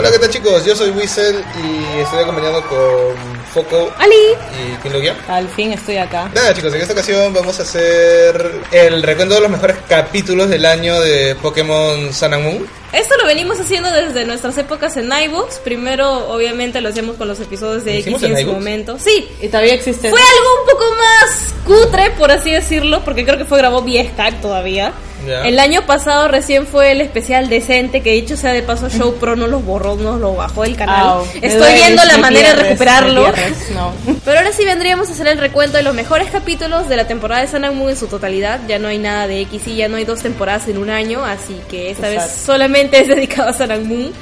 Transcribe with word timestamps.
Hola, 0.00 0.10
¿qué 0.12 0.18
tal 0.18 0.30
chicos? 0.30 0.64
Yo 0.64 0.74
soy 0.74 0.88
Whistle 0.92 1.44
y 1.62 2.00
estoy 2.00 2.20
acompañado 2.22 2.62
con 2.68 3.14
Foco 3.52 3.92
¡Ali! 3.98 4.14
y 4.58 4.82
Quinlogia. 4.82 5.14
Al 5.28 5.46
fin 5.50 5.72
estoy 5.74 5.98
acá. 5.98 6.30
Nada 6.34 6.54
chicos, 6.54 6.72
en 6.72 6.80
esta 6.80 6.94
ocasión 6.94 7.34
vamos 7.34 7.58
a 7.58 7.64
hacer 7.64 8.50
el 8.72 9.02
recuento 9.02 9.34
de 9.34 9.42
los 9.42 9.50
mejores 9.50 9.76
capítulos 9.86 10.48
del 10.48 10.64
año 10.64 10.98
de 11.02 11.34
Pokémon 11.42 12.14
Sun 12.14 12.32
and 12.32 12.44
Moon. 12.44 12.66
Esto 12.94 13.14
lo 13.18 13.26
venimos 13.26 13.60
haciendo 13.60 13.92
desde 13.92 14.24
nuestras 14.24 14.56
épocas 14.56 14.96
en 14.96 15.12
iVoox. 15.12 15.58
Primero, 15.58 16.30
obviamente, 16.30 16.80
lo 16.80 16.88
hacíamos 16.88 17.16
con 17.16 17.28
los 17.28 17.38
episodios 17.38 17.84
de 17.84 17.92
¿Lo 17.92 17.98
X 18.16 18.22
en 18.22 18.36
en 18.38 18.46
su 18.46 18.52
momento. 18.54 18.96
Sí, 18.98 19.28
Y 19.42 19.48
todavía 19.48 19.74
existe. 19.74 20.08
fue 20.08 20.18
algo 20.18 20.60
un 20.62 20.70
poco 20.70 20.94
más 20.94 21.54
cutre, 21.66 22.10
por 22.12 22.30
así 22.32 22.50
decirlo, 22.50 23.04
porque 23.04 23.26
creo 23.26 23.36
que 23.36 23.44
fue 23.44 23.58
grabado 23.58 23.82
vía 23.82 24.02
Skype 24.10 24.38
todavía. 24.40 24.94
Ya. 25.26 25.42
El 25.42 25.58
año 25.58 25.86
pasado 25.86 26.28
recién 26.28 26.66
fue 26.66 26.92
el 26.92 27.00
especial 27.00 27.48
decente, 27.48 28.00
que 28.00 28.12
dicho 28.12 28.36
sea 28.36 28.52
de 28.52 28.62
paso, 28.62 28.88
Show 28.88 29.14
Pro 29.16 29.36
no 29.36 29.46
los 29.46 29.64
borró, 29.64 29.96
no 29.96 30.16
lo 30.18 30.34
bajó 30.34 30.62
del 30.62 30.76
canal. 30.76 31.22
Estoy 31.40 31.74
viendo 31.74 32.04
la 32.04 32.18
manera 32.18 32.54
de 32.54 32.62
recuperarlo. 32.62 33.26
me 33.26 33.32
pierdes, 33.32 33.70
No. 33.70 33.92
Pero 34.24 34.38
ahora 34.38 34.52
sí 34.52 34.64
vendríamos 34.64 35.08
a 35.08 35.12
hacer 35.12 35.28
el 35.28 35.38
recuento 35.38 35.76
de 35.76 35.82
los 35.82 35.94
mejores 35.94 36.30
capítulos 36.30 36.88
de 36.88 36.96
la 36.96 37.06
temporada 37.06 37.44
de 37.44 37.70
Moon 37.70 37.90
en 37.90 37.96
su 37.96 38.06
totalidad. 38.06 38.60
Ya 38.66 38.78
no 38.78 38.88
hay 38.88 38.98
nada 38.98 39.26
de 39.26 39.40
X 39.42 39.62
y 39.66 39.76
ya 39.76 39.88
no 39.88 39.96
hay 39.96 40.04
dos 40.04 40.20
temporadas 40.20 40.68
en 40.68 40.78
un 40.78 40.90
año, 40.90 41.24
así 41.24 41.60
que 41.70 41.90
esta 41.90 42.08
vez 42.08 42.22
solamente 42.44 43.00
es 43.00 43.08
dedicado 43.08 43.50
a 43.50 43.78
Moon. 43.78 44.12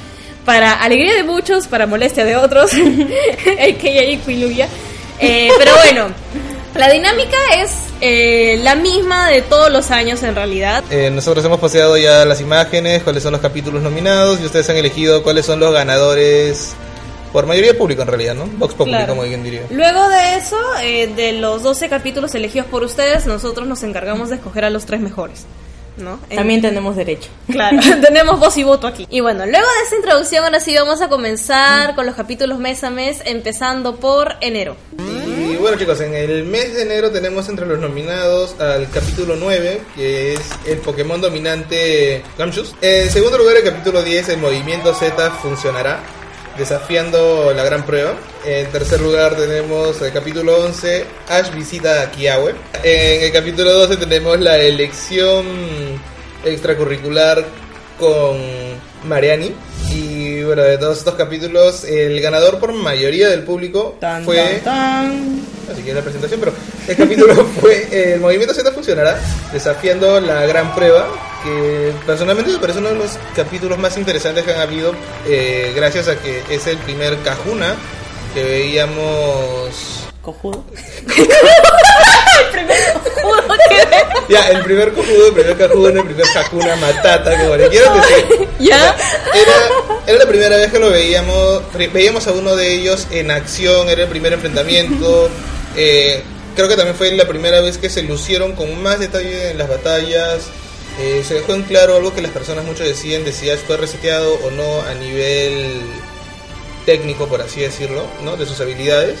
Para 0.45 0.73
alegría 0.73 1.15
de 1.15 1.23
muchos, 1.23 1.67
para 1.67 1.85
molestia 1.85 2.25
de 2.25 2.35
otros, 2.35 2.71
a.k.a. 2.73 4.25
Quiluya. 4.25 4.67
Eh, 5.19 5.49
pero 5.57 5.73
bueno, 5.75 6.07
la 6.75 6.89
dinámica 6.89 7.37
es 7.57 7.71
eh, 8.01 8.59
la 8.63 8.75
misma 8.75 9.27
de 9.29 9.41
todos 9.41 9.71
los 9.71 9.91
años 9.91 10.23
en 10.23 10.35
realidad. 10.35 10.83
Eh, 10.89 11.09
nosotros 11.09 11.43
hemos 11.45 11.59
posteado 11.59 11.97
ya 11.97 12.25
las 12.25 12.41
imágenes, 12.41 13.03
cuáles 13.03 13.23
son 13.23 13.33
los 13.33 13.41
capítulos 13.41 13.81
nominados 13.81 14.39
y 14.41 14.45
ustedes 14.45 14.69
han 14.69 14.77
elegido 14.77 15.23
cuáles 15.23 15.45
son 15.45 15.59
los 15.59 15.73
ganadores 15.73 16.73
por 17.33 17.45
mayoría 17.45 17.77
público 17.77 18.01
en 18.01 18.07
realidad, 18.07 18.33
¿no? 18.33 18.45
Vox 18.57 18.73
Populi, 18.73 18.91
Claro. 18.95 19.09
como 19.09 19.21
alguien 19.21 19.43
diría. 19.43 19.61
Luego 19.69 20.09
de 20.09 20.35
eso, 20.37 20.57
eh, 20.81 21.07
de 21.15 21.33
los 21.33 21.61
12 21.61 21.87
capítulos 21.89 22.33
elegidos 22.33 22.67
por 22.67 22.83
ustedes, 22.83 23.27
nosotros 23.27 23.67
nos 23.67 23.83
encargamos 23.83 24.29
de 24.29 24.35
escoger 24.35 24.65
a 24.65 24.69
los 24.69 24.85
tres 24.85 24.99
mejores. 25.01 25.45
¿no? 25.97 26.17
En- 26.29 26.37
También 26.37 26.61
tenemos 26.61 26.95
derecho. 26.95 27.27
Claro, 27.51 27.77
tenemos 28.01 28.39
voz 28.39 28.55
y 28.57 28.63
voto 28.63 28.87
aquí. 28.87 29.05
Y 29.09 29.19
bueno, 29.19 29.45
luego 29.45 29.67
de 29.67 29.83
esta 29.83 29.95
introducción, 29.97 30.45
ahora 30.45 30.61
sí 30.61 30.73
vamos 30.73 31.01
a 31.01 31.09
comenzar 31.09 31.93
con 31.93 32.05
los 32.05 32.15
capítulos 32.15 32.57
mes 32.57 32.85
a 32.85 32.89
mes, 32.89 33.21
empezando 33.25 33.97
por 33.97 34.35
enero. 34.39 34.77
Y 34.97 35.28
bueno 35.59 35.77
chicos, 35.77 35.99
en 35.99 36.13
el 36.13 36.45
mes 36.45 36.73
de 36.73 36.83
enero 36.83 37.11
tenemos 37.11 37.49
entre 37.49 37.65
los 37.65 37.79
nominados 37.79 38.59
al 38.61 38.89
capítulo 38.89 39.35
9, 39.35 39.81
que 39.95 40.33
es 40.33 40.39
el 40.65 40.77
Pokémon 40.77 41.19
dominante 41.19 42.23
Gamchus. 42.37 42.75
En 42.81 43.09
segundo 43.09 43.37
lugar 43.37 43.57
el 43.57 43.63
capítulo 43.63 44.01
10, 44.01 44.29
el 44.29 44.37
movimiento 44.37 44.93
Z 44.93 45.31
funcionará, 45.31 46.01
desafiando 46.57 47.51
la 47.53 47.63
gran 47.63 47.85
prueba. 47.85 48.15
En 48.45 48.67
tercer 48.67 49.01
lugar 49.01 49.35
tenemos 49.35 50.01
el 50.01 50.13
capítulo 50.13 50.63
11, 50.63 51.05
Ash 51.27 51.53
visita 51.53 52.03
a 52.03 52.11
Kiawe. 52.11 52.55
En 52.83 53.23
el 53.23 53.31
capítulo 53.33 53.73
12 53.73 53.97
tenemos 53.97 54.39
la 54.39 54.57
elección 54.57 55.45
extracurricular 56.45 57.45
con 57.99 58.37
Mariani. 59.03 59.53
Bueno, 60.49 60.63
de 60.63 60.79
todos 60.79 60.97
estos 60.97 61.13
capítulos, 61.13 61.83
el 61.83 62.19
ganador 62.21 62.57
por 62.57 62.73
mayoría 62.73 63.29
del 63.29 63.43
público 63.43 63.97
Tan, 63.99 64.25
fue... 64.25 64.59
tan, 64.63 64.63
tan. 64.63 65.41
Así 65.71 65.83
que 65.83 65.93
la 65.93 66.01
presentación, 66.01 66.39
pero 66.39 66.53
el 66.87 66.97
capítulo 66.97 67.35
fue 67.61 67.87
eh, 67.91 68.13
el 68.15 68.19
movimiento 68.19 68.55
Z 68.55 68.71
funcionará 68.71 69.19
desafiando 69.53 70.19
la 70.19 70.47
gran 70.47 70.73
prueba 70.73 71.07
que 71.43 71.93
personalmente 72.03 72.51
me 72.51 72.57
parece 72.57 72.79
uno 72.79 72.89
de 72.89 72.95
los 72.95 73.19
capítulos 73.35 73.77
más 73.77 73.95
interesantes 73.95 74.43
que 74.43 74.51
han 74.51 74.61
habido 74.61 74.95
eh, 75.27 75.71
gracias 75.75 76.07
a 76.07 76.15
que 76.15 76.41
es 76.49 76.65
el 76.65 76.79
primer 76.79 77.15
Kahuna 77.19 77.75
que 78.33 78.43
veíamos 78.43 80.07
Cojudo. 80.23 80.63
Juro 83.21 83.43
que- 83.69 84.33
ya 84.33 84.49
el 84.49 84.63
primer 84.63 84.93
cojudo, 84.93 85.27
el 85.27 85.33
primer 85.33 85.57
Kahuna, 85.57 85.99
el 86.01 86.05
primer 86.05 86.25
Hakuna 86.37 86.75
Matata 86.75 87.37
como 87.39 87.55
le 87.55 87.67
quieran 87.69 87.99
decir 87.99 88.47
¿Ya? 88.59 88.95
era, 89.33 89.53
era 90.07 90.19
la 90.19 90.25
primera 90.27 90.55
vez 90.57 90.71
que 90.71 90.79
lo 90.79 90.89
veíamos, 90.91 91.63
veíamos 91.93 92.27
a 92.27 92.31
uno 92.33 92.55
de 92.55 92.73
ellos 92.75 93.07
en 93.11 93.31
acción, 93.31 93.89
era 93.89 94.03
el 94.03 94.09
primer 94.09 94.33
enfrentamiento. 94.33 95.29
eh, 95.75 96.23
creo 96.55 96.67
que 96.67 96.75
también 96.75 96.95
fue 96.95 97.11
la 97.13 97.27
primera 97.27 97.61
vez 97.61 97.77
que 97.77 97.89
se 97.89 98.03
lucieron 98.03 98.53
con 98.53 98.81
más 98.81 98.99
detalle 98.99 99.51
en 99.51 99.57
las 99.57 99.69
batallas. 99.69 100.41
eh, 100.99 101.23
se 101.27 101.35
dejó 101.35 101.53
en 101.53 101.63
claro 101.63 101.95
algo 101.95 102.13
que 102.13 102.21
las 102.21 102.31
personas 102.31 102.65
mucho 102.65 102.83
decían 102.83 103.23
de 103.23 103.31
si 103.31 103.49
fue 103.65 103.77
reseteado 103.77 104.33
o 104.45 104.51
no 104.51 104.81
a 104.81 104.93
nivel 104.95 105.81
técnico, 106.85 107.27
por 107.27 107.41
así 107.41 107.61
decirlo, 107.61 108.03
¿no? 108.23 108.35
de 108.35 108.45
sus 108.45 108.59
habilidades. 108.61 109.19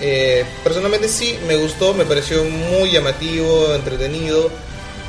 Eh, 0.00 0.44
personalmente 0.62 1.08
sí, 1.08 1.38
me 1.46 1.56
gustó, 1.56 1.94
me 1.94 2.04
pareció 2.04 2.44
muy 2.44 2.90
llamativo, 2.90 3.74
entretenido. 3.74 4.50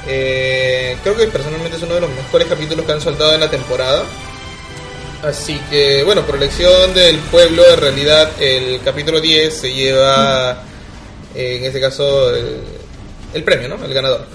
Eh, 0.08 0.98
creo 1.04 1.16
que 1.16 1.28
personalmente 1.28 1.78
es 1.78 1.84
uno 1.84 1.96
de 1.96 2.02
los 2.02 2.10
mejores 2.10 2.48
capítulos 2.48 2.86
que 2.86 2.92
han 2.92 3.02
soltado 3.02 3.34
en 3.34 3.42
la 3.42 3.50
temporada. 3.50 4.04
Así 5.24 5.60
que, 5.70 6.04
bueno, 6.04 6.26
por 6.26 6.36
elección 6.36 6.94
del 6.94 7.18
pueblo, 7.18 7.64
en 7.74 7.80
realidad 7.80 8.32
el 8.40 8.80
capítulo 8.82 9.20
10 9.20 9.54
se 9.54 9.74
lleva, 9.74 10.64
eh, 11.36 11.58
en 11.58 11.66
este 11.66 11.82
caso, 11.82 12.34
el, 12.34 12.62
el 13.34 13.44
premio, 13.44 13.68
¿no? 13.68 13.84
El 13.84 13.94
ganador. 13.94 14.26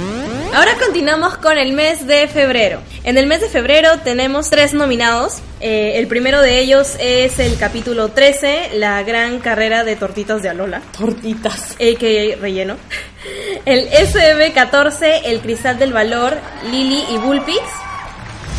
Ahora 0.54 0.76
continuamos 0.78 1.36
con 1.38 1.58
el 1.58 1.72
mes 1.72 2.06
de 2.06 2.28
febrero. 2.28 2.80
En 3.02 3.18
el 3.18 3.26
mes 3.26 3.40
de 3.40 3.48
febrero 3.48 3.98
tenemos 4.04 4.50
tres 4.50 4.72
nominados. 4.72 5.40
Eh, 5.58 5.94
el 5.96 6.06
primero 6.06 6.40
de 6.42 6.60
ellos 6.60 6.94
es 7.00 7.40
el 7.40 7.58
capítulo 7.58 8.10
13, 8.10 8.70
la 8.74 9.02
gran 9.02 9.40
carrera 9.40 9.82
de 9.82 9.96
tortitas 9.96 10.44
de 10.44 10.50
Alola. 10.50 10.80
Tortitas. 10.96 11.72
a.k.a. 11.72 12.36
relleno. 12.40 12.76
El 13.64 13.90
SB14, 13.90 15.22
el 15.24 15.40
cristal 15.40 15.76
del 15.76 15.92
valor, 15.92 16.38
Lily 16.70 17.02
y 17.10 17.16
Bullpix. 17.16 17.62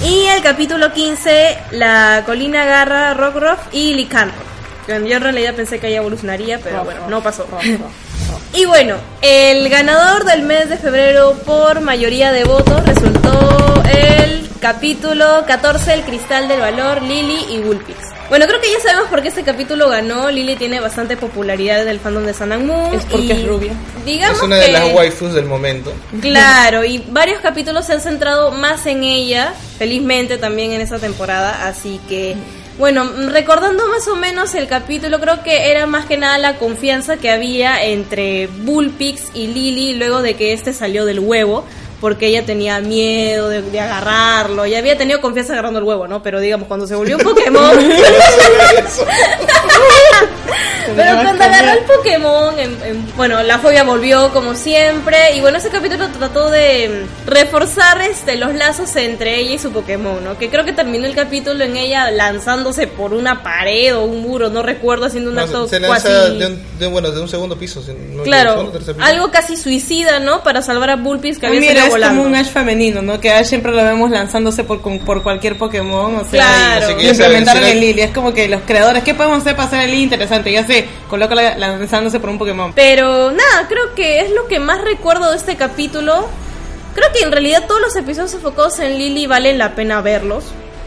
Y 0.03 0.25
el 0.25 0.41
capítulo 0.41 0.91
15, 0.91 1.57
la 1.71 2.23
colina 2.25 2.65
garra, 2.65 3.13
Rockruff 3.13 3.59
y 3.71 3.93
Licanro. 3.93 4.35
Yo 4.89 4.95
en 4.95 5.21
realidad 5.21 5.55
pensé 5.55 5.79
que 5.79 5.87
ella 5.87 5.97
evolucionaría, 5.97 6.59
pero 6.59 6.83
bueno, 6.83 7.07
no 7.07 7.23
pasó. 7.23 7.47
Y 8.55 8.65
bueno, 8.65 8.95
el 9.21 9.67
ganador 9.69 10.23
del 10.23 10.43
mes 10.43 10.69
de 10.69 10.77
febrero 10.77 11.33
por 11.45 11.81
mayoría 11.81 12.31
de 12.31 12.45
votos 12.45 12.85
resultó 12.85 13.83
el 13.93 14.49
capítulo 14.61 15.43
14, 15.45 15.93
el 15.93 16.01
cristal 16.03 16.47
del 16.47 16.61
valor, 16.61 17.01
Lily 17.01 17.37
y 17.49 17.57
Bullpix. 17.59 17.97
Bueno, 18.29 18.47
creo 18.47 18.61
que 18.61 18.71
ya 18.71 18.79
sabemos 18.79 19.09
por 19.09 19.21
qué 19.21 19.27
este 19.27 19.43
capítulo 19.43 19.89
ganó. 19.89 20.31
Lily 20.31 20.55
tiene 20.55 20.79
bastante 20.79 21.17
popularidad 21.17 21.81
en 21.81 21.89
el 21.89 21.99
fandom 21.99 22.23
de 22.25 22.33
Sun 22.33 22.53
and 22.53 22.65
Moon. 22.65 22.95
Es 22.95 23.05
porque 23.05 23.25
y 23.25 23.31
es 23.31 23.45
rubia. 23.47 23.73
Digamos 24.05 24.37
es 24.37 24.43
una 24.43 24.55
de 24.55 24.65
que- 24.67 24.71
las 24.71 24.93
waifus 24.93 25.33
del 25.33 25.45
momento. 25.45 25.91
Claro, 26.21 26.85
y 26.85 27.03
varios 27.09 27.41
capítulos 27.41 27.85
se 27.85 27.93
han 27.93 28.01
centrado 28.01 28.51
más 28.51 28.85
en 28.85 29.03
ella, 29.03 29.53
felizmente 29.77 30.37
también 30.37 30.71
en 30.71 30.79
esa 30.81 30.97
temporada, 30.97 31.67
así 31.67 31.99
que 32.07 32.35
bueno, 32.77 33.09
recordando 33.29 33.87
más 33.87 34.07
o 34.07 34.15
menos 34.15 34.53
el 34.55 34.67
capítulo, 34.67 35.19
creo 35.19 35.43
que 35.43 35.71
era 35.71 35.85
más 35.85 36.05
que 36.05 36.17
nada 36.17 36.37
la 36.37 36.57
confianza 36.57 37.17
que 37.17 37.31
había 37.31 37.83
entre 37.83 38.47
Bullpix 38.47 39.29
y 39.33 39.47
Lily 39.47 39.95
luego 39.95 40.21
de 40.21 40.35
que 40.35 40.53
este 40.53 40.73
salió 40.73 41.05
del 41.05 41.19
huevo, 41.19 41.63
porque 42.01 42.27
ella 42.27 42.45
tenía 42.45 42.79
miedo 42.81 43.47
de, 43.49 43.61
de 43.61 43.79
agarrarlo, 43.79 44.65
y 44.65 44.75
había 44.75 44.97
tenido 44.97 45.21
confianza 45.21 45.53
agarrando 45.53 45.79
el 45.79 45.85
huevo, 45.85 46.07
¿no? 46.07 46.21
Pero 46.21 46.39
digamos, 46.39 46.67
cuando 46.67 46.85
se 46.85 46.95
volvió 46.95 47.17
un 47.17 47.23
Pokémon... 47.25 47.79
Pero 50.95 51.15
cuando 51.21 51.43
agarró 51.43 51.71
el 51.79 51.85
Pokémon, 51.85 52.59
en- 52.59 52.77
en- 52.83 53.15
bueno, 53.15 53.41
la 53.43 53.59
fobia 53.59 53.83
volvió 53.83 54.31
como 54.31 54.53
siempre. 54.55 55.35
Y 55.35 55.41
bueno, 55.41 55.57
ese 55.57 55.69
capítulo 55.69 56.07
trató 56.09 56.49
de 56.51 57.05
mm, 57.25 57.27
reforzar 57.29 58.01
este, 58.01 58.35
los 58.35 58.53
lazos 58.53 58.95
entre 58.95 59.39
ella 59.39 59.55
y 59.55 59.59
su 59.59 59.71
Pokémon, 59.71 60.23
¿no? 60.23 60.37
Que 60.37 60.49
creo 60.49 60.63
que 60.65 60.73
terminó 60.73 61.05
el 61.07 61.15
capítulo 61.15 61.63
en 61.63 61.75
ella 61.77 62.11
lanzándose 62.11 62.87
por 62.87 63.13
una 63.13 63.41
pared 63.43 63.95
o 63.95 64.03
un 64.03 64.21
muro, 64.21 64.49
no 64.49 64.61
recuerdo, 64.63 65.05
haciendo 65.05 65.29
un 65.31 65.35
No, 65.37 65.41
acto 65.41 65.67
se 65.67 65.79
lanza 65.79 66.07
cuasi- 66.09 66.37
de 66.39 66.45
un, 66.47 66.63
de, 66.79 66.87
bueno, 66.87 67.11
de 67.11 67.21
un 67.21 67.27
segundo 67.27 67.57
piso. 67.57 67.81
si 67.81 67.91
no- 67.93 68.23
Claro, 68.23 68.71
piso. 68.71 68.95
algo 69.01 69.31
casi 69.31 69.57
suicida, 69.57 70.19
¿no? 70.19 70.43
Para 70.43 70.61
salvar 70.61 70.89
a 70.91 70.95
Bullpix 70.97 71.39
que 71.39 71.45
Ah, 71.47 71.49
había 71.49 71.61
mira, 71.61 71.73
salido 71.73 71.85
es 71.87 71.91
volando. 71.93 72.17
como 72.23 72.29
un 72.29 72.35
Ash 72.35 72.47
femenino, 72.49 73.01
¿no? 73.01 73.19
Que 73.19 73.31
Ash 73.31 73.47
siempre 73.47 73.71
lo 73.71 73.83
vemos 73.83 74.11
lanzándose 74.11 74.63
por, 74.63 74.81
por 74.81 75.23
cualquier 75.23 75.57
Pokémon, 75.57 76.15
o 76.15 76.25
sea, 76.29 76.77
Claro. 76.79 77.01
implementaron 77.01 77.63
el 77.63 77.79
Lily. 77.79 78.01
Es 78.01 78.11
como 78.11 78.33
que 78.33 78.47
los 78.47 78.61
creadores, 78.65 79.03
¿qué 79.03 79.13
podemos 79.13 79.39
hacer 79.39 79.55
para 79.55 79.67
hacer 79.67 79.81
el 79.81 79.91
Lily 79.91 80.03
interesante? 80.03 80.44
Ya 80.51 80.65
sé, 80.65 80.87
coloca 81.09 81.35
lanzándose 81.35 82.19
por 82.19 82.29
un 82.29 82.37
Pokémon. 82.37 82.73
Pero 82.73 83.31
nada, 83.31 83.67
creo 83.67 83.93
que 83.95 84.21
es 84.21 84.31
lo 84.31 84.47
que 84.47 84.59
más 84.59 84.81
recuerdo 84.81 85.31
de 85.31 85.37
este 85.37 85.55
capítulo. 85.55 86.27
Creo 86.93 87.11
que 87.13 87.23
en 87.23 87.31
realidad 87.31 87.65
todos 87.67 87.81
los 87.81 87.95
episodios 87.95 88.33
enfocados 88.33 88.79
en 88.79 88.97
Lily 88.97 89.27
valen 89.27 89.57
la 89.57 89.75
pena 89.75 90.01
verlos. 90.01 90.45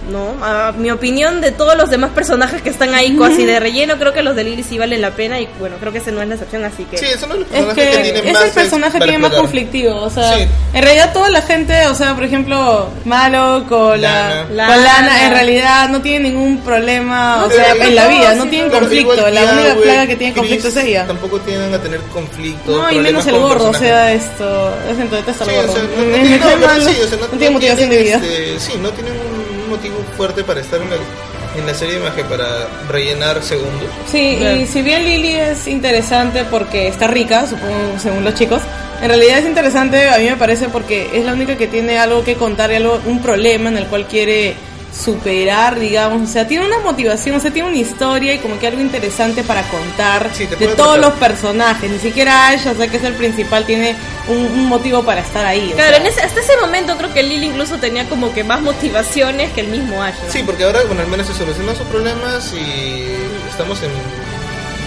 ¿No? 0.09 0.35
A 0.45 0.73
mi 0.73 0.91
opinión 0.91 1.41
de 1.41 1.53
todos 1.53 1.77
los 1.77 1.91
demás 1.91 2.11
personajes 2.15 2.63
que 2.63 2.71
están 2.71 2.95
ahí 2.95 3.17
casi 3.17 3.45
de 3.45 3.61
relleno, 3.61 3.97
creo 3.99 4.13
que 4.13 4.23
los 4.23 4.35
de 4.35 4.45
Lily 4.45 4.63
sí 4.63 4.79
valen 4.79 5.01
la 5.01 5.11
pena 5.11 5.39
y 5.41 5.49
bueno, 5.59 5.77
creo 5.81 5.93
que 5.93 5.99
ese 5.99 6.13
no 6.13 6.23
es 6.23 6.29
la 6.29 6.35
excepción, 6.35 6.65
así 6.65 6.85
que... 6.85 6.99
Sí, 6.99 7.07
eso 7.07 7.27
no 7.27 7.35
es 7.35 7.41
los 7.41 7.49
Es 7.51 7.55
personajes 7.65 7.85
que 7.85 7.91
que, 7.97 8.03
tienen 8.13 8.27
es 8.29 8.33
más 8.33 8.43
el 8.45 8.51
personaje 8.51 8.99
tiene 9.01 9.19
más 9.19 9.33
conflictivo, 9.33 9.95
o 9.97 10.11
sea, 10.11 10.35
Sí. 10.37 10.47
en 10.75 10.83
realidad 10.83 11.13
toda 11.13 11.31
la 11.31 11.43
gente, 11.43 11.87
o 11.89 11.95
sea, 11.95 12.15
por 12.15 12.25
ejemplo, 12.25 12.89
Malo 13.05 13.65
con 13.69 14.01
la, 14.01 14.45
Lana. 14.51 14.75
con 14.75 14.85
Lana, 14.85 15.07
Lana. 15.07 15.27
en 15.27 15.33
realidad 15.33 15.89
no 15.89 16.01
tiene 16.01 16.31
ningún 16.31 16.59
problema, 16.59 17.45
o 17.45 17.49
Pero 17.49 17.63
sea, 17.65 17.75
en 17.87 17.95
la 17.95 18.05
no, 18.05 18.11
vida, 18.11 18.33
sí, 18.33 18.39
no 18.39 18.45
tienen 18.49 18.69
Pero 18.69 18.81
conflicto, 18.81 19.31
la 19.31 19.43
única 19.53 19.75
plaga 19.83 20.07
que 20.07 20.17
tiene 20.17 20.35
conflicto 20.35 20.69
es 20.69 20.77
ella. 20.77 21.07
Tampoco 21.07 21.39
tienen 21.41 21.73
a 21.75 21.79
tener 21.79 22.01
conflicto. 22.13 22.77
No, 22.83 22.91
y 22.91 22.99
menos 22.99 23.27
el 23.27 23.39
gordo, 23.39 23.71
o 23.71 23.75
sea, 23.75 24.13
esto, 24.13 24.75
es 24.91 24.99
en 24.99 25.11
detesta 25.11 25.45
Sí, 25.45 25.51
al 25.51 25.65
o 25.65 25.67
gordo. 25.69 25.83
no, 25.83 26.07
no 26.07 26.13
tiene- 26.13 26.39
no, 26.39 26.91
sí, 26.91 26.97
o 27.05 27.09
sea, 27.09 27.19
no- 27.19 27.27
no 27.29 27.45
no 27.45 27.51
motivación 27.53 27.91
de 27.91 27.97
tienen, 27.97 28.05
vida. 28.05 28.17
este, 28.17 28.61
sí, 28.61 28.73
no 28.81 28.91
tienen 28.91 29.15
un 29.69 29.77
motivo 29.77 29.97
fuerte 30.17 30.43
para 30.45 30.61
estar 30.61 30.81
en 30.81 30.91
la, 30.91 30.97
en 31.57 31.67
la 31.67 31.75
serie 31.75 31.99
más 32.01 32.15
que 32.15 32.25
para 32.25 32.67
rellenar 32.89 33.43
segundos. 33.43 33.89
Sí, 34.11 34.39
y 34.61 34.67
si 34.67 34.83
bien 34.83 35.05
Lily 35.05 35.35
es 35.35 35.67
interesante 35.69 36.45
porque 36.45 36.89
está 36.89 37.07
rica, 37.07 37.47
supongo, 37.47 37.99
según 37.99 38.25
los 38.25 38.35
chicos, 38.35 38.63
en 39.01 39.09
realidad 39.09 39.39
es 39.39 39.47
interesante, 39.47 40.09
a 40.09 40.19
mí 40.19 40.25
me 40.25 40.37
parece, 40.37 40.69
porque 40.69 41.11
es 41.13 41.25
la 41.25 41.33
única 41.33 41.57
que 41.57 41.67
tiene 41.67 41.99
algo 41.99 42.25
que 42.25 42.35
contar 42.35 42.73
y 42.73 42.77
algo, 42.77 43.01
un 43.07 43.23
problema 43.23 43.69
en 43.69 43.77
el 43.77 43.87
cual 43.87 44.07
quiere 44.07 44.57
superar, 44.93 45.79
digamos, 45.79 46.29
o 46.29 46.33
sea, 46.33 46.47
tiene 46.49 46.65
una 46.67 46.79
motivación, 46.81 47.37
o 47.37 47.41
sea, 47.41 47.51
tiene 47.53 47.69
una 47.69 47.79
historia 47.79 48.35
y 48.35 48.39
como 48.39 48.59
que 48.59 48.67
algo 48.67 48.81
interesante 48.81 49.43
para 49.45 49.63
contar 49.69 50.31
Sí, 50.33 50.47
de 50.47 50.69
todos 50.69 50.99
los 50.99 51.13
personajes, 51.15 51.91
ni 51.91 51.99
siquiera 51.99 52.49
Ash, 52.49 52.67
o 52.67 52.75
sea, 52.75 52.89
que 52.89 52.97
es 52.97 53.05
el 53.05 53.13
principal, 53.15 53.65
tiene 53.67 53.95
un, 54.29 54.37
un 54.39 54.65
motivo 54.67 55.03
para 55.05 55.21
estar 55.21 55.45
ahí. 55.47 55.71
o 55.73 55.77
Claro, 55.77 55.91
sea. 55.97 56.01
en 56.01 56.07
ese- 56.07 56.21
hasta 56.23 56.41
ese 56.41 56.57
momento 56.61 56.97
creo 56.97 57.13
que 57.13 57.23
Lily 57.23 57.47
incluso 57.47 57.77
tenía 57.79 58.09
como 58.09 58.33
que 58.33 58.45
más 58.45 58.61
motivaciones 58.61 59.53
que 59.53 59.61
el 59.61 59.69
mismo 59.69 60.03
Ash. 60.03 60.15
¿no? 60.27 60.33
Sí, 60.33 60.43
porque 60.45 60.65
ahora, 60.65 60.81
bueno, 60.87 61.03
al 61.03 61.09
menos 61.09 61.27
se 61.27 61.35
solucionan 61.35 61.77
sus 61.77 61.87
problemas 61.87 62.53
y 62.55 63.05
estamos 63.51 63.83
en... 63.83 63.91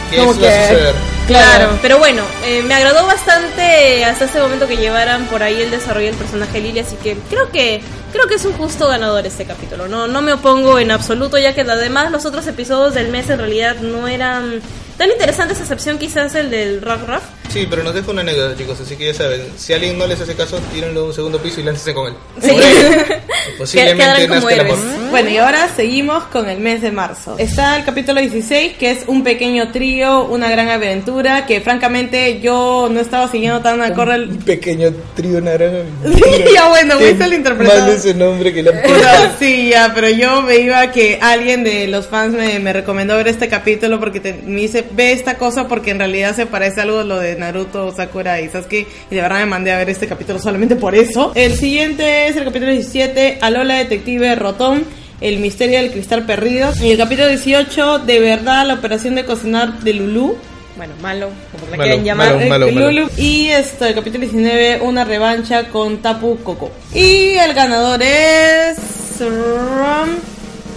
¿Qué 0.10 0.18
es- 0.18 0.28
va 0.28 0.32
a 0.32 0.34
que- 0.34 0.68
suceder? 0.68 0.96
Claro, 1.32 1.80
pero 1.82 1.98
bueno, 1.98 2.24
eh, 2.44 2.62
me 2.64 2.74
agradó 2.74 3.06
bastante 3.06 4.04
hasta 4.04 4.26
ese 4.26 4.42
momento 4.42 4.68
que 4.68 4.76
llevaran 4.76 5.26
por 5.28 5.42
ahí 5.44 5.62
el 5.62 5.72
desarrollo 5.72 6.08
del 6.08 6.16
personaje 6.16 6.60
Lily, 6.60 6.80
así 6.80 6.98
que 6.98 7.16
creo 7.30 7.50
que 7.52 7.82
creo 8.12 8.28
que 8.28 8.36
es 8.36 8.44
un 8.44 8.52
justo 8.54 8.88
ganador 8.90 9.26
este 9.26 9.46
capítulo. 9.46 9.88
No 9.88 10.08
no 10.08 10.22
me 10.22 10.34
opongo 10.34 10.78
en 10.78 10.92
absoluto, 10.92 11.38
ya 11.38 11.56
que 11.56 11.62
además 11.62 12.12
los 12.12 12.26
otros 12.26 12.46
episodios 12.48 12.94
del 12.96 13.10
mes 13.10 13.30
en 13.30 13.40
realidad 13.40 13.78
no 13.78 14.10
eran 14.10 14.62
tan 14.98 15.10
interesantes, 15.10 15.60
a 15.60 15.62
excepción 15.62 15.98
quizás 15.98 16.36
el 16.36 16.50
del 16.50 16.82
Rock 16.82 17.08
Ruff. 17.08 17.24
Sí, 17.52 17.68
pero 17.70 17.84
nos 17.84 17.94
deja 17.94 18.10
una 18.12 18.22
anécdota, 18.22 18.56
chicos, 18.58 18.80
así 18.80 18.96
que 18.96 19.08
ya 19.08 19.14
saben, 19.14 19.42
si 19.58 19.74
alguien 19.74 19.98
no 19.98 20.08
les 20.08 20.22
hace 20.22 20.36
caso, 20.36 20.58
tírenlo 20.74 21.02
de 21.02 21.08
un 21.08 21.14
segundo 21.14 21.38
piso 21.40 21.60
y 21.60 21.64
láncense 21.64 21.94
con 21.94 22.08
él. 22.08 22.14
Sí. 22.42 22.52
Posiblemente 23.58 24.28
como 24.28 24.36
nazca 24.36 24.54
el 24.54 24.60
amor. 24.62 24.78
Bueno, 25.10 25.30
y 25.30 25.38
ahora 25.38 25.68
seguimos 25.76 26.24
con 26.26 26.48
el 26.48 26.60
mes 26.60 26.82
de 26.82 26.92
marzo. 26.92 27.36
Está 27.38 27.76
el 27.78 27.84
capítulo 27.84 28.22
16, 28.22 28.78
que 28.78 28.92
es 28.92 29.00
un 29.08 29.24
pequeño 29.24 29.72
trío, 29.72 30.24
una 30.26 30.50
gran 30.50 30.70
aventura, 30.70 31.46
que 31.46 31.60
francamente 31.60 32.40
yo 32.40 32.88
no 32.90 33.00
estaba 33.02 33.30
siguiendo 33.30 33.60
tan 33.62 33.82
acorde 33.82 34.14
al... 34.14 34.30
Un 34.30 34.38
pequeño 34.38 34.94
trío 35.16 35.42
naranja. 35.42 35.80
ya 36.54 36.70
bueno, 36.70 36.98
fuiste 37.00 37.24
el 37.26 37.34
interpretado. 37.34 37.80
Mal 37.82 37.90
de 37.90 37.96
ese 37.98 38.14
nombre 38.14 38.54
que 38.54 38.64
le 38.64 38.70
han 38.70 38.82
puesto. 38.82 38.96
Puta, 38.98 39.36
sí, 39.40 39.70
ya, 39.70 39.92
pero 39.94 40.08
yo 40.10 40.42
me 40.44 40.56
iba 40.58 40.90
que 40.92 41.20
alguien 41.22 41.64
de 41.66 41.88
los 41.88 42.08
fans 42.08 42.34
me, 42.34 42.60
me 42.60 42.72
recomendó 42.72 43.18
ver 43.18 43.28
este 43.28 43.50
capítulo 43.50 44.00
porque 44.00 44.22
te- 44.22 44.34
me 44.46 44.62
dice, 44.62 44.86
ve 44.92 45.12
esta 45.12 45.38
cosa 45.38 45.68
porque 45.68 45.92
en 45.92 46.00
realidad 46.00 46.34
se 46.36 46.46
parece 46.46 46.80
algo 46.82 47.00
a 47.00 47.04
lo 47.04 47.20
de 47.20 47.36
Naruto, 47.42 47.92
Sakura 47.94 48.40
y 48.40 48.48
Sasuke 48.50 48.88
y 49.10 49.16
de 49.16 49.22
verdad 49.22 49.40
me 49.40 49.46
mandé 49.48 49.72
a 49.74 49.78
ver 49.78 49.90
este 49.90 50.08
capítulo 50.08 50.40
solamente 50.40 50.76
por 50.76 50.96
eso. 50.96 51.32
El 51.36 51.56
siguiente 51.56 52.28
es 52.28 52.38
el 52.38 52.46
capítulo 52.46 52.72
17, 52.72 53.40
Alola 53.42 53.76
Detective 53.76 54.36
Rotón. 54.36 54.86
El 55.20 55.38
misterio 55.38 55.78
del 55.80 55.92
cristal 55.92 56.26
perdido. 56.26 56.72
Y 56.82 56.90
el 56.92 56.98
capítulo 56.98 57.28
18, 57.28 58.00
de 58.00 58.20
verdad, 58.20 58.66
la 58.66 58.74
operación 58.74 59.14
de 59.14 59.24
cocinar 59.24 59.80
de 59.82 59.94
Lulu. 59.94 60.36
Bueno, 60.76 60.94
malo, 61.00 61.30
como 61.52 61.66
la 61.70 61.78
Malo, 61.78 61.84
quieran 61.84 62.04
llamar. 62.06 62.48
malo. 62.48 62.68
Eh. 62.68 63.08
Y 63.18 63.48
esto, 63.50 63.86
el 63.86 63.94
capítulo 63.94 64.22
19, 64.22 64.80
una 64.82 65.04
revancha 65.04 65.66
con 65.66 65.98
Tapu 65.98 66.40
Coco. 66.44 66.72
Y 66.94 67.36
el 67.38 67.54
ganador 67.54 68.02
es. 68.02 68.78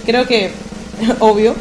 Creo 0.05 0.27
que, 0.27 0.51
obvio, 1.21 1.55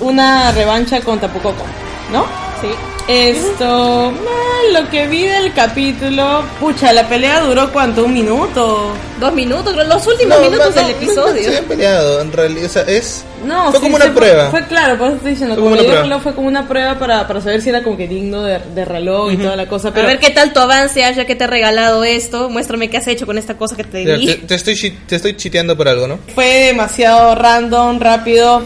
una 0.00 0.50
revancha 0.50 1.00
con 1.02 1.20
Tapu 1.20 1.38
Coco, 1.40 1.64
¿no? 2.12 2.47
Sí. 2.60 2.68
Esto, 3.10 4.10
eh, 4.10 4.72
lo 4.72 4.88
que 4.90 5.06
vi 5.06 5.22
del 5.22 5.54
capítulo, 5.54 6.42
pucha, 6.60 6.92
la 6.92 7.08
pelea 7.08 7.40
duró 7.40 7.72
cuánto, 7.72 8.04
un 8.04 8.12
minuto. 8.12 8.92
Dos 9.18 9.32
minutos, 9.32 9.74
los 9.74 10.06
últimos 10.06 10.38
minutos 10.40 10.74
del 10.74 10.90
episodio. 10.90 11.42
se 11.42 11.48
habían 11.48 11.64
peleado, 11.64 12.20
en 12.20 12.30
realidad, 12.32 12.66
o 12.66 12.68
sea, 12.68 12.82
es... 12.82 13.24
No, 13.46 13.70
Fue 13.70 13.80
sí, 13.80 13.84
como 13.86 13.96
una 13.96 14.04
fue- 14.06 14.14
prueba. 14.14 14.50
Fue, 14.50 14.66
claro, 14.66 14.98
por 14.98 15.06
eso 15.08 15.16
estoy 15.16 15.30
diciendo, 15.30 15.54
Fue 15.54 15.64
como 15.64 15.76
como 15.76 15.90
reloj, 16.02 16.22
fue 16.22 16.34
como 16.34 16.48
una 16.48 16.68
prueba 16.68 16.98
para, 16.98 17.26
para 17.26 17.40
saber 17.40 17.62
si 17.62 17.70
era 17.70 17.82
como 17.82 17.96
que 17.96 18.06
digno 18.08 18.42
de, 18.42 18.58
de 18.58 18.84
reloj 18.84 19.32
y 19.32 19.36
toda 19.38 19.56
la 19.56 19.68
cosa. 19.68 19.92
Pero 19.94 20.04
a 20.06 20.10
ver 20.10 20.18
qué 20.18 20.30
tal 20.30 20.52
tu 20.52 20.60
avance, 20.60 21.00
ya 21.00 21.24
que 21.24 21.34
te 21.36 21.44
he 21.44 21.46
regalado 21.46 22.04
esto. 22.04 22.50
Muéstrame 22.50 22.90
qué 22.90 22.98
has 22.98 23.06
hecho 23.06 23.24
con 23.26 23.38
esta 23.38 23.56
cosa 23.56 23.74
que 23.76 23.84
te 23.84 24.04
Te, 24.04 24.16
di. 24.18 24.34
te 24.34 24.54
estoy, 24.54 24.74
te 25.06 25.16
estoy 25.16 25.36
chiteando 25.36 25.76
por 25.76 25.88
algo, 25.88 26.06
¿no? 26.08 26.18
fue 26.34 26.46
demasiado 26.66 27.34
random, 27.36 28.00
rápido. 28.00 28.62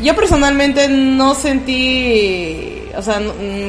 Yo 0.00 0.14
personalmente 0.16 0.88
no 0.88 1.34
sentí, 1.34 2.81
o 2.96 3.02
sea, 3.02 3.20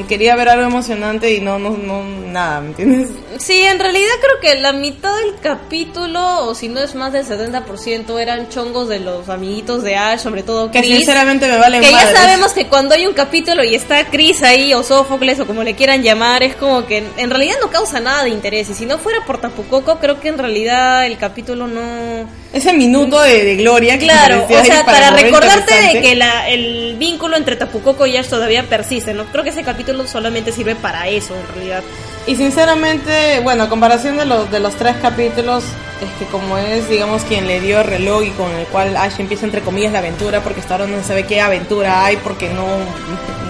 quería 0.08 0.36
ver 0.36 0.48
algo 0.48 0.66
emocionante 0.66 1.32
y 1.34 1.40
no, 1.40 1.58
no, 1.58 1.70
no, 1.70 2.02
nada, 2.02 2.60
¿me 2.60 2.68
entiendes? 2.68 3.10
Sí, 3.38 3.60
en 3.60 3.78
realidad 3.78 4.12
creo 4.20 4.40
que 4.40 4.60
la 4.60 4.72
mitad 4.72 5.14
del 5.16 5.34
capítulo, 5.40 6.46
o 6.46 6.54
si 6.54 6.68
no 6.68 6.80
es 6.80 6.94
más 6.94 7.12
del 7.12 7.26
70%, 7.26 8.18
eran 8.20 8.48
chongos 8.48 8.88
de 8.88 9.00
los 9.00 9.28
amiguitos 9.28 9.82
de 9.82 9.96
Ash, 9.96 10.20
sobre 10.20 10.42
todo 10.42 10.70
Que 10.70 10.80
Chris. 10.80 10.96
sinceramente 10.98 11.48
me 11.48 11.58
valen 11.58 11.82
Que 11.82 11.90
ya 11.90 12.12
sabemos 12.12 12.52
que 12.52 12.66
cuando 12.68 12.94
hay 12.94 13.06
un 13.06 13.14
capítulo 13.14 13.64
y 13.64 13.74
está 13.74 14.06
Chris 14.06 14.42
ahí, 14.42 14.74
o 14.74 14.82
Sófocles, 14.82 15.40
o 15.40 15.46
como 15.46 15.62
le 15.62 15.74
quieran 15.74 16.02
llamar, 16.02 16.42
es 16.42 16.54
como 16.54 16.86
que 16.86 17.04
en 17.16 17.30
realidad 17.30 17.56
no 17.60 17.70
causa 17.70 18.00
nada 18.00 18.24
de 18.24 18.30
interés. 18.30 18.70
Y 18.70 18.74
si 18.74 18.86
no 18.86 18.98
fuera 18.98 19.24
por 19.26 19.40
Tapucoco, 19.40 19.98
creo 19.98 20.20
que 20.20 20.28
en 20.28 20.38
realidad 20.38 21.06
el 21.06 21.18
capítulo 21.18 21.66
no... 21.66 22.43
Ese 22.54 22.72
minuto 22.72 23.20
de, 23.20 23.44
de 23.44 23.56
gloria 23.56 23.98
que 23.98 24.04
Claro, 24.04 24.46
o 24.48 24.64
sea, 24.64 24.84
para, 24.84 25.10
recordarte 25.10 25.74
de 25.74 26.00
que 26.00 26.14
la, 26.14 26.48
el 26.48 26.94
vínculo 26.96 27.36
entre 27.36 27.56
Tapucoco 27.56 28.06
y 28.06 28.16
Ash 28.16 28.28
todavía 28.28 28.62
persiste, 28.62 29.12
¿no? 29.12 29.24
Creo 29.26 29.42
que 29.42 29.50
ese 29.50 29.64
capítulo 29.64 30.06
solamente 30.06 30.52
sirve 30.52 30.76
para 30.76 31.08
eso, 31.08 31.34
en 31.34 31.52
realidad. 31.52 31.82
Y 32.28 32.36
sinceramente, 32.36 33.40
bueno, 33.40 33.64
a 33.64 33.68
comparación 33.68 34.16
de 34.16 34.24
los, 34.24 34.48
de 34.52 34.60
los 34.60 34.76
tres 34.76 34.94
capítulos, 35.02 35.64
es 36.00 36.10
que 36.18 36.30
como 36.30 36.56
es, 36.56 36.88
digamos, 36.88 37.22
quien 37.24 37.48
le 37.48 37.60
dio 37.60 37.80
el 37.80 37.86
reloj 37.86 38.22
y 38.22 38.30
con 38.30 38.50
el 38.52 38.66
cual 38.66 38.96
Ash 38.96 39.18
empieza, 39.18 39.46
entre 39.46 39.60
comillas, 39.60 39.92
la 39.92 39.98
aventura, 39.98 40.40
porque 40.40 40.60
hasta 40.60 40.74
ahora 40.74 40.86
no 40.86 40.96
se 40.98 41.08
sabe 41.08 41.24
qué 41.24 41.40
aventura 41.40 42.04
hay, 42.04 42.18
porque 42.18 42.50
no, 42.50 42.66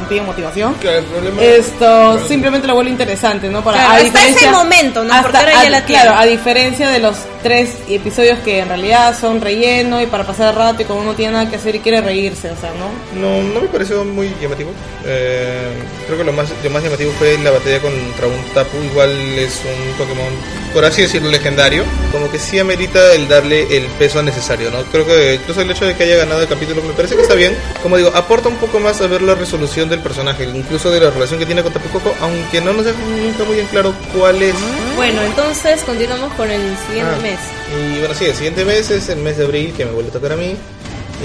no 0.05 0.09
tiene 0.09 0.27
motivación. 0.27 0.75
Claro, 0.75 0.99
el 0.99 1.05
problema... 1.05 1.43
Esto 1.43 2.27
simplemente 2.29 2.67
lo 2.69 2.75
vuelve 2.75 2.91
interesante, 2.91 3.49
¿no? 3.49 3.62
Para, 3.65 3.79
Claro, 3.79 3.91
a 3.93 3.95
hasta 3.97 4.05
diferencia- 4.05 4.49
ese 4.49 4.51
momento, 4.56 5.05
¿no? 5.05 5.12
hasta- 5.12 5.23
Porque 5.23 5.39
ahora 5.39 5.53
ya 5.53 5.61
a- 5.61 5.71
la 5.71 5.85
Claro, 5.85 6.11
tiene. 6.12 6.23
a 6.23 6.27
diferencia 6.27 6.89
de 6.91 6.99
los 7.01 7.17
tres 7.43 7.71
episodios 7.89 8.39
que 8.41 8.61
en 8.61 8.69
realidad 8.69 9.19
son 9.21 9.41
relleno 9.41 10.01
y 10.01 10.06
para 10.06 10.25
pasar 10.25 10.51
el 10.51 10.56
rato 10.56 10.82
y 10.82 10.84
cuando 10.87 11.05
uno 11.05 11.15
tiene 11.15 11.32
nada 11.32 11.51
que 11.51 11.56
hacer 11.56 11.75
y 11.75 11.81
quiere 11.81 12.01
reírse, 12.01 12.51
o 12.51 12.56
sea, 12.56 12.70
¿no? 12.79 13.20
No, 13.20 13.43
no 13.43 13.61
me 13.61 13.69
pareció 13.69 14.05
muy 14.05 14.32
llamativo. 14.41 14.70
Eh, 15.05 15.69
creo 16.06 16.19
que 16.19 16.25
lo 16.25 16.32
más, 16.32 16.49
lo 16.63 16.70
más 16.70 16.82
llamativo 16.82 17.13
fue 17.19 17.37
la 17.39 17.51
batalla 17.51 17.81
contra 17.81 18.27
un 18.27 18.43
Tapu. 18.55 18.77
Igual 18.91 19.11
es 19.39 19.61
un 19.65 19.93
Pokémon, 19.99 20.32
por 20.73 20.84
así 20.84 21.03
decirlo, 21.03 21.29
legendario. 21.31 21.84
Como 22.13 22.31
que 22.31 22.39
sí 22.39 22.58
amerita 22.58 23.13
el 23.15 23.29
darle 23.29 23.77
el 23.77 23.84
peso 23.99 24.23
necesario, 24.23 24.70
¿no? 24.70 24.82
Creo 24.84 25.06
que 25.06 25.34
incluso 25.34 25.61
el 25.61 25.70
hecho 25.70 25.84
de 25.84 25.94
que 25.94 26.05
haya 26.05 26.17
ganado 26.17 26.41
el 26.43 26.49
capítulo 26.49 26.82
me 26.82 26.93
parece 26.94 27.15
que 27.17 27.23
está 27.23 27.34
bien. 27.34 27.56
Como 27.82 27.96
digo, 27.96 28.11
aporta 28.15 28.49
un 28.49 28.56
poco 28.56 28.81
más 28.81 29.01
a 29.01 29.06
ver 29.06 29.20
la 29.23 29.34
resolución 29.34 29.89
del 29.94 30.03
personaje, 30.03 30.44
incluso 30.44 30.91
de 30.91 31.01
la 31.01 31.10
relación 31.10 31.39
que 31.39 31.46
tiene 31.46 31.63
con 31.63 31.72
Tapu 31.72 31.89
Koko, 31.91 32.15
aunque 32.20 32.60
no 32.60 32.72
nos 32.72 32.84
deja 32.84 32.98
nunca 33.01 33.44
muy 33.44 33.58
en 33.60 33.67
claro 33.69 33.94
cuál 34.17 34.43
es. 34.43 34.55
Bueno, 34.96 35.22
entonces 35.22 35.82
continuamos 35.82 36.32
con 36.34 36.51
el 36.51 36.77
siguiente 36.86 37.15
Ah, 37.19 37.22
mes. 37.22 37.39
Y 37.72 37.98
bueno, 38.01 38.15
sí, 38.15 38.24
el 38.27 38.34
siguiente 38.34 38.65
mes 38.65 38.91
es 38.91 39.08
el 39.08 39.19
mes 39.19 39.36
de 39.39 39.44
abril, 39.44 39.72
que 39.77 39.84
me 39.84 39.93
vuelve 39.93 40.10
a 40.10 40.13
tocar 40.13 40.32
a 40.32 40.36
mí. 40.36 40.55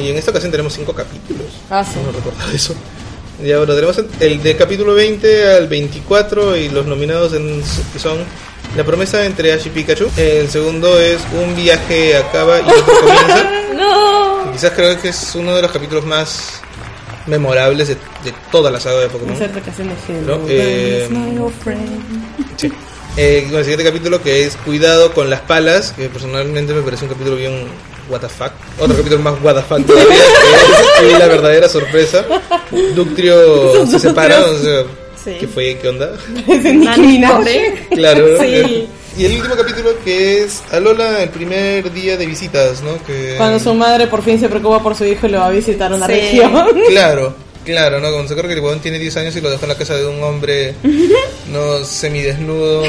Y 0.01 0.09
en 0.09 0.17
esta 0.17 0.31
ocasión 0.31 0.51
tenemos 0.51 0.73
cinco 0.73 0.93
capítulos. 0.93 1.47
Ah, 1.69 1.83
sí. 1.83 1.99
No 2.05 2.11
recordaba 2.11 2.51
eso. 2.53 2.73
Ya, 3.43 3.57
bueno, 3.57 3.73
tenemos 3.73 3.97
el 4.19 4.43
de 4.43 4.55
capítulo 4.57 4.93
20 4.93 5.51
al 5.53 5.67
24 5.67 6.57
y 6.57 6.69
los 6.69 6.85
nominados 6.85 7.33
en- 7.33 7.63
que 7.93 7.99
son 7.99 8.17
La 8.77 8.83
promesa 8.83 9.25
entre 9.25 9.51
Ash 9.51 9.65
y 9.65 9.69
Pikachu. 9.69 10.09
El 10.15 10.47
segundo 10.49 10.99
es 10.99 11.17
Un 11.33 11.55
viaje 11.55 12.15
acaba 12.17 12.59
y 12.59 12.61
otro 12.63 12.85
comienza. 13.01 13.49
¡No! 13.75 14.51
Quizás 14.51 14.71
creo 14.75 15.01
que 15.01 15.09
es 15.09 15.33
uno 15.35 15.55
de 15.55 15.61
los 15.63 15.71
capítulos 15.71 16.05
más 16.05 16.61
memorables 17.27 17.88
de, 17.89 17.95
de 17.95 18.33
toda 18.51 18.71
la 18.71 18.79
saga 18.79 18.99
de 19.01 19.07
Pokémon. 19.09 19.35
Canción 19.38 19.89
de 19.89 20.21
No, 20.21 20.39
eh. 20.47 21.07
Sí. 22.57 22.71
Eh, 23.17 23.45
con 23.49 23.57
el 23.59 23.63
siguiente 23.65 23.83
capítulo 23.83 24.21
que 24.21 24.45
es 24.45 24.55
Cuidado 24.57 25.13
con 25.13 25.29
las 25.29 25.41
palas, 25.41 25.91
que 25.91 26.07
personalmente 26.09 26.73
me 26.73 26.81
parece 26.81 27.05
un 27.05 27.11
capítulo 27.11 27.35
bien 27.35 27.65
what 28.09 28.21
the 28.21 28.29
fuck. 28.29 28.51
Otro 28.79 28.95
capítulo 28.95 29.21
más 29.21 29.35
what 29.43 29.55
the 29.55 29.61
fuck 29.61 29.85
todavía, 29.85 30.15
que 30.99 31.11
es 31.11 31.19
la 31.19 31.27
verdadera 31.27 31.67
sorpresa. 31.69 32.25
Ductrio 32.95 33.85
se 33.88 33.99
separa, 33.99 34.39
o 34.45 34.57
sea, 34.57 34.83
Sí. 35.23 35.31
¿qué 35.38 35.47
fue? 35.47 35.77
¿Qué 35.81 35.89
onda? 35.89 36.11
Claro, 37.89 38.25
Sí. 38.39 38.88
Y 39.17 39.25
el 39.25 39.35
último 39.37 39.55
capítulo 39.55 39.89
que 40.03 40.43
es 40.43 40.61
Alola 40.71 41.23
el 41.23 41.29
primer 41.29 41.91
día 41.91 42.15
de 42.15 42.25
visitas, 42.25 42.81
¿no? 42.81 43.03
Que, 43.05 43.35
Cuando 43.37 43.59
su 43.59 43.73
madre 43.73 44.07
por 44.07 44.21
fin 44.23 44.39
se 44.39 44.47
preocupa 44.49 44.81
por 44.81 44.95
su 44.95 45.05
hijo 45.05 45.27
y 45.27 45.31
le 45.31 45.37
va 45.37 45.47
a 45.47 45.51
visitar 45.51 45.91
una 45.91 46.05
Sí. 46.07 46.13
región. 46.13 46.51
Claro, 46.89 47.33
claro, 47.65 47.99
¿no? 47.99 48.09
Cuando 48.11 48.27
se 48.27 48.33
acuerda 48.33 48.49
que 48.49 48.53
el 48.55 48.59
huevón 48.61 48.79
tiene 48.79 48.99
10 48.99 49.17
años 49.17 49.35
y 49.35 49.41
lo 49.41 49.49
dejó 49.49 49.63
en 49.65 49.69
la 49.69 49.77
casa 49.77 49.95
de 49.95 50.05
un 50.05 50.23
hombre 50.23 50.75
no 51.51 51.83
semidesnudo 51.83 52.83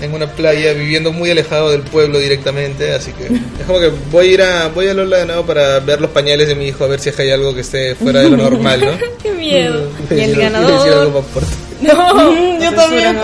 en 0.00 0.12
una 0.14 0.32
playa 0.32 0.72
viviendo 0.72 1.12
muy 1.12 1.30
alejado 1.30 1.70
del 1.70 1.82
pueblo 1.82 2.18
directamente, 2.18 2.92
así 2.92 3.12
que 3.12 3.26
es 3.26 3.66
como 3.66 3.78
que 3.78 3.90
voy 4.10 4.28
a 4.28 4.32
ir 4.32 4.42
a 4.42 4.68
voy 4.68 4.88
a 4.88 4.94
Lola 4.94 5.18
de 5.18 5.26
nuevo 5.26 5.44
para 5.44 5.78
ver 5.80 6.00
los 6.00 6.10
pañales 6.10 6.48
de 6.48 6.54
mi 6.54 6.66
hijo 6.68 6.84
a 6.84 6.88
ver 6.88 7.00
si 7.00 7.10
hay 7.16 7.30
algo 7.30 7.54
que 7.54 7.60
esté 7.60 7.94
fuera 7.94 8.20
de 8.20 8.30
lo 8.30 8.36
normal, 8.38 8.80
¿no? 8.80 8.92
Qué 9.22 9.30
miedo. 9.32 9.88
Y 10.10 10.20
el 10.20 10.36
ganador. 10.36 10.70
No, 10.70 10.86
Yo 10.86 11.04
lo 11.04 12.74
también. 12.74 13.18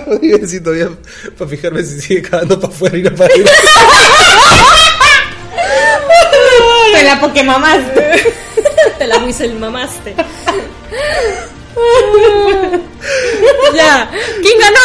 a 0.34 0.38
decir 0.38 0.62
todavía 0.62 0.90
para 1.38 1.50
fijarme 1.50 1.82
si 1.82 2.00
sigue 2.00 2.22
cagando 2.22 2.58
para 2.60 2.72
afuera 2.72 2.96
y 2.98 3.02
no 3.02 3.14
para 3.14 3.36
ir. 3.36 3.44
Te 6.94 7.02
la 7.02 7.20
Pokémamaste. 7.20 8.34
Te 8.98 9.06
la 9.06 9.16
el 9.40 9.54
mamaste. 9.56 10.14
ya. 13.74 14.10
¿Quién 14.42 14.58
ganó? 14.58 14.80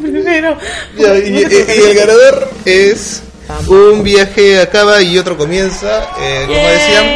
Primero. 0.00 0.58
Ya, 0.96 1.14
y, 1.16 1.20
y- 1.28 1.46
y 1.78 1.80
el 1.90 1.94
ganador 1.94 2.48
es 2.64 3.22
un 3.66 4.02
viaje 4.02 4.60
acaba 4.60 5.02
y 5.02 5.18
otro 5.18 5.36
comienza. 5.36 6.08
Eh, 6.20 6.44
como 6.46 6.68
decían, 6.68 7.06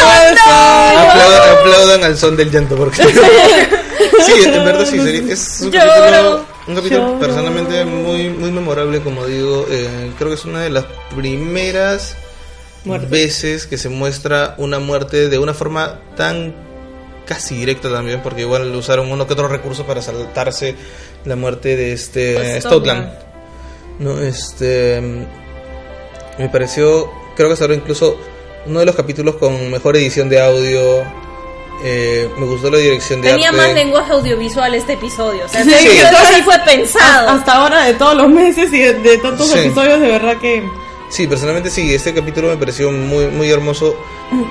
aplaudan, 0.00 1.58
aplaudan 1.58 2.04
al 2.04 2.16
son 2.16 2.36
del 2.36 2.50
llanto 2.50 2.76
porque 2.76 2.96
sí, 2.96 3.02
en 4.44 4.64
verdad 4.64 4.86
sí, 4.86 4.98
es 5.30 5.60
un 5.62 5.70
capítulo, 5.70 6.44
un 6.66 6.74
capítulo 6.74 7.00
lloro. 7.06 7.18
personalmente 7.20 7.84
muy 7.84 8.28
muy 8.30 8.50
memorable, 8.50 9.00
como 9.00 9.26
digo, 9.26 9.66
eh, 9.70 10.12
creo 10.18 10.30
que 10.30 10.34
es 10.36 10.44
una 10.44 10.60
de 10.60 10.70
las 10.70 10.84
primeras 11.14 12.16
Muerte. 12.84 13.06
veces 13.06 13.66
que 13.66 13.78
se 13.78 13.88
muestra 13.88 14.54
una 14.58 14.78
muerte 14.80 15.28
de 15.28 15.38
una 15.38 15.54
forma 15.54 16.00
tan 16.16 16.54
casi 17.26 17.54
directa 17.54 17.88
también, 17.90 18.20
porque 18.22 18.40
igual 18.42 18.74
usaron 18.74 19.10
uno 19.12 19.26
que 19.26 19.34
otro 19.34 19.46
recurso 19.48 19.86
para 19.86 20.02
saltarse 20.02 20.74
la 21.24 21.36
muerte 21.36 21.76
de 21.76 21.92
este 21.92 22.34
Pues, 22.34 22.64
Stoutland. 22.64 23.08
No, 24.00 24.18
este 24.20 25.00
me 26.38 26.48
pareció, 26.48 27.10
creo 27.36 27.50
que 27.50 27.56
será 27.56 27.74
incluso 27.74 28.18
uno 28.66 28.80
de 28.80 28.86
los 28.86 28.94
capítulos 28.94 29.36
con 29.36 29.70
mejor 29.70 29.96
edición 29.96 30.28
de 30.28 30.40
audio. 30.40 31.02
eh, 31.84 32.30
me 32.38 32.46
gustó 32.46 32.70
la 32.70 32.78
dirección 32.78 33.20
de 33.20 33.30
Tenía 33.30 33.48
arte. 33.48 33.60
más 33.60 33.74
lenguaje 33.74 34.12
audiovisual 34.12 34.72
este 34.74 34.92
episodio. 34.92 35.44
O 35.44 35.48
sea, 35.48 35.64
Sí, 35.64 35.70
creo 35.70 36.10
que 36.28 36.34
sí 36.36 36.42
fue 36.44 36.56
pensado. 36.60 37.28
Hasta 37.30 37.52
ahora, 37.54 37.84
de 37.86 37.94
todos 37.94 38.14
los 38.16 38.28
meses 38.28 38.72
y 38.72 38.78
de, 38.78 38.94
de 38.94 39.18
tantos 39.18 39.48
Sí. 39.50 39.58
episodios, 39.58 40.00
de 40.00 40.06
verdad 40.08 40.36
que. 40.40 40.62
Sí, 41.08 41.26
personalmente 41.26 41.70
sí, 41.70 41.92
este 41.92 42.14
capítulo 42.14 42.48
me 42.48 42.56
pareció 42.56 42.90
muy, 42.92 43.26
muy 43.26 43.50
hermoso 43.50 43.96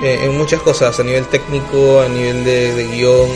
eh, 0.02 0.20
en 0.24 0.36
muchas 0.36 0.60
cosas, 0.60 1.00
a 1.00 1.02
nivel 1.02 1.26
técnico, 1.26 2.02
a 2.02 2.08
nivel 2.08 2.44
de, 2.44 2.74
de 2.74 2.86
guion, 2.88 3.28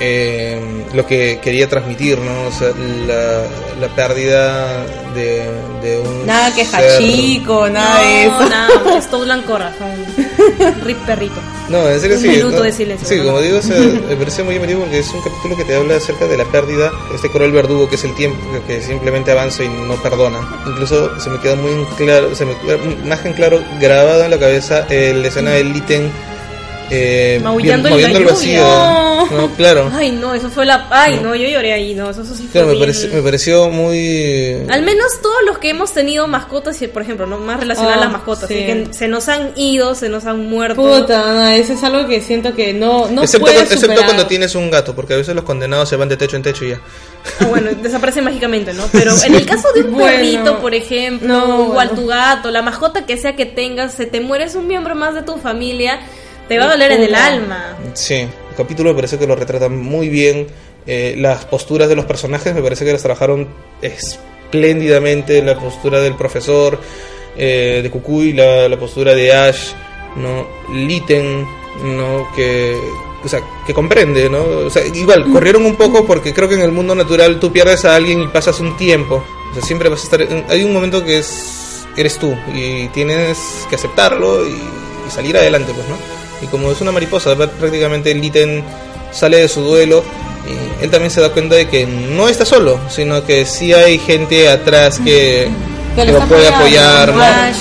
eh, 0.00 0.84
lo 0.94 1.06
que 1.06 1.38
quería 1.42 1.68
transmitir, 1.68 2.18
¿no? 2.18 2.46
O 2.48 2.52
sea, 2.52 2.68
la, 3.06 3.42
la 3.80 3.94
pérdida 3.94 4.84
de, 5.14 5.44
de 5.82 5.98
un... 6.00 6.26
Nada 6.26 6.54
que 6.54 6.64
ser- 6.64 6.84
Hachico, 6.98 7.68
nada 7.68 8.00
de 8.02 8.26
no, 8.26 8.40
eso. 8.40 8.48
nada, 8.50 9.02
Stoutland 9.02 9.44
corazón. 9.44 9.90
Rip 10.84 10.98
perrito. 11.04 11.40
No, 11.68 11.86
en 11.88 12.00
serio 12.00 12.16
Un 12.16 12.22
sí. 12.22 12.28
minuto 12.28 12.56
¿no? 12.58 12.62
de 12.62 12.72
silencio, 12.72 13.06
Sí, 13.08 13.16
¿no? 13.16 13.24
como 13.24 13.40
digo, 13.40 13.58
o 13.58 13.62
sea, 13.62 13.76
me 14.08 14.16
parece 14.16 14.42
muy 14.42 14.54
llamativo 14.54 14.80
porque 14.82 15.00
es 15.00 15.12
un 15.12 15.20
capítulo 15.20 15.56
que 15.56 15.64
te 15.64 15.74
habla 15.76 15.96
acerca 15.96 16.26
de 16.26 16.36
la 16.38 16.44
pérdida, 16.46 16.90
este 17.14 17.28
cruel 17.30 17.52
verdugo 17.52 17.88
que 17.88 17.96
es 17.96 18.04
el 18.04 18.14
tiempo, 18.14 18.38
que, 18.66 18.80
simplemente 18.80 19.32
avanza 19.32 19.64
y 19.64 19.68
no 19.68 19.94
perdona. 20.02 20.38
Incluso 20.66 21.18
se 21.20 21.28
me 21.28 21.38
queda 21.40 21.56
muy 21.56 21.84
claro, 21.96 22.34
se 22.34 22.46
me 22.46 22.56
queda 22.58 22.78
más 23.04 23.20
que 23.20 23.28
en 23.28 23.34
claro 23.34 23.62
grabado 23.80 24.24
en 24.24 24.30
la 24.30 24.38
cabeza 24.38 24.86
eh, 24.88 25.12
la 25.14 25.28
escena 25.28 25.50
del 25.50 25.76
ítem 25.76 26.08
eh, 26.90 27.40
Maullando 27.42 27.88
vi- 27.94 28.04
en 28.04 28.12
la 28.12 28.18
el 28.18 28.24
vacío. 28.24 28.62
No, 29.30 29.50
claro. 29.56 29.90
Ay, 29.94 30.10
no, 30.12 30.34
eso 30.34 30.48
fue 30.50 30.64
la. 30.64 30.86
Ay, 30.90 31.20
no, 31.22 31.34
yo 31.34 31.48
lloré 31.48 31.72
ahí, 31.72 31.94
no, 31.94 32.10
eso, 32.10 32.22
eso 32.22 32.34
sí 32.34 32.48
fue. 32.50 32.62
Me, 32.62 32.68
bien- 32.72 32.80
parece- 32.80 33.08
me 33.08 33.22
pareció 33.22 33.68
muy... 33.70 34.54
Al 34.70 34.82
menos 34.82 35.20
todos 35.22 35.36
los 35.46 35.58
que 35.58 35.70
hemos 35.70 35.92
tenido 35.92 36.26
mascotas, 36.26 36.80
y 36.82 36.86
por 36.88 37.02
ejemplo, 37.02 37.26
no 37.26 37.38
más 37.38 37.60
relacionadas 37.60 37.96
a 37.96 38.00
Oh, 38.00 38.04
las 38.04 38.12
mascotas, 38.12 38.48
sí. 38.48 38.54
así 38.54 38.64
que 38.64 38.88
se 38.94 39.08
nos 39.08 39.28
han 39.28 39.52
ido, 39.56 39.94
se 39.94 40.08
nos 40.08 40.24
han 40.26 40.48
muerto. 40.48 40.80
Puta, 40.82 41.32
no, 41.34 41.46
eso 41.48 41.72
es 41.74 41.82
algo 41.84 42.06
que 42.08 42.20
siento 42.20 42.54
que 42.54 42.72
no, 42.72 43.08
no 43.08 43.22
excepto, 43.22 43.44
puedes 43.46 43.58
cuando, 43.58 43.74
excepto 43.74 43.86
superar. 43.86 44.04
cuando 44.06 44.26
tienes 44.26 44.54
un 44.54 44.70
gato, 44.70 44.94
porque 44.94 45.14
a 45.14 45.16
veces 45.16 45.34
los 45.34 45.44
condenados 45.44 45.88
se 45.88 45.96
van 45.96 46.08
de 46.08 46.16
techo 46.16 46.36
en 46.36 46.42
techo 46.42 46.64
y 46.64 46.70
ya. 46.70 46.80
Ah, 47.40 47.46
bueno, 47.46 47.70
desaparecen 47.82 48.24
mágicamente, 48.24 48.72
¿no? 48.72 48.84
Pero 48.92 49.12
en 49.26 49.34
el 49.34 49.44
caso 49.46 49.68
de 49.74 49.82
un 49.82 49.92
Bueno. 49.98 50.06
perrito, 50.16 50.58
por 50.60 50.74
ejemplo, 50.74 51.28
No, 51.28 51.64
igual 51.66 51.88
bueno. 51.88 52.02
tu 52.02 52.06
gato, 52.06 52.50
la 52.50 52.62
mascota 52.62 53.04
que 53.04 53.16
sea 53.16 53.34
que 53.36 53.44
tengas, 53.46 53.92
se 53.94 54.06
te 54.06 54.20
muere 54.20 54.44
es 54.44 54.54
un 54.54 54.66
miembro 54.66 54.94
más 54.94 55.14
de 55.14 55.22
tu 55.22 55.36
familia, 55.38 56.00
te 56.48 56.58
va 56.58 56.64
a 56.64 56.68
doler 56.68 56.92
en 56.92 57.02
el 57.02 57.14
alma. 57.14 57.76
Sí, 57.94 58.14
el 58.14 58.56
capítulo 58.56 58.90
me 58.90 58.96
parece 58.96 59.18
que 59.18 59.26
lo 59.26 59.36
retrata 59.36 59.68
muy 59.68 60.08
bien. 60.08 60.46
Eh, 60.86 61.14
las 61.18 61.44
posturas 61.44 61.88
de 61.88 61.96
los 61.96 62.06
personajes 62.06 62.54
me 62.54 62.62
parece 62.62 62.84
que 62.84 62.92
las 62.92 63.02
trabajaron 63.02 63.48
espléndidamente. 63.82 65.42
La 65.42 65.58
postura 65.58 66.00
del 66.00 66.14
profesor, 66.14 66.80
eh, 67.36 67.80
de 67.82 67.90
Kukui, 67.90 68.32
la, 68.32 68.68
la 68.68 68.78
postura 68.78 69.14
de 69.14 69.32
Ash, 69.32 69.72
¿no? 70.16 70.48
Litten, 70.72 71.46
¿no? 71.84 72.28
Que, 72.34 72.74
o 73.22 73.28
sea, 73.28 73.40
que 73.66 73.74
comprende, 73.74 74.30
¿no? 74.30 74.42
O 74.42 74.70
sea, 74.70 74.82
igual, 74.86 75.24
corrieron 75.32 75.66
un 75.66 75.76
poco 75.76 76.06
porque 76.06 76.32
creo 76.32 76.48
que 76.48 76.54
en 76.54 76.62
el 76.62 76.72
mundo 76.72 76.94
natural 76.94 77.38
tú 77.38 77.52
pierdes 77.52 77.84
a 77.84 77.94
alguien 77.94 78.22
y 78.22 78.28
pasas 78.28 78.58
un 78.60 78.76
tiempo. 78.76 79.22
O 79.50 79.54
sea, 79.54 79.62
siempre 79.62 79.90
vas 79.90 80.00
a 80.00 80.04
estar... 80.04 80.44
Hay 80.48 80.64
un 80.64 80.72
momento 80.72 81.04
que 81.04 81.18
es 81.18 81.84
eres 81.96 82.16
tú 82.18 82.34
y 82.54 82.86
tienes 82.88 83.66
que 83.68 83.74
aceptarlo 83.74 84.46
y, 84.46 84.52
y 84.52 85.10
salir 85.10 85.36
adelante, 85.36 85.72
pues, 85.74 85.88
¿no? 85.88 86.17
Y 86.42 86.46
como 86.46 86.70
es 86.70 86.80
una 86.80 86.92
mariposa, 86.92 87.34
prácticamente 87.36 88.14
Litten 88.14 88.62
sale 89.12 89.38
de 89.38 89.48
su 89.48 89.60
duelo 89.62 90.04
y 90.46 90.84
él 90.84 90.90
también 90.90 91.10
se 91.10 91.20
da 91.20 91.30
cuenta 91.30 91.56
de 91.56 91.68
que 91.68 91.86
no 91.86 92.28
está 92.28 92.44
solo, 92.44 92.78
sino 92.88 93.24
que 93.24 93.44
sí 93.44 93.72
hay 93.72 93.98
gente 93.98 94.48
atrás 94.48 95.00
que, 95.00 95.48
Que 95.96 96.04
lo 96.04 96.20
puede 96.26 96.48
apoyar. 96.48 97.10
Ash, 97.10 97.56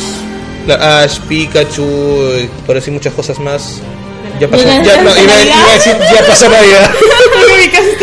La- 0.67 1.01
Ash, 1.03 1.19
Pikachu, 1.22 2.48
por 2.65 2.75
decir 2.75 2.93
muchas 2.93 3.13
cosas 3.13 3.39
más. 3.39 3.79
Ya 4.39 4.48
pasó, 4.48 4.65
ya, 4.65 5.01
no, 5.01 5.10
iba, 5.10 5.43
iba 5.43 5.69
a 5.72 5.74
decir, 5.74 5.98
ya 6.13 6.27
pasó 6.27 6.48
Navidad. 6.48 6.91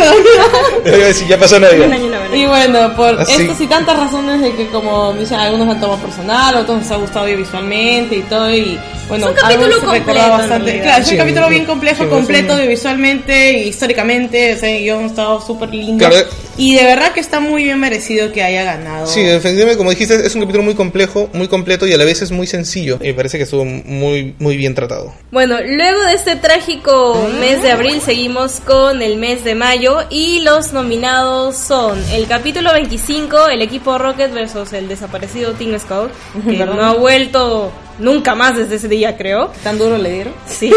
Iba 0.84 0.94
a 0.96 0.98
decir, 1.08 1.26
ya 1.28 1.38
pasó 1.38 1.58
Navidad. 1.60 1.88
Y 2.32 2.46
bueno, 2.46 2.94
por 2.96 3.20
Así. 3.20 3.42
estas 3.42 3.60
y 3.60 3.66
tantas 3.66 3.96
razones 3.96 4.40
de 4.40 4.54
que 4.54 4.68
como 4.68 5.12
dicen, 5.14 5.38
algunos 5.38 5.68
han 5.68 5.80
tomado 5.80 6.00
personal, 6.00 6.56
otros 6.56 6.78
les 6.80 6.90
ha 6.90 6.96
gustado 6.96 7.20
audiovisualmente 7.26 8.16
y 8.16 8.22
todo 8.22 8.52
y 8.52 8.78
bueno, 9.08 9.26
Es 9.28 9.32
un 9.32 9.38
capítulo 9.40 9.80
completo, 9.80 10.28
bastante. 10.30 10.80
Claro, 10.80 11.02
es 11.02 11.08
Sí, 11.08 11.14
un 11.14 11.18
capítulo 11.20 11.46
sí, 11.46 11.52
bien 11.52 11.64
complejo, 11.66 12.04
sí, 12.04 12.08
completo 12.10 12.44
es 12.46 12.50
un- 12.52 12.56
audiovisualmente 12.60 13.52
y 13.58 13.68
históricamente, 13.68 14.52
ese 14.52 14.78
guion 14.80 15.04
ha 15.04 15.06
estado 15.06 15.40
súper 15.40 15.70
lindo. 15.74 16.08
Claro. 16.08 16.26
Y 16.56 16.76
de 16.76 16.84
verdad 16.84 17.12
que 17.12 17.18
está 17.20 17.40
muy 17.40 17.64
bien 17.64 17.80
merecido 17.80 18.30
que 18.32 18.42
haya 18.42 18.62
ganado. 18.62 19.06
Sí, 19.08 19.20
efectivamente, 19.20 19.76
como 19.76 19.90
dijiste, 19.90 20.24
es 20.24 20.34
un 20.36 20.40
capítulo 20.42 20.62
muy 20.62 20.74
complejo, 20.74 21.28
muy 21.32 21.48
completo 21.48 21.86
y 21.86 21.92
a 21.92 21.96
la 21.96 22.04
vez 22.04 22.22
es 22.22 22.30
muy 22.30 22.46
sencillo. 22.46 22.98
Y 23.02 23.08
me 23.08 23.14
parece 23.14 23.38
que 23.38 23.44
estuvo 23.44 23.64
muy, 23.64 24.34
muy 24.38 24.56
bien 24.56 24.74
tratado. 24.74 25.12
Bueno, 25.32 25.56
luego 25.64 26.04
de 26.04 26.14
este 26.14 26.36
trágico 26.36 27.28
mes 27.40 27.60
de 27.62 27.72
abril 27.72 28.00
seguimos 28.00 28.60
con 28.60 29.02
el 29.02 29.16
mes 29.16 29.42
de 29.42 29.54
mayo 29.56 30.04
y 30.10 30.40
los 30.40 30.72
nominados 30.72 31.56
son 31.56 32.00
el 32.12 32.26
capítulo 32.28 32.72
25, 32.72 33.48
el 33.48 33.60
equipo 33.62 33.98
Rocket 33.98 34.32
versus 34.32 34.72
el 34.72 34.86
desaparecido 34.88 35.52
Team 35.54 35.78
Scout, 35.80 36.12
que 36.48 36.56
¿Verdad? 36.56 36.74
no 36.74 36.84
ha 36.84 36.94
vuelto 36.94 37.72
nunca 37.98 38.34
más 38.34 38.56
desde 38.56 38.74
ese 38.76 38.88
día, 38.94 39.16
creo. 39.16 39.52
¿Tan 39.62 39.78
duro 39.78 39.98
le 39.98 40.10
dieron? 40.12 40.34
Sí. 40.46 40.70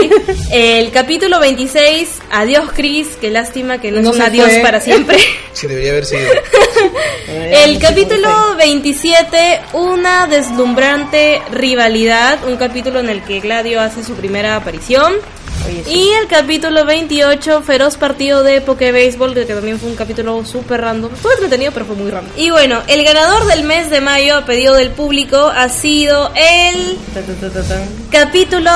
El 0.51 0.91
capítulo 0.91 1.39
26, 1.39 2.09
adiós 2.31 2.69
Chris, 2.75 3.07
qué 3.19 3.29
lástima 3.31 3.79
que 3.79 3.91
no, 3.91 4.01
No 4.01 4.09
es 4.11 4.15
un 4.15 4.21
adiós 4.21 4.49
fue. 4.51 4.59
para 4.61 4.79
siempre. 4.81 5.17
Sí, 5.53 5.65
debería 5.65 5.89
haber 5.89 6.05
sido. 6.05 6.21
El 7.27 7.79
capítulo 7.79 8.29
27, 8.57 9.61
una 9.73 10.27
deslumbrante 10.27 11.41
rivalidad, 11.51 12.37
un 12.47 12.57
capítulo 12.57 12.99
en 12.99 13.09
el 13.09 13.23
que 13.23 13.39
Gladio 13.39 13.81
hace 13.81 14.03
su 14.03 14.13
primera 14.13 14.55
aparición. 14.55 15.13
Oye, 15.67 15.83
sí. 15.83 15.91
Y 15.91 16.09
el 16.21 16.27
capítulo 16.27 16.85
28, 16.85 17.61
feroz 17.61 17.97
partido 17.97 18.43
de 18.43 18.61
Poké 18.61 18.91
Baseball, 18.91 19.33
que 19.33 19.45
también 19.45 19.79
fue 19.79 19.89
un 19.89 19.95
capítulo 19.95 20.43
súper 20.45 20.81
random. 20.81 21.13
Estuvo 21.13 21.31
entretenido, 21.33 21.71
pero 21.71 21.85
fue 21.85 21.95
muy 21.95 22.09
random. 22.09 22.31
Y 22.37 22.49
bueno, 22.49 22.81
el 22.87 23.03
ganador 23.03 23.45
del 23.45 23.63
mes 23.63 23.89
de 23.89 24.01
mayo, 24.01 24.37
a 24.37 24.45
pedido 24.45 24.75
del 24.75 24.91
público, 24.91 25.37
ha 25.37 25.69
sido 25.69 26.31
el 26.35 26.97
capítulo 28.11 28.71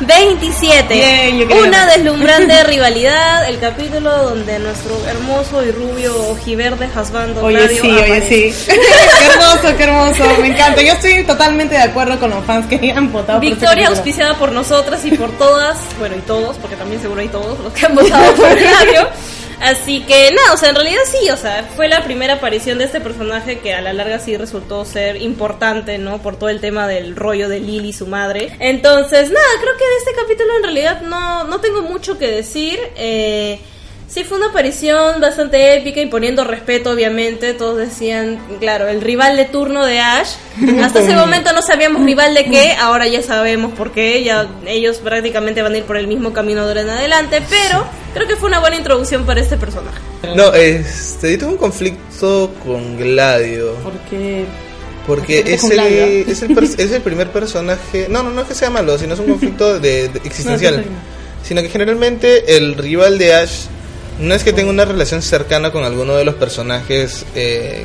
27. 0.00 0.94
Bien, 0.94 1.38
yo 1.38 1.48
quería 1.48 1.62
Una 1.62 1.86
deslumbrante 1.86 2.64
rivalidad. 2.64 3.48
El 3.48 3.58
capítulo 3.58 4.10
donde 4.24 4.58
nuestro 4.58 4.96
hermoso 5.06 5.64
y 5.64 5.70
rubio 5.70 6.30
ojiverde 6.30 6.88
Hasbando 6.94 7.42
Oye, 7.44 7.68
sí, 7.68 7.90
oye, 7.90 8.20
sí. 8.28 8.54
qué 8.66 9.26
hermoso, 9.26 9.76
qué 9.76 9.82
hermoso. 9.84 10.24
Me 10.40 10.48
encanta. 10.48 10.82
Yo 10.82 10.92
estoy 10.92 11.24
totalmente 11.24 11.74
de 11.74 11.82
acuerdo 11.82 12.18
con 12.18 12.30
los 12.30 12.44
fans 12.44 12.66
que 12.66 12.92
han 12.92 13.12
votado 13.12 13.38
por 13.38 13.48
este 13.48 13.60
Victoria 13.60 13.88
auspiciada 13.88 14.34
por 14.38 14.52
nosotras 14.52 15.04
y 15.04 15.12
por 15.12 15.30
todas, 15.32 15.78
bueno, 15.98 16.16
y 16.16 16.20
todos, 16.20 16.56
porque 16.58 16.76
también 16.76 17.00
seguro 17.00 17.20
hay 17.20 17.28
todos 17.28 17.58
los 17.60 17.72
que 17.72 17.86
han 17.86 17.94
votado 17.94 18.34
por 18.34 18.54
Gladio. 18.54 19.08
Así 19.64 20.02
que 20.02 20.30
nada, 20.30 20.52
o 20.52 20.56
sea, 20.58 20.68
en 20.68 20.74
realidad 20.74 21.00
sí, 21.06 21.30
o 21.30 21.38
sea, 21.38 21.64
fue 21.74 21.88
la 21.88 22.04
primera 22.04 22.34
aparición 22.34 22.76
de 22.76 22.84
este 22.84 23.00
personaje 23.00 23.60
que 23.60 23.72
a 23.72 23.80
la 23.80 23.94
larga 23.94 24.18
sí 24.18 24.36
resultó 24.36 24.84
ser 24.84 25.16
importante, 25.22 25.96
¿no? 25.96 26.20
Por 26.20 26.36
todo 26.36 26.50
el 26.50 26.60
tema 26.60 26.86
del 26.86 27.16
rollo 27.16 27.48
de 27.48 27.60
Lily 27.60 27.88
y 27.88 27.92
su 27.94 28.06
madre. 28.06 28.54
Entonces, 28.58 29.30
nada, 29.30 29.46
creo 29.62 29.72
que 29.78 29.84
de 29.86 29.96
este 29.96 30.20
capítulo 30.20 30.56
en 30.58 30.62
realidad 30.64 31.00
no, 31.00 31.44
no 31.44 31.60
tengo 31.60 31.80
mucho 31.80 32.18
que 32.18 32.30
decir. 32.30 32.78
Eh, 32.96 33.58
Sí, 34.14 34.22
fue 34.22 34.36
una 34.38 34.50
aparición 34.50 35.20
bastante 35.20 35.76
épica 35.76 36.00
y 36.00 36.06
poniendo 36.06 36.44
respeto, 36.44 36.92
obviamente. 36.92 37.52
Todos 37.52 37.78
decían, 37.78 38.38
claro, 38.60 38.86
el 38.86 39.00
rival 39.00 39.36
de 39.36 39.44
turno 39.46 39.84
de 39.84 39.98
Ash. 39.98 40.34
Hasta 40.80 41.00
ese 41.00 41.16
momento 41.16 41.52
no 41.52 41.62
sabíamos 41.62 42.04
rival 42.04 42.32
de 42.32 42.44
qué, 42.44 42.74
ahora 42.78 43.08
ya 43.08 43.22
sabemos 43.22 43.72
por 43.72 43.90
qué. 43.90 44.22
Ya 44.22 44.46
ellos 44.68 44.98
prácticamente 44.98 45.62
van 45.62 45.74
a 45.74 45.78
ir 45.78 45.82
por 45.84 45.96
el 45.96 46.06
mismo 46.06 46.32
camino 46.32 46.62
de 46.62 46.68
ahora 46.68 46.80
en 46.82 46.90
adelante. 46.90 47.42
Pero 47.50 47.84
creo 48.14 48.28
que 48.28 48.36
fue 48.36 48.48
una 48.50 48.60
buena 48.60 48.76
introducción 48.76 49.26
para 49.26 49.40
este 49.40 49.56
personaje. 49.56 49.98
No, 50.36 50.54
este, 50.54 51.32
yo 51.32 51.38
tengo 51.40 51.52
un 51.54 51.58
conflicto 51.58 52.52
con 52.64 52.96
Gladio. 52.96 53.72
Porque 53.82 54.44
Porque 55.08 55.42
¿Conflicto 55.58 55.64
es 55.66 55.70
el, 55.72 56.30
es, 56.30 56.42
el 56.42 56.54
per- 56.54 56.64
es 56.64 56.92
el 56.92 57.02
primer 57.02 57.30
personaje. 57.30 58.06
No, 58.08 58.22
no, 58.22 58.30
no 58.30 58.42
es 58.42 58.46
que 58.46 58.54
sea 58.54 58.70
malo, 58.70 58.96
sino 58.96 59.14
es 59.14 59.18
un 59.20 59.26
conflicto 59.26 59.80
de, 59.80 60.08
de- 60.08 60.20
existencial. 60.24 60.76
No, 60.76 60.82
sí, 60.84 60.88
sí. 60.88 60.94
Sino 61.48 61.60
que 61.62 61.68
generalmente 61.68 62.56
el 62.56 62.74
rival 62.76 63.18
de 63.18 63.34
Ash 63.34 63.64
no 64.18 64.34
es 64.34 64.44
que 64.44 64.52
tenga 64.52 64.70
una 64.70 64.84
relación 64.84 65.22
cercana 65.22 65.70
con 65.72 65.84
alguno 65.84 66.14
de 66.14 66.24
los 66.24 66.34
personajes 66.36 67.24
eh, 67.34 67.84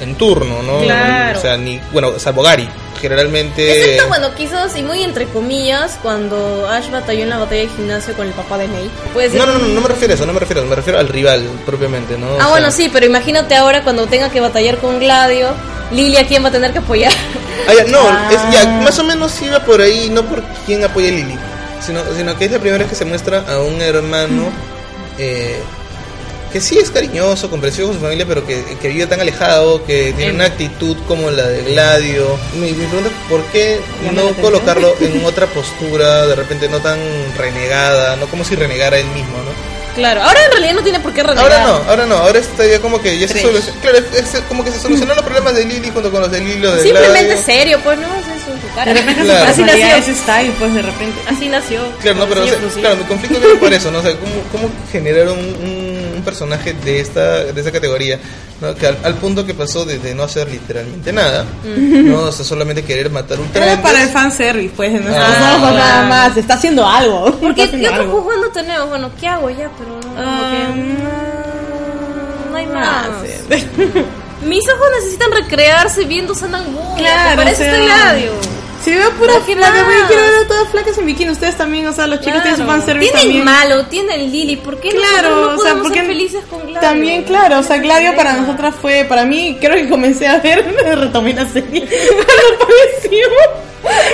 en, 0.00 0.08
en 0.10 0.14
turno, 0.16 0.62
¿no? 0.62 0.80
Claro. 0.82 1.38
O 1.38 1.42
sea, 1.42 1.56
ni. 1.56 1.80
Bueno, 1.92 2.18
salvo 2.18 2.42
Gary. 2.42 2.68
Generalmente. 3.00 3.70
Excepto, 3.80 4.08
bueno, 4.08 4.34
quizás 4.34 4.76
y 4.76 4.82
muy 4.82 5.04
entre 5.04 5.26
comillas, 5.26 5.98
cuando 6.02 6.68
Ash 6.68 6.90
batalló 6.90 7.22
en 7.22 7.30
la 7.30 7.38
batalla 7.38 7.60
de 7.62 7.68
gimnasio 7.68 8.12
con 8.14 8.26
el 8.26 8.32
papá 8.32 8.58
de 8.58 8.66
May. 8.66 8.90
Puede 9.14 9.30
ser 9.30 9.38
No, 9.38 9.46
no, 9.46 9.56
no, 9.58 9.68
no 9.68 9.80
me 9.80 9.86
refiero 9.88 10.12
a 10.12 10.16
eso, 10.16 10.26
no 10.26 10.32
me 10.32 10.40
refiero, 10.40 10.64
me 10.64 10.74
refiero 10.74 10.98
al 10.98 11.06
rival 11.08 11.44
propiamente, 11.64 12.18
¿no? 12.18 12.26
O 12.26 12.34
Ah, 12.34 12.38
sea, 12.38 12.48
bueno, 12.48 12.70
sí, 12.72 12.90
pero 12.92 13.06
imagínate 13.06 13.54
ahora 13.54 13.84
cuando 13.84 14.06
tenga 14.08 14.30
que 14.30 14.40
batallar 14.40 14.78
con 14.78 14.98
Gladio, 14.98 15.50
Lily 15.92 16.16
a 16.16 16.26
quién 16.26 16.42
va 16.42 16.48
a 16.48 16.52
tener 16.52 16.72
que 16.72 16.78
apoyar. 16.80 17.12
Ah, 17.68 17.72
ya, 17.76 17.84
no, 17.84 18.00
Ah. 18.00 18.30
es, 18.32 18.40
ya, 18.52 18.68
más 18.82 18.98
o 18.98 19.04
menos 19.04 19.40
iba 19.42 19.60
por 19.60 19.80
ahí, 19.80 20.08
no 20.10 20.24
por 20.24 20.42
quién 20.66 20.82
apoya 20.84 21.06
a 21.08 21.12
Lily, 21.12 21.38
sino, 21.80 22.00
sino 22.16 22.36
que 22.36 22.46
es 22.46 22.50
la 22.50 22.58
primera 22.58 22.78
vez 22.82 22.88
que 22.90 22.96
se 22.96 23.04
muestra 23.04 23.44
a 23.48 23.60
un 23.60 23.80
hermano 23.80 24.50
eh, 25.18 25.60
que 26.52 26.60
sí 26.62 26.78
es 26.78 26.90
cariñoso, 26.90 27.50
comprensivo 27.50 27.88
con 27.88 27.96
su 27.98 28.02
familia, 28.02 28.24
pero 28.26 28.46
que, 28.46 28.64
que 28.80 28.88
vive 28.88 29.06
tan 29.06 29.20
alejado, 29.20 29.84
que 29.84 30.14
tiene 30.16 30.32
una 30.32 30.46
actitud 30.46 30.96
como 31.06 31.30
la 31.30 31.46
de 31.46 31.62
Gladio. 31.62 32.38
Mi, 32.54 32.72
mi 32.72 32.86
pregunta 32.86 33.10
es 33.10 33.28
por 33.28 33.42
qué 33.52 33.78
no 34.14 34.30
colocarlo 34.40 34.94
en 35.00 35.22
otra 35.26 35.46
postura, 35.46 36.26
de 36.26 36.34
repente 36.34 36.68
no 36.70 36.78
tan 36.80 36.98
renegada, 37.36 38.16
no 38.16 38.26
como 38.28 38.44
si 38.44 38.54
renegara 38.54 38.98
él 38.98 39.06
mismo, 39.08 39.36
¿no? 39.38 39.68
Claro, 39.94 40.22
ahora 40.22 40.38
en 40.44 40.50
realidad 40.52 40.74
no 40.74 40.82
tiene 40.82 41.00
por 41.00 41.12
qué 41.12 41.22
renegar. 41.24 41.52
Ahora 41.52 41.66
no, 41.66 41.90
ahora 41.90 42.06
no, 42.06 42.14
ahora 42.18 42.38
está 42.38 42.64
ya 42.64 42.78
como 42.80 43.02
que 43.02 43.18
ya 43.18 43.26
se 43.26 43.42
solucionó, 43.42 43.80
claro, 43.80 43.98
es- 43.98 44.34
es 44.34 44.40
como 44.42 44.64
que 44.64 44.70
se 44.70 44.78
solucionaron 44.80 45.16
los 45.16 45.24
problemas 45.24 45.54
de 45.54 45.64
Lily 45.64 45.90
junto 45.90 46.10
con 46.12 46.20
los 46.22 46.30
de 46.30 46.38
Lily, 46.38 46.60
los 46.60 46.76
de 46.76 46.82
Simplemente 46.84 47.24
Gladio. 47.26 47.42
serio, 47.44 47.80
pues 47.82 47.98
no, 47.98 48.06
cara. 48.84 48.92
de 48.94 49.00
repente 49.00 49.22
Claro. 49.22 49.44
su 49.44 49.50
Así 49.50 49.62
personalidad 49.62 49.96
nació. 49.98 50.12
es 50.12 50.18
style, 50.20 50.52
pues 50.58 50.74
de 50.74 50.82
repente. 50.82 51.18
Así 51.28 51.48
nació. 51.48 51.80
Claro, 52.02 52.18
no, 52.18 52.26
pero 52.26 52.40
o 52.40 52.42
Así 52.42 52.48
sea, 52.50 52.58
inclusive. 52.58 52.80
claro, 52.82 52.96
mi 52.96 53.04
conflicto 53.04 53.40
viene 53.40 53.54
por 53.56 53.72
eso, 53.72 53.90
¿no? 53.90 53.98
O 53.98 54.02
sea, 54.02 54.12
¿cómo, 54.12 54.32
cómo 54.52 54.70
generar 54.92 55.28
un, 55.28 55.38
un- 55.38 56.08
personaje 56.24 56.74
de 56.74 57.00
esta, 57.00 57.44
de 57.44 57.58
esta 57.58 57.72
categoría, 57.72 58.18
¿no? 58.60 58.74
Que 58.74 58.88
al, 58.88 58.98
al 59.04 59.14
punto 59.14 59.46
que 59.46 59.54
pasó 59.54 59.84
de, 59.86 59.98
de 59.98 60.14
no 60.14 60.24
hacer 60.24 60.50
literalmente 60.50 61.10
nada, 61.12 61.46
¿no? 61.64 62.22
O 62.24 62.32
sea, 62.32 62.44
solamente 62.44 62.82
querer 62.84 63.08
matar 63.08 63.38
un 63.40 63.48
Era 63.54 63.80
para 63.80 64.02
el 64.02 64.08
fanservice, 64.10 64.74
pues, 64.76 64.90
en 64.90 65.04
nuestros 65.04 65.24
Ah, 65.26 65.56
ojos 65.58 65.74
nada 65.74 66.02
más. 66.08 66.36
Está 66.36 66.54
haciendo 66.54 66.86
algo. 66.86 67.32
Porque 67.40 67.70
¿qué 67.70 67.88
otro 67.88 68.10
juzgando 68.10 68.48
tenemos? 68.50 68.88
Bueno, 68.90 69.10
¿qué 69.18 69.26
hago 69.28 69.48
ya? 69.48 69.70
Pero 69.78 69.90
no, 69.90 70.00
como 70.00 70.50
que, 70.50 70.56
Ah, 70.56 70.72
mm, 70.74 72.50
no 72.50 72.56
hay 72.58 72.66
más. 72.66 73.06
Sí. 73.48 73.64
Mis 74.46 74.68
ojos 74.68 74.86
necesitan 75.00 75.30
recrearse 75.32 76.04
viendo 76.04 76.34
Sanan 76.34 76.72
Moon. 76.72 76.96
Claro, 76.98 77.36
Parece 77.36 77.62
o 77.62 77.74
sea, 77.86 78.16
este. 78.18 78.30
Si 78.88 78.94
veo 78.94 79.10
pura 79.12 79.34
quiero 79.44 79.60
ver 79.60 80.44
a 80.44 80.48
todas 80.48 80.68
flacas 80.70 80.96
en 80.98 81.06
bikini. 81.06 81.30
Ustedes 81.30 81.56
también, 81.56 81.86
o 81.86 81.92
sea, 81.92 82.06
los 82.06 82.20
chicos 82.20 82.42
tienen 82.42 82.56
su 82.58 82.64
Claro. 82.64 82.78
fanservice 82.78 83.12
Tienen 83.12 83.42
también. 83.42 83.44
malo, 83.44 83.86
tienen 83.86 84.32
Lily. 84.32 84.56
¿Por 84.56 84.80
qué 84.80 84.88
Claro, 84.90 85.52
no 85.52 85.58
o 85.58 85.62
sea, 85.62 85.74
porque 85.74 85.98
ser 86.00 86.06
felices 86.06 86.44
con 86.48 86.60
Gladio? 86.60 86.80
También, 86.80 87.24
claro, 87.24 87.58
o 87.58 87.62
sea, 87.62 87.78
Gladio 87.78 88.14
para 88.16 88.32
nosotras 88.34 88.74
fue, 88.80 89.04
para 89.04 89.24
mí, 89.24 89.58
creo 89.60 89.74
que 89.74 89.88
comencé 89.88 90.26
a 90.26 90.38
ver, 90.38 90.64
retomé 90.98 91.34
la 91.34 91.46
serie 91.48 91.86
cuando 91.86 92.64
apareció. 92.64 93.26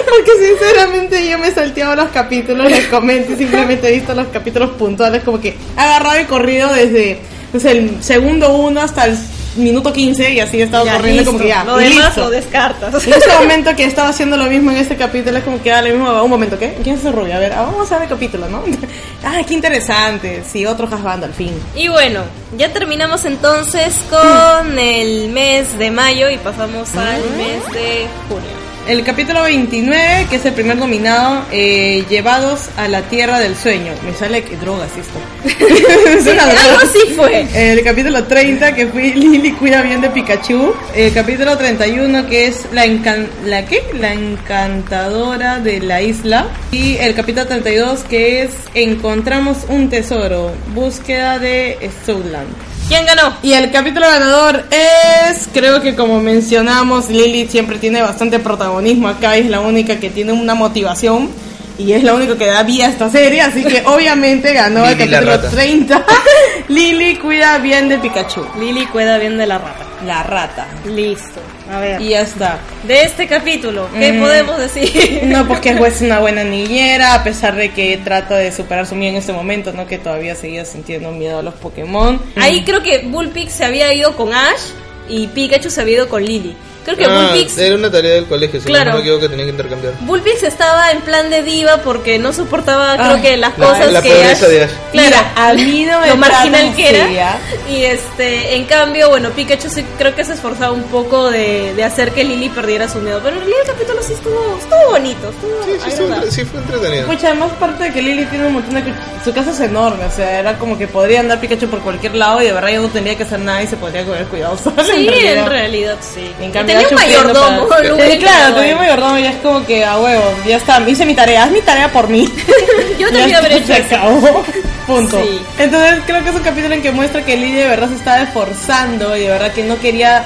Porque 0.08 0.30
sinceramente 0.46 1.28
yo 1.28 1.38
me 1.38 1.48
he 1.48 1.52
salteado 1.52 1.96
los 1.96 2.08
capítulos, 2.10 2.70
les 2.70 2.86
comento 2.86 3.34
simplemente 3.36 3.88
he 3.88 3.92
visto 3.92 4.14
los 4.14 4.26
capítulos 4.28 4.70
puntuales, 4.72 5.22
como 5.24 5.40
que 5.40 5.50
he 5.50 5.80
agarrado 5.80 6.20
y 6.20 6.24
corrido 6.24 6.72
desde 6.72 7.18
sé, 7.58 7.70
el 7.70 8.02
segundo 8.02 8.54
uno 8.56 8.80
hasta 8.80 9.06
el 9.06 9.16
minuto 9.56 9.92
15 9.92 10.32
y 10.32 10.40
así 10.40 10.60
he 10.60 10.64
estado 10.64 10.84
Ya, 10.84 10.96
corriendo 10.96 11.20
listo. 11.22 11.32
como 11.32 11.42
que 11.42 11.48
ya. 11.48 11.64
Lo 11.64 11.76
demás 11.76 12.04
listo. 12.06 12.20
lo 12.22 12.30
descartas. 12.30 13.06
En 13.06 13.12
este 13.12 13.32
momento 13.38 13.74
que 13.76 13.84
estaba 13.84 14.08
haciendo 14.08 14.36
lo 14.36 14.44
mismo 14.46 14.70
en 14.70 14.78
este 14.78 14.96
capítulo 14.96 15.38
es 15.38 15.44
como 15.44 15.62
que 15.62 15.70
dale 15.70 15.92
mismo 15.92 16.22
un 16.22 16.30
momento, 16.30 16.58
¿qué? 16.58 16.76
¿Quién 16.82 16.96
es 16.96 17.00
ese 17.02 17.12
rubio? 17.12 17.34
A 17.34 17.38
ver, 17.38 17.52
ah, 17.52 17.62
vamos 17.62 17.90
a 17.90 17.94
ver 17.94 18.04
el 18.04 18.08
capítulo, 18.08 18.48
¿no? 18.48 18.62
ah, 19.24 19.40
qué 19.46 19.54
interesante. 19.54 20.42
Sí, 20.50 20.64
otro 20.66 20.86
hasbando 20.90 21.26
al 21.26 21.34
fin. 21.34 21.52
Y 21.74 21.88
bueno, 21.88 22.20
ya 22.56 22.72
terminamos 22.72 23.24
entonces 23.24 23.94
con 24.10 24.78
el 24.78 25.28
mes 25.30 25.78
de 25.78 25.90
mayo 25.90 26.30
y 26.30 26.38
pasamos 26.38 26.94
al 26.96 27.22
mes 27.36 27.64
de 27.72 28.06
junio. 28.28 28.63
El 28.86 29.02
capítulo 29.02 29.42
29, 29.44 30.26
que 30.28 30.36
es 30.36 30.44
el 30.44 30.52
primer 30.52 30.76
nominado, 30.76 31.46
eh, 31.50 32.04
Llevados 32.10 32.68
a 32.76 32.86
la 32.86 33.00
Tierra 33.00 33.38
del 33.38 33.56
Sueño. 33.56 33.92
Me 34.04 34.12
sale 34.12 34.44
que 34.44 34.58
drogas 34.58 34.90
esto. 34.94 35.18
es 36.06 36.26
una 36.26 36.42
Algo 36.42 36.62
droga. 36.62 36.82
así 36.82 37.14
fue. 37.16 37.46
El 37.54 37.82
capítulo 37.82 38.24
30, 38.24 38.74
que 38.74 38.86
fue 38.88 39.04
Lily 39.14 39.52
cuida 39.52 39.80
bien 39.80 40.02
de 40.02 40.10
Pikachu. 40.10 40.74
El 40.94 41.14
capítulo 41.14 41.56
31, 41.56 42.26
que 42.28 42.48
es 42.48 42.66
la, 42.72 42.84
encan 42.84 43.26
¿la 43.46 43.64
qué? 43.64 43.82
La 43.98 44.12
encantadora 44.12 45.60
de 45.60 45.80
la 45.80 46.02
isla. 46.02 46.48
Y 46.70 46.98
el 46.98 47.14
capítulo 47.14 47.46
32, 47.46 48.04
que 48.04 48.42
es 48.42 48.50
Encontramos 48.74 49.64
un 49.68 49.88
tesoro. 49.88 50.52
Búsqueda 50.74 51.38
de 51.38 51.78
Stoutland. 52.02 52.73
¿Quién 52.88 53.06
ganó? 53.06 53.34
Y 53.42 53.54
el 53.54 53.70
capítulo 53.70 54.06
ganador 54.06 54.64
es, 54.70 55.48
creo 55.52 55.80
que 55.80 55.94
como 55.94 56.20
mencionamos, 56.20 57.08
Lily 57.08 57.48
siempre 57.48 57.78
tiene 57.78 58.02
bastante 58.02 58.38
protagonismo 58.38 59.08
acá, 59.08 59.36
es 59.36 59.46
la 59.46 59.60
única 59.60 59.98
que 59.98 60.10
tiene 60.10 60.32
una 60.32 60.54
motivación 60.54 61.30
y 61.78 61.92
es 61.92 62.04
la 62.04 62.14
única 62.14 62.36
que 62.36 62.46
da 62.46 62.62
vida 62.62 62.86
a 62.86 62.90
esta 62.90 63.10
serie, 63.10 63.40
así 63.40 63.64
que 63.64 63.82
obviamente 63.86 64.52
ganó 64.52 64.84
el 64.84 64.98
capítulo 64.98 65.32
rata. 65.32 65.50
30. 65.50 66.04
Lily 66.68 67.16
cuida 67.16 67.58
bien 67.58 67.88
de 67.88 67.98
Pikachu, 67.98 68.46
Lily 68.60 68.86
cuida 68.86 69.16
bien 69.18 69.38
de 69.38 69.46
la 69.46 69.58
rata. 69.58 69.84
la 70.04 70.22
rata. 70.22 70.66
Listo. 70.86 71.40
A 71.70 71.80
ver. 71.80 72.00
Y 72.00 72.10
ya 72.10 72.20
está. 72.20 72.58
De 72.86 73.02
este 73.02 73.26
capítulo, 73.26 73.88
¿qué 73.98 74.12
Mm. 74.12 74.20
podemos 74.20 74.58
decir? 74.58 75.20
No, 75.24 75.46
porque 75.48 75.70
es 75.70 76.00
una 76.02 76.20
buena 76.20 76.44
niñera, 76.44 77.14
a 77.14 77.24
pesar 77.24 77.56
de 77.56 77.70
que 77.70 77.96
trata 78.04 78.36
de 78.36 78.52
superar 78.52 78.86
su 78.86 78.94
miedo 78.94 79.12
en 79.12 79.16
este 79.18 79.32
momento, 79.32 79.72
¿no? 79.72 79.86
Que 79.86 79.98
todavía 79.98 80.34
seguía 80.34 80.64
sintiendo 80.64 81.10
miedo 81.10 81.38
a 81.38 81.42
los 81.42 81.54
Pokémon. 81.54 82.20
Ahí 82.36 82.62
creo 82.64 82.82
que 82.82 82.98
Bullpix 83.06 83.52
se 83.52 83.64
había 83.64 83.92
ido 83.94 84.14
con 84.16 84.32
Ash 84.34 84.60
y 85.08 85.26
Pikachu 85.28 85.70
se 85.70 85.80
había 85.80 85.94
ido 85.96 86.08
con 86.08 86.24
Lily. 86.24 86.54
Creo 86.84 86.96
que 86.96 87.04
Ah, 87.04 87.28
Bullpix 87.32 87.58
era 87.58 87.74
una 87.76 87.90
tarea 87.90 88.14
del 88.14 88.26
colegio, 88.26 88.60
si 88.60 88.66
Claro. 88.66 88.90
no 88.90 88.96
me 88.96 89.00
equivoco 89.02 89.22
que 89.22 89.28
tenía 89.28 89.44
que 89.46 89.50
intercambiar. 89.52 89.94
Bullpix 90.00 90.42
estaba 90.42 90.90
en 90.92 91.00
plan 91.00 91.30
de 91.30 91.42
diva 91.42 91.78
porque 91.78 92.18
no 92.18 92.32
soportaba, 92.32 92.96
creo 92.96 93.22
que 93.22 93.36
las 93.36 93.56
la- 93.58 93.66
cosas 93.66 93.92
la 93.92 94.02
que 94.02 94.12
Ash, 94.24 94.40
de 94.40 94.64
Ash. 94.64 94.70
Claro, 94.92 95.08
Mira, 95.16 95.32
a 95.36 95.54
mí 95.54 95.84
no 95.84 96.00
me 96.00 96.08
lo 96.08 96.16
marginal 96.16 96.74
que 96.76 96.88
era. 96.90 97.38
Y 97.68 97.84
este, 97.84 98.56
en 98.56 98.64
cambio, 98.66 99.08
bueno, 99.08 99.30
Pikachu 99.30 99.68
sí 99.70 99.84
creo 99.98 100.14
que 100.14 100.24
se 100.24 100.34
esforzaba 100.34 100.72
un 100.72 100.84
poco 100.84 101.30
de, 101.30 101.72
de 101.74 101.84
hacer 101.84 102.12
que 102.12 102.24
Lily 102.24 102.48
perdiera 102.50 102.88
su 102.88 102.98
miedo. 102.98 103.20
Pero 103.22 103.36
en 103.36 103.40
realidad 103.40 103.60
el 103.64 103.72
capítulo 103.72 104.02
sí 104.02 104.12
estuvo, 104.12 104.58
estuvo 104.58 104.90
bonito, 104.90 105.30
estuvo 105.30 105.62
Sí, 105.64 105.90
sí, 105.96 106.02
entre- 106.02 106.30
sí 106.30 106.44
fue 106.44 106.60
entretenido. 106.60 107.06
Pucha, 107.06 107.28
además 107.28 107.50
parte 107.58 107.84
de 107.84 107.92
que 107.92 108.02
Lily 108.02 108.24
tiene 108.26 108.46
un 108.46 108.52
montón 108.54 108.74
de... 108.74 108.82
Su 109.24 109.32
casa 109.32 109.52
es 109.52 109.60
enorme, 109.60 110.04
o 110.04 110.10
sea, 110.10 110.40
era 110.40 110.58
como 110.58 110.76
que 110.76 110.86
podría 110.86 111.20
andar 111.20 111.40
Pikachu 111.40 111.66
por 111.68 111.80
cualquier 111.80 112.14
lado 112.14 112.42
y 112.42 112.46
de 112.46 112.52
verdad 112.52 112.68
ya 112.68 112.80
no 112.80 112.88
tendría 112.88 113.16
que 113.16 113.22
hacer 113.22 113.38
nada 113.40 113.62
y 113.62 113.66
se 113.66 113.76
podría 113.76 114.02
haber 114.02 114.26
cuidado. 114.26 114.58
Sí, 114.84 115.08
realidad. 115.08 115.36
en 115.44 115.46
realidad 115.46 115.96
sí. 116.00 116.30
En 116.40 116.52
cambio, 116.52 116.73
tenía 116.78 116.88
un 116.88 116.94
mayordomo. 116.94 117.68
para- 117.68 118.18
claro, 118.18 118.54
tenía 118.56 118.72
un 118.74 118.78
mayordomo 118.80 119.18
y 119.18 119.26
es 119.26 119.36
como 119.36 119.66
que 119.66 119.84
a 119.84 119.98
huevo, 119.98 120.34
ya 120.46 120.56
está, 120.56 120.80
hice 120.88 121.04
mi 121.06 121.14
tarea, 121.14 121.44
haz 121.44 121.50
mi 121.50 121.60
tarea 121.60 121.90
por 121.90 122.08
mí. 122.08 122.28
Yo 122.98 123.08
también 123.10 123.34
habría 123.36 123.56
hecho 123.58 123.66
se 123.74 123.74
acabó. 123.94 124.44
Punto. 124.86 125.22
Sí. 125.22 125.40
Entonces 125.58 126.00
creo 126.06 126.22
que 126.22 126.28
es 126.30 126.34
un 126.36 126.42
capítulo 126.42 126.74
en 126.74 126.82
que 126.82 126.92
muestra 126.92 127.24
que 127.24 127.36
Lily 127.36 127.54
de 127.54 127.68
verdad 127.68 127.88
se 127.88 127.94
estaba 127.96 128.20
esforzando 128.22 129.16
y 129.16 129.20
de 129.20 129.28
verdad 129.28 129.52
que 129.52 129.62
no 129.64 129.78
quería 129.80 130.24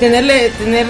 tenerle 0.00 0.50
tener 0.58 0.86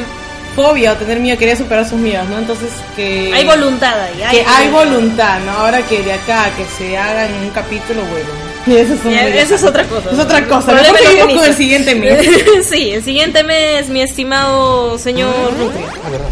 fobia 0.57 0.93
o 0.93 0.97
tener 0.97 1.19
miedo, 1.19 1.37
quería 1.37 1.57
superar 1.57 1.85
sus 1.89 1.99
miedos, 1.99 2.29
¿no? 2.29 2.39
Entonces 2.39 2.71
que... 2.95 3.31
Hay 3.35 3.45
voluntad 3.45 3.95
ahí. 4.01 4.25
Que 4.31 4.45
hay 4.47 4.69
voluntad, 4.69 5.41
¿no? 5.41 5.53
Ahora 5.53 5.83
que 5.83 6.03
de 6.03 6.13
acá, 6.13 6.47
que 6.57 6.65
se 6.79 6.97
haga 6.97 7.27
en 7.27 7.35
un 7.35 7.51
capítulo, 7.51 8.03
bueno. 8.05 8.29
Y 8.67 8.77
eso, 8.77 8.95
Ya, 9.05 9.23
muy- 9.23 9.33
eso 9.39 9.55
es 9.57 9.65
otra 9.65 9.85
cosa. 9.85 10.11
Es 10.11 10.19
otra 10.19 10.47
cosa. 10.49 10.73
Mejor 10.73 10.99
seguimos 10.99 11.35
con 11.35 11.45
el 11.45 11.55
siguiente 11.55 11.95
mes. 11.97 12.27
sí, 12.69 12.91
el 12.93 13.03
siguiente 13.03 13.45
mes, 13.45 13.89
mi 13.89 14.01
estimado 14.03 14.99
señor. 14.99 15.35
Ah, 16.05 16.11
verdad. 16.11 16.29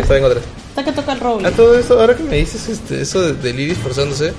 Está 0.00 0.16
en 0.16 0.24
otra. 0.24 0.40
Hasta 0.70 0.84
que 0.84 0.92
toca 0.92 1.12
el 1.12 1.20
roble. 1.20 1.48
A 1.48 1.50
todo 1.50 1.78
eso, 1.78 1.98
ahora 2.00 2.16
que 2.16 2.22
me 2.22 2.36
dices 2.36 2.68
este, 2.68 3.00
eso 3.02 3.20
de, 3.20 3.32
de 3.34 3.52
Lily 3.52 3.72
esforzándose, 3.72 4.32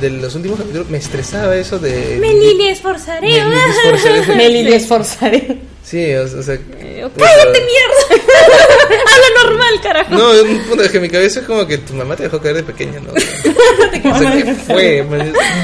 de 0.00 0.10
los 0.10 0.34
últimos 0.34 0.58
capítulos, 0.58 0.88
me 0.90 0.98
estresaba 0.98 1.54
eso 1.56 1.78
de. 1.78 2.18
Me 2.20 2.34
Lili 2.34 2.68
esforzaré. 2.70 3.28
Me 3.28 3.44
Lili 3.44 3.60
esforzaré. 3.70 4.36
Me 4.36 4.48
Lili 4.48 4.72
esforzaré. 4.74 5.58
Sí, 5.88 6.12
o, 6.14 6.24
o 6.24 6.42
sea. 6.42 6.54
Eh, 6.80 7.06
¡Cállate, 7.16 7.60
mierda! 7.60 8.24
Habla 9.12 9.42
normal, 9.44 9.80
carajo. 9.82 10.14
No, 10.14 10.32
es 10.34 10.42
un 10.42 10.58
punto 10.64 10.82
de 10.82 10.90
que 10.90 10.98
mi 10.98 11.08
cabeza 11.08 11.40
es 11.40 11.46
como 11.46 11.64
que 11.64 11.78
tu 11.78 11.94
mamá 11.94 12.16
te 12.16 12.24
dejó 12.24 12.40
caer 12.40 12.56
de 12.56 12.62
pequeña, 12.64 12.98
¿no? 13.00 13.12
O 14.14 14.18
sea, 14.18 14.32
¿qué 14.32 14.54
fue? 14.54 15.04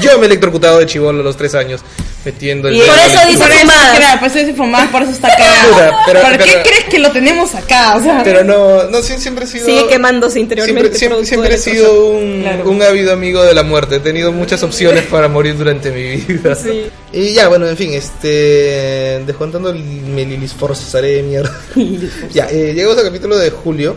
Yo 0.01 0.17
me 0.17 0.23
he 0.23 0.25
electrocutado 0.27 0.79
de 0.79 0.85
chivolo 0.85 1.21
a 1.21 1.23
los 1.23 1.37
tres 1.37 1.55
años, 1.55 1.81
metiendo 2.25 2.67
el 2.67 2.75
Y 2.75 2.79
por 2.79 2.87
eso 2.89 3.27
dice 3.27 3.37
por 3.39 3.51
eso, 3.51 3.59
fumadas. 3.61 3.97
claro, 3.97 4.19
por 4.19 4.27
eso 4.29 4.39
dice 4.39 4.53
fumadas, 4.53 4.89
por 4.89 5.01
eso 5.03 5.11
está 5.11 5.27
acá. 5.27 6.01
Pero- 6.05 6.21
¿Por 6.21 6.31
qué 6.37 6.37
pero- 6.51 6.63
crees 6.63 6.83
que 6.85 6.99
lo 6.99 7.11
tenemos 7.11 7.55
acá? 7.55 7.95
O 7.97 8.03
sea, 8.03 8.21
Pero 8.23 8.43
no, 8.43 8.83
no, 8.89 9.01
siempre 9.01 9.45
he 9.45 9.47
sido. 9.47 9.65
Sigue 9.65 9.87
quemándose 9.87 10.39
interiormente. 10.39 10.97
Siempre, 10.97 11.25
siempre, 11.25 11.55
siempre 11.55 11.55
he 11.55 11.57
sido 11.57 12.09
un, 12.11 12.41
Claro. 12.43 12.69
un 12.69 12.81
ávido 12.81 13.13
amigo 13.13 13.43
de 13.43 13.53
la 13.53 13.63
muerte. 13.63 13.95
He 13.95 13.99
tenido 13.99 14.31
muchas 14.31 14.61
opciones 14.63 15.03
para 15.05 15.27
morir 15.27 15.57
durante 15.57 15.91
mi 15.91 16.15
vida. 16.17 16.55
Sí. 16.55 16.89
Y 17.13 17.31
ya, 17.31 17.47
bueno, 17.47 17.67
en 17.67 17.77
fin, 17.77 17.93
este. 17.93 19.21
Descontando 19.25 19.69
el 19.69 19.79
Melilis 19.83 20.53
forzaré 20.53 21.21
mierda. 21.21 21.55
ya, 22.33 22.49
eh, 22.49 22.73
llegamos 22.73 22.97
al 22.97 23.03
capítulo 23.03 23.37
de 23.37 23.51
julio. 23.51 23.95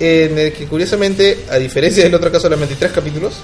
En 0.00 0.38
el 0.38 0.52
que 0.54 0.66
curiosamente, 0.66 1.44
a 1.50 1.56
diferencia 1.56 2.02
del 2.02 2.14
otro 2.14 2.32
caso, 2.32 2.44
solamente 2.44 2.74
hay 2.74 2.80
tres 2.80 2.92
capítulos. 2.92 3.34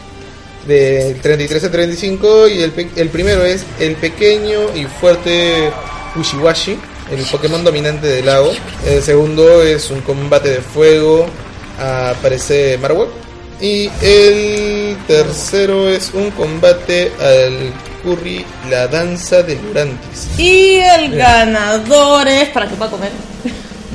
Del 0.67 1.21
33 1.21 1.65
al 1.65 1.71
35. 1.71 2.49
Y 2.49 2.63
el, 2.63 2.73
el 2.97 3.09
primero 3.11 3.45
es 3.45 3.65
el 3.79 3.97
pequeño 3.97 4.75
y 4.75 4.87
fuerte 4.87 5.71
Ushiwashi, 6.17 6.79
el 7.13 7.23
Pokémon 7.31 7.63
dominante 7.63 8.07
del 8.07 8.25
lago. 8.25 8.51
El 8.87 9.03
segundo 9.03 9.63
es 9.63 9.91
un 9.91 10.01
combate 10.01 10.49
de 10.49 10.61
fuego. 10.63 11.27
Aparece 11.79 12.79
Marowak. 12.79 13.11
Y 13.61 13.91
el 14.01 14.97
tercero 15.07 15.91
es 15.91 16.13
un 16.15 16.31
combate 16.31 17.13
al 17.21 17.75
Curry, 18.03 18.45
la 18.71 18.87
danza 18.89 19.43
de 19.43 19.57
Lurantis. 19.57 20.29
Y 20.39 20.77
el 20.79 21.17
ganador 21.17 22.27
es 22.29 22.49
para 22.51 22.69
que 22.69 22.75
pueda 22.77 22.91
comer. 22.91 23.11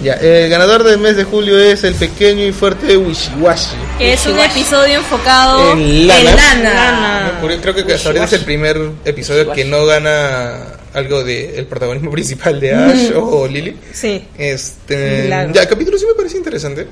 Ya, 0.03 0.13
el 0.15 0.49
ganador 0.49 0.83
del 0.83 0.99
mes 0.99 1.15
de 1.15 1.23
julio 1.23 1.57
es 1.59 1.83
el 1.83 1.95
pequeño 1.95 2.43
y 2.45 2.51
fuerte 2.51 2.95
Wishiwashi. 2.97 3.75
Que 3.97 4.13
es 4.13 4.25
un 4.27 4.39
episodio 4.39 4.99
enfocado 4.99 5.71
En 5.71 6.07
lana. 6.07 6.29
En 6.29 6.35
lana. 6.35 6.73
lana. 6.73 7.39
Curio- 7.41 7.59
Creo 7.61 7.73
que 7.73 7.93
hasta 7.93 8.09
ahorita 8.09 8.25
es 8.25 8.33
el 8.33 8.41
primer 8.41 8.77
episodio 9.05 9.51
que 9.51 9.65
no 9.65 9.85
gana 9.85 10.57
algo 10.93 11.23
del 11.23 11.55
el 11.55 11.65
protagonismo 11.65 12.11
principal 12.11 12.59
de 12.59 12.73
Ash 12.75 13.11
o 13.15 13.47
Lily. 13.47 13.77
Sí. 13.93 14.23
Este, 14.37 15.27
ya, 15.29 15.61
el 15.61 15.67
capítulo 15.67 15.97
sí 15.97 16.05
me 16.05 16.13
parece 16.13 16.37
interesante. 16.37 16.87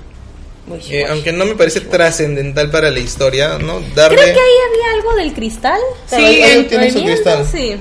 Eh, 0.90 1.06
aunque 1.10 1.34
no 1.34 1.46
me 1.46 1.56
parece 1.56 1.82
trascendental 1.82 2.72
para 2.72 2.90
la 2.90 3.00
historia, 3.00 3.58
¿no? 3.60 3.82
Darle 3.96 4.18
Creo 4.18 4.34
que 4.34 4.40
ahí 4.40 4.56
había 4.72 4.92
algo 4.94 5.16
del 5.16 5.34
cristal. 5.34 5.80
Sí, 6.08 6.42
él 6.42 6.68
tiene 6.68 6.92
su 6.92 7.04
cristal. 7.04 7.46
Sí. 7.52 7.76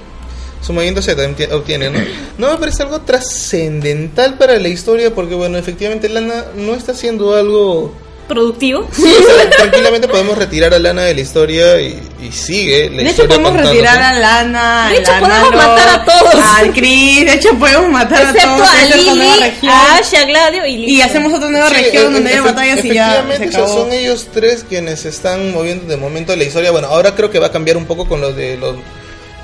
su 0.61 0.73
movimiento 0.73 1.01
se 1.01 1.12
obtiene, 1.53 1.90
¿no? 1.90 2.01
No 2.38 2.53
me 2.53 2.59
parece 2.59 2.83
algo 2.83 3.01
trascendental 3.03 4.37
para 4.37 4.59
la 4.59 4.68
historia 4.68 5.14
porque, 5.14 5.35
bueno, 5.35 5.59
efectivamente 5.59 6.09
Lana 6.09 6.47
no 6.57 6.75
está 6.75 6.92
haciendo 6.92 7.35
algo... 7.35 7.95
Productivo. 8.29 8.89
Sí, 8.93 9.03
o 9.05 9.23
sea, 9.37 9.51
tranquilamente 9.59 10.09
podemos 10.09 10.39
retirar 10.39 10.73
a 10.73 10.79
Lana 10.79 11.03
de 11.03 11.15
la 11.15 11.21
historia 11.21 11.81
y, 11.81 12.01
y 12.23 12.33
sigue 12.33 12.89
la 12.91 13.03
De 13.03 13.11
hecho, 13.11 13.27
podemos 13.27 13.49
contándose. 13.51 13.75
retirar 13.75 14.03
a 14.03 14.13
Lana. 14.19 14.89
De 14.91 14.99
hecho, 14.99 15.13
podemos 15.21 15.51
matar 15.55 15.89
a 15.89 16.05
todos. 16.05 16.35
Al 16.57 16.73
Chris. 16.73 17.27
De 17.27 17.35
hecho, 17.35 17.59
podemos 17.59 17.91
matar 17.91 18.27
a 18.27 18.31
Excepto 18.31 18.57
todos. 18.57 18.69
a 18.71 18.83
es 18.83 18.89
otra 19.01 19.15
nueva 19.15 19.37
Lily, 19.37 19.69
a 19.69 19.97
Ash, 19.97 20.15
a 20.15 20.25
Gladio 20.25 20.67
y 20.67 20.77
listo. 20.77 20.93
Y 20.93 21.01
hacemos 21.03 21.33
otra 21.35 21.49
nueva 21.51 21.69
Sí, 21.69 21.75
región 21.75 22.13
donde 22.15 22.31
haya 22.31 22.43
batallas 22.43 22.85
y 22.85 22.95
ya 22.95 23.19
Efectivamente, 23.21 23.53
son 23.69 23.93
ellos 23.93 24.29
tres 24.33 24.65
quienes 24.69 25.01
se 25.01 25.09
están 25.11 25.53
moviendo 25.53 25.87
de 25.87 25.97
momento 25.97 26.35
la 26.37 26.45
historia. 26.45 26.71
Bueno, 26.71 26.89
ahora 26.89 27.15
creo 27.15 27.31
que 27.31 27.39
va 27.39 27.49
a 27.49 27.53
cambiar 27.53 27.77
un 27.77 27.85
poco 27.87 28.07
con 28.09 28.21
lo 28.21 28.33
de 28.33 28.57
los, 28.57 28.77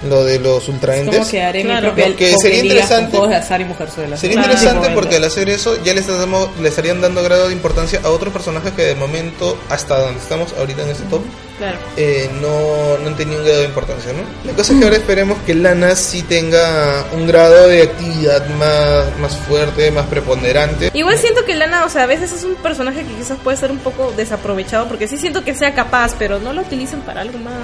lo 0.09 0.25
de 0.25 0.39
los 0.39 0.69
ultraentes. 0.69 1.17
Como 1.17 1.29
que 1.31 1.43
haré 1.43 1.63
Claro. 1.63 1.89
mi 1.89 1.93
propia 2.03 2.09
Lo 2.11 2.17
que 2.17 2.39
sería 2.39 2.63
interesante- 2.63 3.03
con 3.03 3.11
juegos 3.11 3.31
de 3.31 3.37
azar 3.37 3.61
y 3.61 3.65
mujerzuela. 3.65 4.17
Sería 4.17 4.37
Claro. 4.37 4.53
interesante 4.53 4.91
porque 4.95 5.17
al 5.17 5.25
hacer 5.25 5.49
eso 5.49 5.83
ya 5.83 5.93
le, 5.95 6.01
estamos- 6.01 6.49
le 6.61 6.69
estarían 6.69 7.01
dando 7.01 7.23
grado 7.23 7.49
de 7.49 7.53
importancia 7.53 8.01
a 8.05 8.11
otros 8.11 8.33
personajes 8.33 8.73
que 8.73 8.83
de 8.83 8.95
momento, 8.95 9.59
hasta 9.69 9.99
donde 9.99 10.21
estamos 10.21 10.53
ahorita 10.57 10.83
en 10.83 10.91
este 10.91 11.03
top, 11.05 11.23
Claro. 11.59 11.79
eh, 11.97 12.31
no, 12.41 12.99
no 12.99 13.09
han 13.09 13.17
tenido 13.17 13.41
un 13.41 13.45
grado 13.45 13.61
de 13.63 13.67
importancia, 13.67 14.13
¿no? 14.13 14.21
La 14.49 14.53
cosa 14.57 14.73
es 14.73 14.79
que 14.79 14.85
ahora 14.85 14.97
esperemos 14.97 15.39
que 15.45 15.55
Lana 15.57 15.97
sí 15.97 16.23
tenga 16.23 17.05
un 17.13 17.27
grado 17.27 17.67
de 17.67 17.83
actividad 17.83 18.47
más, 18.51 19.19
más 19.19 19.37
fuerte, 19.37 19.91
más 19.91 20.07
preponderante. 20.07 20.91
Igual 20.95 21.19
siento 21.19 21.45
que 21.45 21.57
Lana, 21.57 21.85
o 21.85 21.89
sea, 21.89 22.05
a 22.05 22.07
veces 22.07 22.31
es 22.31 22.45
un 22.45 22.55
personaje 22.55 23.03
que 23.03 23.13
quizás 23.15 23.37
puede 23.43 23.57
ser 23.57 23.73
un 23.73 23.79
poco 23.79 24.13
desaprovechado, 24.17 24.87
porque 24.87 25.09
sí 25.09 25.19
siento 25.19 25.43
que 25.43 25.57
sea 25.57 25.75
capaz, 25.75 26.13
pero 26.17 26.39
no 26.39 26.53
lo 26.53 26.61
utilizan 26.63 27.01
para 27.01 27.23
algo 27.23 27.39
más 27.39 27.55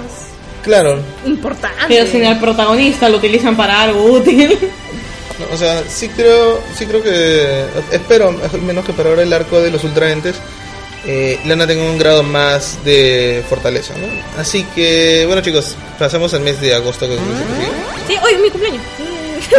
Claro, 0.65 0.99
importante. 1.25 1.85
Pero 1.87 2.07
sin 2.07 2.25
el 2.25 2.39
protagonista 2.39 3.07
lo 3.07 3.17
utilizan 3.17 3.55
para 3.55 3.83
algo 3.83 4.03
útil. 4.03 4.57
no, 5.39 5.53
o 5.53 5.57
sea, 5.57 5.83
sí 5.87 6.09
creo, 6.09 6.59
sí 6.75 6.87
creo 6.87 7.03
que, 7.03 7.65
espero 7.91 8.29
al 8.29 8.61
menos 8.63 8.83
que 8.83 8.91
para 8.91 9.09
ahora 9.09 9.21
el 9.21 9.31
arco 9.31 9.61
de 9.61 9.69
los 9.69 9.83
ultraentes 9.83 10.35
eh, 11.05 11.39
Lana 11.45 11.67
tenga 11.67 11.83
un 11.83 11.99
grado 11.99 12.23
más 12.23 12.83
de 12.83 13.43
fortaleza, 13.47 13.93
¿no? 13.95 14.07
Así 14.41 14.65
que, 14.75 15.23
bueno 15.27 15.43
chicos, 15.43 15.75
pasamos 15.99 16.33
al 16.33 16.41
mes 16.41 16.59
de 16.59 16.73
agosto 16.73 17.07
que 17.07 17.13
es 17.13 17.19
sigue. 17.19 17.69
Sí, 18.07 18.15
hoy 18.23 18.41
mi 18.41 18.49
cumpleaños. 18.49 18.81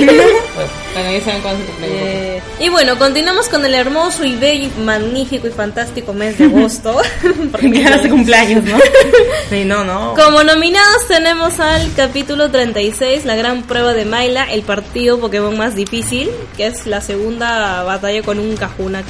Bueno, 0.94 1.12
ya 1.12 1.20
saben 1.25 1.42
cuándo 1.42 1.61
se 1.61 1.70
cumpleaños. 1.72 2.01
Eh, 2.01 2.42
y 2.59 2.68
bueno, 2.70 2.99
continuamos 2.99 3.49
con 3.49 3.62
el 3.66 3.75
hermoso 3.75 4.25
y 4.25 4.35
bello 4.37 4.70
magnífico 4.79 5.46
y 5.46 5.51
fantástico 5.51 6.14
mes 6.14 6.38
de 6.38 6.46
agosto. 6.46 6.96
Porque 7.53 7.83
ya 7.83 7.94
hace 7.94 8.09
cumpleaños, 8.09 8.64
¿no? 8.64 8.79
Sí, 9.51 9.64
no, 9.64 9.85
no. 9.85 10.14
Como 10.14 10.42
nominados 10.42 11.07
tenemos 11.07 11.61
al 11.61 11.92
capítulo 11.94 12.51
36, 12.51 13.27
la 13.27 13.37
gran 13.37 13.64
prueba 13.64 13.92
de 13.92 14.07
Maila, 14.07 14.51
el 14.51 14.62
partido 14.62 15.20
Pokémon 15.20 15.57
más 15.57 15.77
difícil, 15.77 16.31
que 16.57 16.66
es 16.66 16.87
la 16.87 17.01
segunda 17.01 17.83
batalla 17.85 18.22
con 18.22 18.38
un 18.38 18.57
Cajuna. 18.57 19.05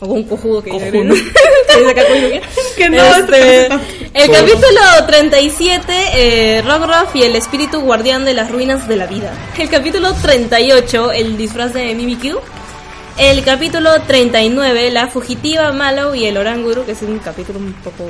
O 0.00 0.06
un 0.06 0.24
cojudo 0.24 0.62
que 0.62 0.70
que 0.70 1.04
no, 1.04 1.14
Este, 3.16 3.68
El 4.14 4.30
capítulo 4.30 4.80
37, 5.06 5.92
eh, 6.14 6.62
Rockruff 6.62 7.14
y 7.14 7.22
el 7.22 7.36
espíritu 7.36 7.80
guardián 7.80 8.24
de 8.24 8.34
las 8.34 8.50
ruinas 8.50 8.88
de 8.88 8.96
la 8.96 9.06
vida. 9.06 9.32
El 9.58 9.68
capítulo 9.68 10.14
38, 10.14 11.12
el 11.12 11.36
disfraz 11.36 11.74
de 11.74 11.94
Mimikyu. 11.94 12.38
El 13.18 13.44
capítulo 13.44 13.90
39, 14.02 14.90
la 14.90 15.08
fugitiva 15.08 15.72
Malo 15.72 16.14
y 16.14 16.26
el 16.26 16.36
Oranguru, 16.36 16.86
que 16.86 16.92
es 16.92 17.02
un 17.02 17.18
capítulo 17.18 17.58
un 17.58 17.72
poco 17.74 18.08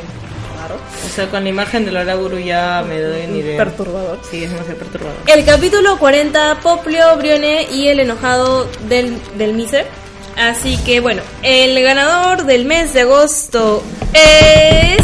raro. 0.61 0.77
O 1.05 1.09
sea, 1.09 1.29
con 1.29 1.43
la 1.43 1.51
imagen 1.51 1.85
del 1.85 1.97
Oraguru 1.97 2.39
ya 2.39 2.85
me 2.87 3.01
doy 3.01 3.27
ni 3.27 3.39
idea. 3.39 3.57
Perturbador. 3.57 4.21
Sí, 4.31 4.45
es 4.45 4.51
demasiado 4.51 4.79
perturbador. 4.79 5.17
El 5.27 5.45
capítulo 5.45 5.99
40, 5.99 6.61
Poplio, 6.63 7.17
Brione 7.17 7.67
y 7.73 7.89
el 7.89 8.01
enojado 8.01 8.69
del, 8.89 9.19
del 9.37 9.55
Miser. 9.55 9.87
Así 10.37 10.77
que 10.85 11.01
bueno, 11.01 11.23
el 11.43 11.83
ganador 11.83 12.45
del 12.45 12.65
mes 12.65 12.93
de 12.93 13.01
agosto 13.01 13.83
es 14.15 15.03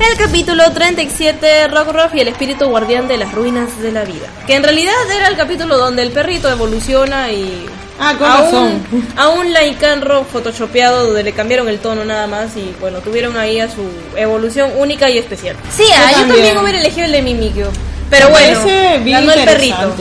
el 0.00 0.18
capítulo 0.18 0.70
37, 0.72 1.68
Rockruff 1.68 2.14
y 2.14 2.20
el 2.20 2.28
espíritu 2.28 2.66
guardián 2.66 3.08
de 3.08 3.16
las 3.16 3.32
ruinas 3.32 3.80
de 3.80 3.92
la 3.92 4.04
vida. 4.04 4.26
Que 4.46 4.54
en 4.54 4.62
realidad 4.62 4.94
era 5.14 5.28
el 5.28 5.36
capítulo 5.36 5.78
donde 5.78 6.02
el 6.02 6.10
perrito 6.10 6.50
evoluciona 6.50 7.30
y... 7.30 7.66
Ah, 7.98 8.16
con 8.18 8.28
a 8.28 8.40
razón. 8.40 8.86
un, 8.90 9.08
a 9.16 9.28
un 9.28 9.54
Lycanro 9.54 10.24
photoshopeado 10.24 11.06
donde 11.06 11.22
le 11.22 11.32
cambiaron 11.32 11.68
el 11.68 11.78
tono 11.78 12.04
nada 12.04 12.26
más 12.26 12.56
y 12.56 12.74
bueno, 12.80 12.98
tuvieron 12.98 13.36
ahí 13.36 13.60
a 13.60 13.68
su 13.68 13.82
evolución 14.16 14.72
única 14.76 15.08
y 15.08 15.18
especial. 15.18 15.54
Sí, 15.70 15.84
ah, 15.94 16.10
yo 16.10 16.18
también. 16.18 16.28
también 16.28 16.58
hubiera 16.58 16.80
elegido 16.80 17.06
el 17.06 17.12
de 17.12 17.22
Mimikyu. 17.22 17.66
Pero 18.10 18.30
bueno, 18.30 18.60
ganó 19.04 19.32
el 19.32 19.44
perrito. 19.44 19.94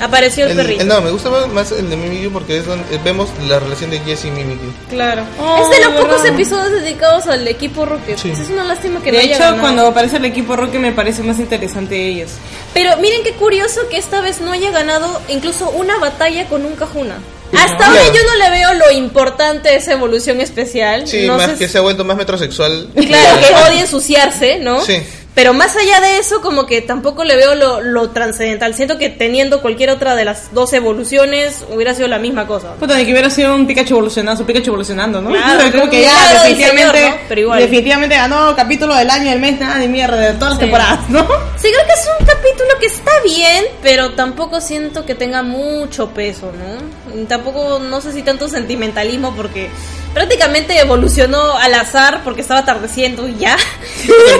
Apareció 0.00 0.44
el, 0.46 0.52
El- 0.52 0.56
perrito. 0.56 0.82
el- 0.82 0.88
no, 0.88 1.00
me 1.00 1.10
gusta 1.10 1.30
más, 1.30 1.72
el 1.72 1.88
de 1.88 1.96
Mimikyu 1.96 2.30
porque 2.32 2.58
es 2.58 2.66
donde 2.66 2.84
vemos 3.04 3.28
la 3.48 3.58
relación 3.60 3.90
de 3.90 4.00
Jesse 4.00 4.26
y 4.26 4.30
Mimikyu. 4.30 4.72
Claro. 4.90 5.22
Oh, 5.40 5.62
es 5.62 5.70
de 5.70 5.84
los 5.84 5.94
¿verdad? 5.94 6.08
pocos 6.10 6.24
episodios 6.26 6.72
dedicados 6.82 7.26
al 7.26 7.46
equipo 7.48 7.84
Rocket. 7.86 8.18
Sí. 8.18 8.30
Es 8.30 8.48
una 8.50 8.64
lástima 8.64 9.00
que 9.02 9.12
no 9.12 9.18
De 9.18 9.24
haya 9.24 9.34
hecho, 9.34 9.44
ganado. 9.44 9.60
cuando 9.62 9.86
aparece 9.86 10.16
el 10.16 10.24
equipo 10.24 10.56
Rocket 10.56 10.80
me 10.80 10.92
parece 10.92 11.22
más 11.22 11.38
interesante 11.38 12.08
ellos. 12.08 12.30
Pero 12.72 12.96
miren 12.98 13.22
qué 13.22 13.32
curioso 13.32 13.80
que 13.88 13.98
esta 13.98 14.20
vez 14.20 14.40
no 14.40 14.52
haya 14.52 14.70
ganado 14.70 15.20
incluso 15.28 15.70
una 15.70 15.96
batalla 15.98 16.46
con 16.46 16.64
un 16.64 16.74
Cajuna. 16.74 17.16
Hasta 17.52 17.76
Claro. 17.76 17.92
ahora 17.92 18.02
yo 18.06 18.20
no 18.24 18.36
le 18.36 18.50
veo 18.50 18.74
lo 18.74 18.90
importante 18.90 19.68
de 19.68 19.76
esa 19.76 19.92
evolución 19.92 20.40
especial. 20.40 21.06
Sí, 21.06 21.24
no 21.26 21.36
más 21.36 21.52
sé 21.52 21.56
que 21.56 21.68
se 21.68 21.78
ha 21.78 21.82
vuelto 21.82 22.04
más 22.04 22.16
metrosexual. 22.16 22.88
Claro, 22.94 23.40
que 23.40 23.54
odia 23.54 23.80
ensuciarse, 23.82 24.58
¿no? 24.58 24.84
Sí. 24.84 25.00
Pero 25.34 25.52
más 25.52 25.74
allá 25.76 26.00
de 26.00 26.18
eso, 26.18 26.40
como 26.40 26.64
que 26.64 26.80
tampoco 26.80 27.24
le 27.24 27.34
veo 27.34 27.56
lo, 27.56 27.80
lo 27.80 28.10
trascendental. 28.10 28.74
Siento 28.74 28.98
que 28.98 29.08
teniendo 29.08 29.60
cualquier 29.62 29.90
otra 29.90 30.14
de 30.14 30.24
las 30.24 30.54
dos 30.54 30.72
evoluciones 30.74 31.64
hubiera 31.74 31.92
sido 31.92 32.06
la 32.06 32.18
misma 32.20 32.46
cosa. 32.46 32.74
Puta, 32.74 32.96
ni 32.96 33.04
que 33.04 33.10
hubiera 33.12 33.28
sido 33.30 33.52
un 33.54 33.66
Pikachu 33.66 33.94
evolucionando, 33.94 34.38
su 34.40 34.46
Pikachu 34.46 34.70
evolucionando, 34.70 35.20
¿no? 35.20 35.30
Claro, 35.30 35.58
O 35.58 35.62
sea, 35.62 35.72
como 35.72 35.90
que 35.90 36.02
ya 36.02 36.10
claro, 36.12 36.40
definitivamente, 36.48 36.98
señor, 36.98 37.10
¿no? 37.16 37.20
Pero 37.28 37.40
igual. 37.40 37.60
definitivamente 37.60 38.14
ganó 38.16 38.54
capítulo 38.54 38.94
del 38.94 39.10
año, 39.10 39.30
del 39.30 39.40
mes, 39.40 39.58
nada 39.58 39.78
de 39.80 39.88
mierda, 39.88 40.16
de 40.16 40.32
todas 40.34 40.50
las 40.50 40.54
Sí. 40.54 40.60
temporadas, 40.60 41.10
¿no? 41.10 41.20
Sí, 41.56 41.68
creo 41.72 41.86
que 41.86 41.92
es 41.92 42.08
un 42.20 42.26
capítulo 42.26 42.70
que 42.78 42.86
está 42.86 43.10
bien, 43.24 43.64
pero 43.82 44.10
tampoco 44.12 44.60
siento 44.60 45.04
que 45.04 45.14
tenga 45.16 45.42
mucho 45.42 46.10
peso, 46.10 46.52
¿no? 46.52 47.03
Tampoco, 47.28 47.78
no 47.78 48.00
sé 48.00 48.12
si 48.12 48.22
tanto 48.22 48.48
sentimentalismo, 48.48 49.34
porque 49.36 49.70
prácticamente 50.12 50.78
evolucionó 50.78 51.56
al 51.56 51.74
azar 51.74 52.22
porque 52.24 52.40
estaba 52.40 52.60
atardeciendo 52.60 53.26
y 53.28 53.36
ya. 53.36 53.56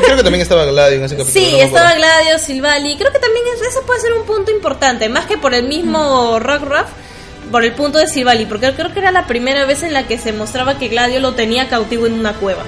Creo 0.05 0.17
que 0.17 0.23
también 0.23 0.43
estaba 0.43 0.65
Gladio 0.65 0.99
en 0.99 1.05
ese 1.05 1.17
capítulo. 1.17 1.45
Sí, 1.47 1.53
no 1.53 1.59
estaba. 1.65 1.95
Gladio, 1.95 2.39
Silvali. 2.39 2.97
Creo 2.97 3.13
que 3.13 3.19
también 3.19 3.45
es- 3.55 3.69
eso 3.69 3.83
puede 3.87 4.01
ser 4.01 4.13
un 4.13 4.25
punto 4.25 4.51
importante, 4.51 5.09
más 5.09 5.27
que 5.27 5.37
por 5.39 5.55
el 5.55 5.67
mismo 5.67 6.39
Rock 6.41 6.63
Ruff, 6.63 6.89
por 7.51 7.65
el 7.65 7.73
punto 7.73 7.99
de 7.99 8.07
Silvali, 8.09 8.47
porque 8.47 8.73
creo 8.75 8.93
que 8.93 8.99
era 9.01 9.11
la 9.13 9.27
primera 9.27 9.65
vez 9.67 9.83
en 9.83 9.93
la 9.93 10.07
que 10.07 10.19
se 10.19 10.33
mostraba 10.33 10.79
que 10.79 10.89
Gladio 10.89 11.21
lo 11.21 11.35
tenía 11.35 11.69
cautivo 11.69 12.07
en 12.07 12.15
una 12.15 12.33
cueva. 12.35 12.63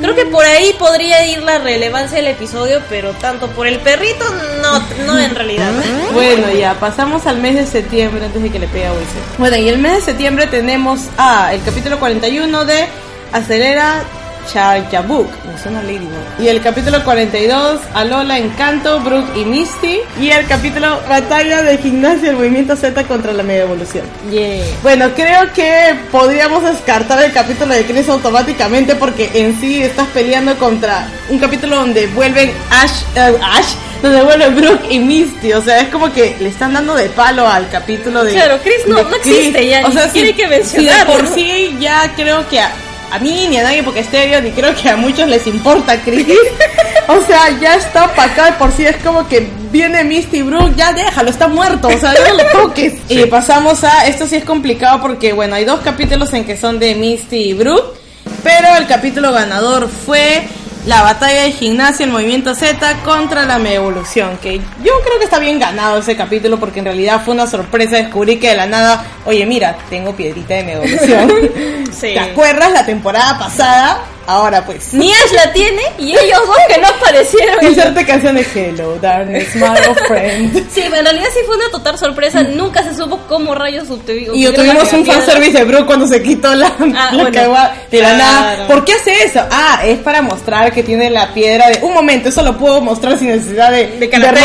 Creo 0.00 0.14
que 0.14 0.24
por 0.26 0.44
ahí 0.44 0.74
podría 0.78 1.26
ir 1.26 1.42
la 1.42 1.58
relevancia 1.58 2.16
del 2.16 2.28
episodio, 2.28 2.80
pero 2.88 3.12
tanto 3.12 3.48
por 3.48 3.66
el 3.66 3.80
perrito, 3.80 4.24
no, 4.62 5.04
no 5.06 5.18
en 5.18 5.34
realidad. 5.34 5.70
Bueno, 6.12 6.50
ya 6.50 6.74
pasamos 6.74 7.26
al 7.26 7.38
mes 7.38 7.54
de 7.54 7.66
septiembre 7.66 8.24
antes 8.24 8.42
de 8.42 8.50
que 8.50 8.58
le 8.58 8.66
pegue 8.66 8.86
a 8.86 8.92
Wilson. 8.92 9.22
Bueno, 9.38 9.56
y 9.56 9.68
el 9.68 9.78
mes 9.78 9.92
de 9.94 10.00
septiembre 10.00 10.46
tenemos 10.46 11.02
a 11.16 11.54
el 11.54 11.62
capítulo 11.62 11.98
41 11.98 12.64
de 12.64 12.86
Acelera 13.32 14.02
Charjabuk, 14.52 15.28
me 15.46 15.58
suena 15.62 15.82
Ladybug. 15.82 16.10
Y 16.40 16.48
el 16.48 16.60
capítulo 16.60 17.02
42, 17.04 17.80
Alola, 17.94 18.38
Encanto, 18.38 19.00
Brooke 19.00 19.36
y 19.36 19.44
Misty. 19.44 19.98
Y 20.20 20.30
el 20.30 20.46
capítulo 20.46 21.00
Batalla 21.08 21.62
de 21.62 21.78
Gimnasia, 21.78 22.30
el 22.30 22.36
movimiento 22.36 22.74
Z 22.76 23.04
contra 23.04 23.32
la 23.32 23.42
Mega 23.42 23.62
Evolución. 23.64 24.04
Yeah. 24.30 24.64
Bueno, 24.82 25.10
creo 25.14 25.52
que 25.54 25.94
podríamos 26.10 26.62
descartar 26.64 27.22
el 27.22 27.32
capítulo 27.32 27.74
de 27.74 27.84
Chris 27.84 28.08
automáticamente 28.08 28.94
porque 28.96 29.30
en 29.34 29.58
sí 29.60 29.82
estás 29.82 30.06
peleando 30.08 30.56
contra 30.58 31.08
un 31.28 31.38
capítulo 31.38 31.76
donde 31.76 32.06
vuelven 32.08 32.50
Ash, 32.70 33.02
eh, 33.16 33.36
Ash, 33.42 33.74
donde 34.02 34.22
vuelven 34.22 34.56
Brooke 34.56 34.86
y 34.90 34.98
Misty. 34.98 35.52
O 35.52 35.62
sea, 35.62 35.80
es 35.80 35.88
como 35.88 36.12
que 36.12 36.36
le 36.40 36.48
están 36.48 36.72
dando 36.72 36.94
de 36.94 37.08
palo 37.10 37.46
al 37.46 37.68
capítulo 37.70 38.24
de. 38.24 38.32
Claro, 38.32 38.58
Chris 38.62 38.86
no- 38.86 39.02
no 39.02 39.16
existe 39.16 39.66
ya, 39.66 39.82
ni 39.88 39.94
siquiera 39.96 40.28
hay 40.28 40.34
que 40.34 40.46
mencionarlo, 40.48 41.12
Si 41.12 41.18
de 41.18 41.22
por 41.24 41.34
sí 41.34 41.76
ya 41.80 42.12
creo 42.16 42.48
que 42.48 42.60
a, 42.60 42.72
a 43.10 43.18
mí 43.18 43.46
ni 43.48 43.56
a 43.58 43.62
nadie 43.62 43.82
porque 43.82 44.00
estéreo, 44.00 44.40
ni 44.40 44.50
creo 44.50 44.74
que 44.74 44.88
a 44.88 44.96
muchos 44.96 45.28
les 45.28 45.46
importa 45.46 46.00
Chris. 46.02 46.26
o 47.08 47.20
sea, 47.22 47.58
ya 47.60 47.74
está 47.74 48.08
para 48.14 48.32
acá 48.32 48.46
de 48.46 48.52
por 48.52 48.72
sí, 48.72 48.84
es 48.84 48.96
como 48.96 49.26
que 49.28 49.48
viene 49.70 50.04
Misty 50.04 50.38
y 50.38 50.42
Brooke, 50.42 50.74
ya 50.76 50.92
déjalo, 50.92 51.30
está 51.30 51.48
muerto, 51.48 51.88
o 51.88 51.98
sea, 51.98 52.12
no 52.12 52.34
lo 52.34 52.50
toques. 52.50 52.94
Y 53.08 53.24
pasamos 53.26 53.84
a, 53.84 54.06
esto 54.06 54.26
sí 54.26 54.36
es 54.36 54.44
complicado 54.44 55.00
porque, 55.00 55.32
bueno, 55.32 55.56
hay 55.56 55.64
dos 55.64 55.80
capítulos 55.80 56.32
en 56.32 56.44
que 56.44 56.56
son 56.56 56.78
de 56.78 56.94
Misty 56.94 57.50
y 57.50 57.52
Brooke, 57.54 57.98
pero 58.42 58.76
el 58.76 58.86
capítulo 58.86 59.32
ganador 59.32 59.88
fue 59.88 60.46
la 60.86 61.02
batalla 61.02 61.42
de 61.42 61.52
gimnasia, 61.52 62.04
el 62.04 62.12
movimiento 62.12 62.54
Z 62.54 63.02
contra 63.04 63.44
la 63.44 63.58
Mega 63.58 63.76
Evolución, 63.76 64.38
que 64.42 64.58
yo 64.58 64.92
creo 65.04 65.18
que 65.18 65.24
está 65.24 65.38
bien 65.38 65.58
ganado 65.58 65.98
ese 65.98 66.16
capítulo 66.16 66.58
porque 66.58 66.78
en 66.78 66.86
realidad 66.86 67.22
fue 67.24 67.34
una 67.34 67.46
sorpresa 67.46 67.96
descubrir 67.96 68.40
que 68.40 68.48
de 68.50 68.56
la 68.56 68.66
nada, 68.66 69.04
oye 69.26 69.44
mira, 69.46 69.76
tengo 69.90 70.14
piedrita 70.14 70.54
de 70.54 70.64
Mega 70.64 70.84
Evolución. 70.84 71.30
Sí. 71.90 72.14
¿Te 72.14 72.20
acuerdas 72.20 72.72
la 72.72 72.86
temporada 72.86 73.36
pasada? 73.38 74.00
Ahora 74.30 74.64
pues. 74.64 74.94
Ni 74.94 75.12
Ash 75.12 75.32
la 75.34 75.52
tiene 75.52 75.82
y 75.98 76.12
ellos 76.16 76.38
dos 76.46 76.56
que 76.68 76.80
no 76.80 76.86
aparecieron. 76.86 77.64
Inserte 77.66 78.06
canción 78.06 78.36
de 78.36 78.46
Hello, 78.54 78.96
darkness, 79.00 79.56
my 79.56 79.64
old 79.88 79.98
friend. 80.06 80.70
Sí, 80.70 80.82
en 80.82 80.92
realidad 80.92 81.26
sí 81.32 81.40
fue 81.46 81.56
una 81.56 81.68
total 81.72 81.98
sorpresa. 81.98 82.42
Nunca 82.44 82.82
se 82.84 82.94
supo 82.94 83.18
cómo 83.28 83.54
rayos 83.56 83.88
obtuvi- 83.88 84.30
Y 84.32 84.46
tuvimos 84.52 84.92
la 84.92 84.98
un 84.98 85.04
fanservice 85.06 85.58
de 85.58 85.64
Brooke 85.64 85.86
cuando 85.86 86.06
se 86.06 86.22
quitó 86.22 86.54
la, 86.54 86.68
Ah, 86.78 87.08
la 87.12 87.22
bueno, 87.22 87.30
cagua 87.32 87.72
de 87.90 88.00
la 88.02 88.14
claro. 88.14 88.18
nada. 88.24 88.66
¿Por 88.68 88.84
qué 88.84 88.92
hace 88.92 89.24
eso? 89.24 89.40
Ah, 89.50 89.80
es 89.84 89.98
para 89.98 90.22
mostrar 90.22 90.72
que 90.72 90.82
tiene 90.84 91.10
la 91.10 91.34
piedra 91.34 91.68
de... 91.68 91.80
Un 91.82 91.92
momento, 91.92 92.28
eso 92.28 92.42
lo 92.42 92.56
puedo 92.56 92.80
mostrar 92.80 93.18
sin 93.18 93.28
necesidad 93.30 93.72
de, 93.72 93.86
De 93.98 94.08
calato. 94.08 94.36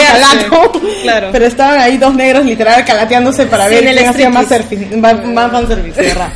Claro. 1.04 1.30
Pero 1.32 1.46
estaban 1.46 1.80
ahí 1.80 1.98
dos 1.98 2.14
negros 2.16 2.44
literal 2.46 2.84
calateándose 2.86 3.46
para 3.46 3.68
Sí, 3.68 3.76
ver 3.76 3.94
quién 3.96 4.10
hacía 4.10 4.30
más, 4.30 4.48
surfing, 4.48 5.00
más, 5.00 5.24
más 5.26 5.52
fanservice, 5.52 6.02
verdad. 6.02 6.30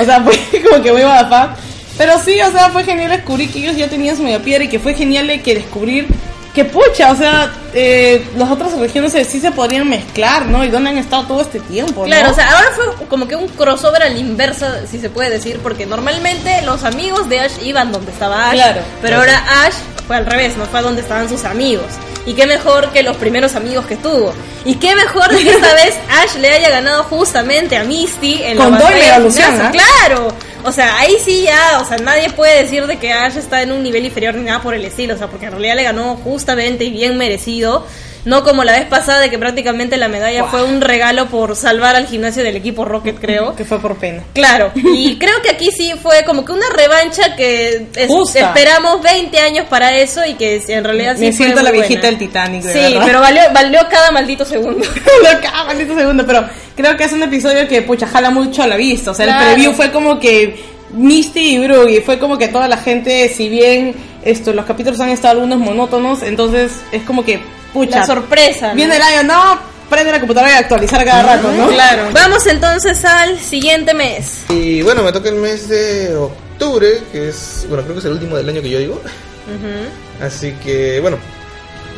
O 0.00 0.04
sea, 0.04 0.20
fue 0.24 0.62
como 0.62 0.82
que 0.82 0.92
muy 0.92 1.02
badafa. 1.02 1.54
Pero 1.98 2.18
sí, 2.24 2.40
o 2.40 2.50
sea, 2.52 2.70
fue 2.70 2.84
genial 2.84 3.10
descubrir 3.10 3.50
que 3.50 3.58
ellos 3.58 3.76
ya 3.76 3.88
tenían 3.88 4.16
su 4.16 4.22
media 4.22 4.40
piedra 4.40 4.64
y 4.64 4.68
que 4.68 4.78
fue 4.78 4.94
genial 4.94 5.42
que 5.42 5.54
descubrir 5.56 6.06
que 6.54 6.64
pucha, 6.64 7.12
o 7.12 7.16
sea, 7.16 7.52
eh, 7.72 8.26
las 8.36 8.50
otras 8.50 8.72
regiones 8.78 9.12
sí 9.28 9.38
se 9.38 9.52
podrían 9.52 9.88
mezclar, 9.88 10.46
¿no? 10.46 10.64
Y 10.64 10.70
dónde 10.70 10.90
han 10.90 10.98
estado 10.98 11.24
todo 11.24 11.40
este 11.40 11.60
tiempo, 11.60 12.00
¿no? 12.00 12.06
Claro, 12.06 12.30
o 12.30 12.34
sea, 12.34 12.50
ahora 12.50 12.70
fue 12.74 13.06
como 13.06 13.28
que 13.28 13.36
un 13.36 13.46
crossover 13.48 14.02
a 14.02 14.08
la 14.08 14.18
inversa, 14.18 14.86
si 14.90 14.98
se 14.98 15.08
puede 15.08 15.30
decir, 15.30 15.60
porque 15.62 15.86
normalmente 15.86 16.62
los 16.62 16.82
amigos 16.82 17.28
de 17.28 17.40
Ash 17.40 17.62
iban 17.62 17.92
donde 17.92 18.10
estaba 18.10 18.50
Ash, 18.50 18.54
Claro. 18.54 18.80
pero 19.00 19.18
ahora 19.18 19.38
Ash 19.66 19.74
fue 20.08 20.16
al 20.16 20.26
revés, 20.26 20.56
no 20.56 20.64
fue 20.66 20.80
a 20.80 20.82
donde 20.82 21.02
estaban 21.02 21.28
sus 21.28 21.44
amigos. 21.44 21.86
Y 22.28 22.34
qué 22.34 22.46
mejor 22.46 22.92
que 22.92 23.02
los 23.02 23.16
primeros 23.16 23.54
amigos 23.54 23.86
que 23.86 23.96
tuvo. 23.96 24.34
Y 24.66 24.74
qué 24.74 24.94
mejor 24.94 25.30
que 25.30 25.48
esta 25.48 25.72
vez 25.74 25.94
Ash 26.10 26.36
le 26.38 26.50
haya 26.50 26.68
ganado 26.68 27.04
justamente 27.04 27.74
a 27.74 27.84
Misty 27.84 28.42
en 28.42 28.58
Con 28.58 28.72
la 28.72 28.78
doble 28.78 29.08
evolución. 29.08 29.58
¿ah? 29.58 29.72
Claro. 29.72 30.34
O 30.62 30.70
sea, 30.70 30.98
ahí 30.98 31.16
sí 31.24 31.44
ya, 31.44 31.80
o 31.80 31.86
sea, 31.86 31.96
nadie 31.96 32.28
puede 32.28 32.64
decir 32.64 32.86
de 32.86 32.98
que 32.98 33.14
Ash 33.14 33.38
está 33.38 33.62
en 33.62 33.72
un 33.72 33.82
nivel 33.82 34.04
inferior 34.04 34.34
ni 34.34 34.42
nada 34.44 34.60
por 34.60 34.74
el 34.74 34.84
estilo, 34.84 35.14
o 35.14 35.16
sea, 35.16 35.28
porque 35.28 35.46
en 35.46 35.52
realidad 35.52 35.76
le 35.76 35.84
ganó 35.84 36.16
justamente 36.16 36.84
y 36.84 36.90
bien 36.90 37.16
merecido. 37.16 37.86
No 38.28 38.44
como 38.44 38.62
la 38.62 38.72
vez 38.72 38.84
pasada 38.84 39.20
de 39.20 39.30
que 39.30 39.38
prácticamente 39.38 39.96
la 39.96 40.08
medalla 40.08 40.44
fue 40.44 40.62
un 40.62 40.82
regalo 40.82 41.26
por 41.28 41.56
salvar 41.56 41.96
al 41.96 42.06
gimnasio 42.06 42.42
del 42.44 42.56
equipo 42.56 42.84
Rocket, 42.84 43.18
creo. 43.20 43.56
Que 43.56 43.64
fue 43.64 43.78
por 43.80 43.96
pena. 43.96 44.22
Claro, 44.34 44.70
y 44.74 45.16
creo 45.18 45.40
que 45.42 45.48
aquí 45.50 45.70
sí 45.70 45.92
fue 46.02 46.24
como 46.26 46.44
que 46.44 46.52
una 46.52 46.66
revancha 46.76 47.36
que 47.36 47.86
es- 47.96 48.10
esperamos 48.36 49.00
20 49.02 49.38
años 49.40 49.66
para 49.70 49.96
eso 49.96 50.26
y 50.26 50.34
que 50.34 50.62
en 50.68 50.84
realidad 50.84 51.14
sí 51.16 51.22
Me 51.26 51.32
fue 51.32 51.46
siento 51.46 51.62
la 51.62 51.70
muy 51.70 51.78
viejita 51.78 52.00
buena. 52.02 52.18
del 52.18 52.28
Titanic, 52.28 52.62
de 52.64 52.72
Sí, 52.74 52.78
verdad. 52.94 53.06
pero 53.06 53.20
valió, 53.20 53.42
valió 53.54 53.80
cada 53.90 54.10
maldito 54.10 54.44
segundo. 54.44 54.86
Cada 55.42 55.64
maldito 55.64 55.94
segundo, 55.96 56.26
pero 56.26 56.46
creo 56.76 56.96
que 56.96 57.04
es 57.04 57.12
un 57.12 57.22
episodio 57.22 57.66
que 57.66 57.80
pucha 57.82 58.06
jala 58.06 58.30
mucho 58.30 58.62
a 58.62 58.66
la 58.66 58.76
vista. 58.76 59.10
O 59.12 59.14
sea, 59.14 59.24
Claro. 59.26 59.40
el 59.48 59.54
preview 59.54 59.72
fue 59.72 59.90
como 59.90 60.18
que 60.20 60.54
Misty 60.92 61.56
y 61.56 61.58
Brooke, 61.66 61.90
y 61.90 62.00
fue 62.00 62.18
como 62.18 62.36
que 62.38 62.48
toda 62.48 62.68
la 62.68 62.76
gente, 62.78 63.28
si 63.30 63.48
bien 63.48 63.94
esto, 64.22 64.52
los 64.52 64.64
capítulos 64.66 65.00
han 65.00 65.10
estado 65.10 65.32
algunos 65.34 65.58
monótonos, 65.58 66.22
entonces 66.22 66.72
es 66.92 67.02
como 67.02 67.24
que 67.24 67.40
pucha. 67.78 68.00
La 68.00 68.06
sorpresa. 68.06 68.68
¿no? 68.68 68.74
Viene 68.74 68.96
el 68.96 69.02
año, 69.02 69.22
no, 69.24 69.58
prende 69.88 70.12
la 70.12 70.18
computadora 70.18 70.52
y 70.52 70.56
actualizar 70.56 71.04
cada 71.04 71.36
rato, 71.36 71.50
¿no? 71.52 71.68
Claro. 71.68 72.08
Vamos 72.12 72.46
entonces 72.46 73.04
al 73.04 73.38
siguiente 73.38 73.94
mes. 73.94 74.44
Y 74.48 74.82
bueno, 74.82 75.02
me 75.02 75.12
toca 75.12 75.28
el 75.28 75.36
mes 75.36 75.68
de 75.68 76.14
octubre, 76.16 77.00
que 77.12 77.28
es, 77.28 77.66
bueno, 77.68 77.84
creo 77.84 77.94
que 77.94 78.00
es 78.00 78.04
el 78.06 78.12
último 78.12 78.36
del 78.36 78.48
año 78.48 78.62
que 78.62 78.70
yo 78.70 78.78
digo. 78.78 78.94
Ujú. 78.94 80.24
Así 80.24 80.52
que, 80.64 81.00
bueno, 81.00 81.18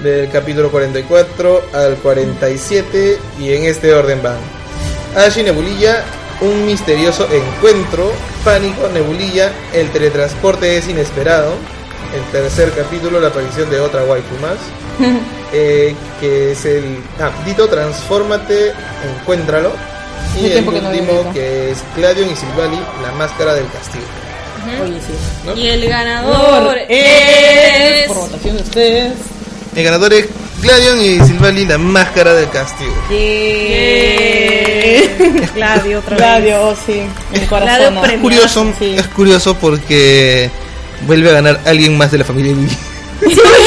del 0.03 0.31
capítulo 0.31 0.71
44 0.71 1.63
al 1.73 1.97
47 1.97 3.19
y 3.41 3.53
en 3.53 3.65
este 3.65 3.93
orden 3.93 4.23
van. 4.23 4.39
Ash 5.17 5.39
y 5.39 5.43
Nebulilla, 5.43 6.05
un 6.41 6.67
misterioso 6.67 7.27
encuentro, 7.33 8.13
pánico, 8.45 8.89
Nebulilla, 8.95 9.51
el 9.75 9.91
teletransporte 9.91 10.77
es 10.79 10.89
inesperado. 10.89 11.55
El 12.15 12.23
tercer 12.33 12.73
capítulo, 12.73 13.21
la 13.21 13.29
aparición 13.29 13.71
de 13.71 13.81
otra 13.81 14.05
waifu 14.05 14.35
más. 14.41 14.59
eh, 15.53 15.95
que 16.21 16.53
es 16.53 16.65
el... 16.65 16.99
Ah, 17.19 17.31
Dito, 17.45 17.69
transfórmate, 17.69 18.73
encuéntralo. 19.21 19.73
Y 20.41 20.47
el 20.47 20.65
no 20.65 20.71
último 20.71 21.33
que 21.33 21.71
es 21.71 21.79
Gladion 21.97 22.31
y 22.31 22.37
Silvali, 22.37 22.79
la 23.03 23.13
máscara 23.13 23.55
del 23.55 23.67
castigo. 23.71 24.05
Oye, 24.83 25.01
sí. 25.01 25.13
¿no? 25.47 25.57
Y 25.57 25.69
el 25.69 25.89
ganador 25.89 26.65
Por, 26.67 26.79
es... 26.89 28.07
por 28.07 28.17
votación 28.17 28.57
de 28.57 28.63
ustedes. 28.63 29.13
El 29.75 29.85
ganador 29.85 30.13
es 30.13 30.27
Gladion 30.61 31.01
y 31.01 31.21
Silvali, 31.21 31.65
la 31.65 31.79
máscara 31.79 32.35
del 32.35 32.51
castigo. 32.51 32.93
Gladio 35.55 35.99
otra 36.01 36.11
vez. 36.11 36.19
Gladio, 36.19 36.63
oh, 36.63 36.77
sí, 36.87 37.03
mi 37.33 37.47
corazón. 37.47 38.01
Premio. 38.03 38.21
curioso, 38.21 38.73
sí. 38.79 38.95
es 38.97 39.07
curioso 39.09 39.55
porque 39.55 40.51
vuelve 41.07 41.31
a 41.31 41.35
ganar 41.35 41.61
alguien 41.65 41.97
más 41.97 42.11
de 42.11 42.19
la 42.19 42.25
familia 42.25 42.55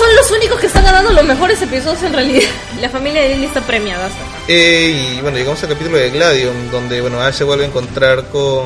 son 0.00 0.16
los 0.16 0.30
únicos 0.30 0.58
que 0.60 0.66
están 0.66 0.84
ganando 0.84 1.12
los 1.12 1.24
mejores 1.24 1.60
episodios 1.62 2.02
en 2.02 2.12
realidad. 2.12 2.48
La 2.80 2.88
familia 2.88 3.22
de 3.22 3.34
Lily 3.34 3.44
está 3.46 3.60
premiada. 3.60 4.06
hasta. 4.06 4.18
Eh, 4.48 5.16
y 5.16 5.20
bueno, 5.20 5.36
llegamos 5.38 5.62
al 5.62 5.68
capítulo 5.68 5.96
de 5.98 6.10
Gladion, 6.10 6.70
donde 6.70 7.00
bueno, 7.00 7.20
Ash 7.20 7.34
se 7.34 7.44
vuelve 7.44 7.64
a 7.64 7.68
encontrar 7.68 8.28
con, 8.30 8.64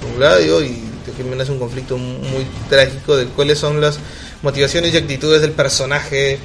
con 0.00 0.16
Gladio 0.16 0.62
y 0.62 0.80
también 1.16 1.40
es 1.40 1.48
un 1.50 1.58
conflicto 1.58 1.98
muy 1.98 2.46
trágico 2.70 3.16
de 3.16 3.26
cuáles 3.26 3.58
son 3.58 3.80
las 3.80 3.98
motivaciones 4.42 4.94
y 4.94 4.96
actitudes 4.96 5.40
del 5.42 5.52
personaje. 5.52 6.38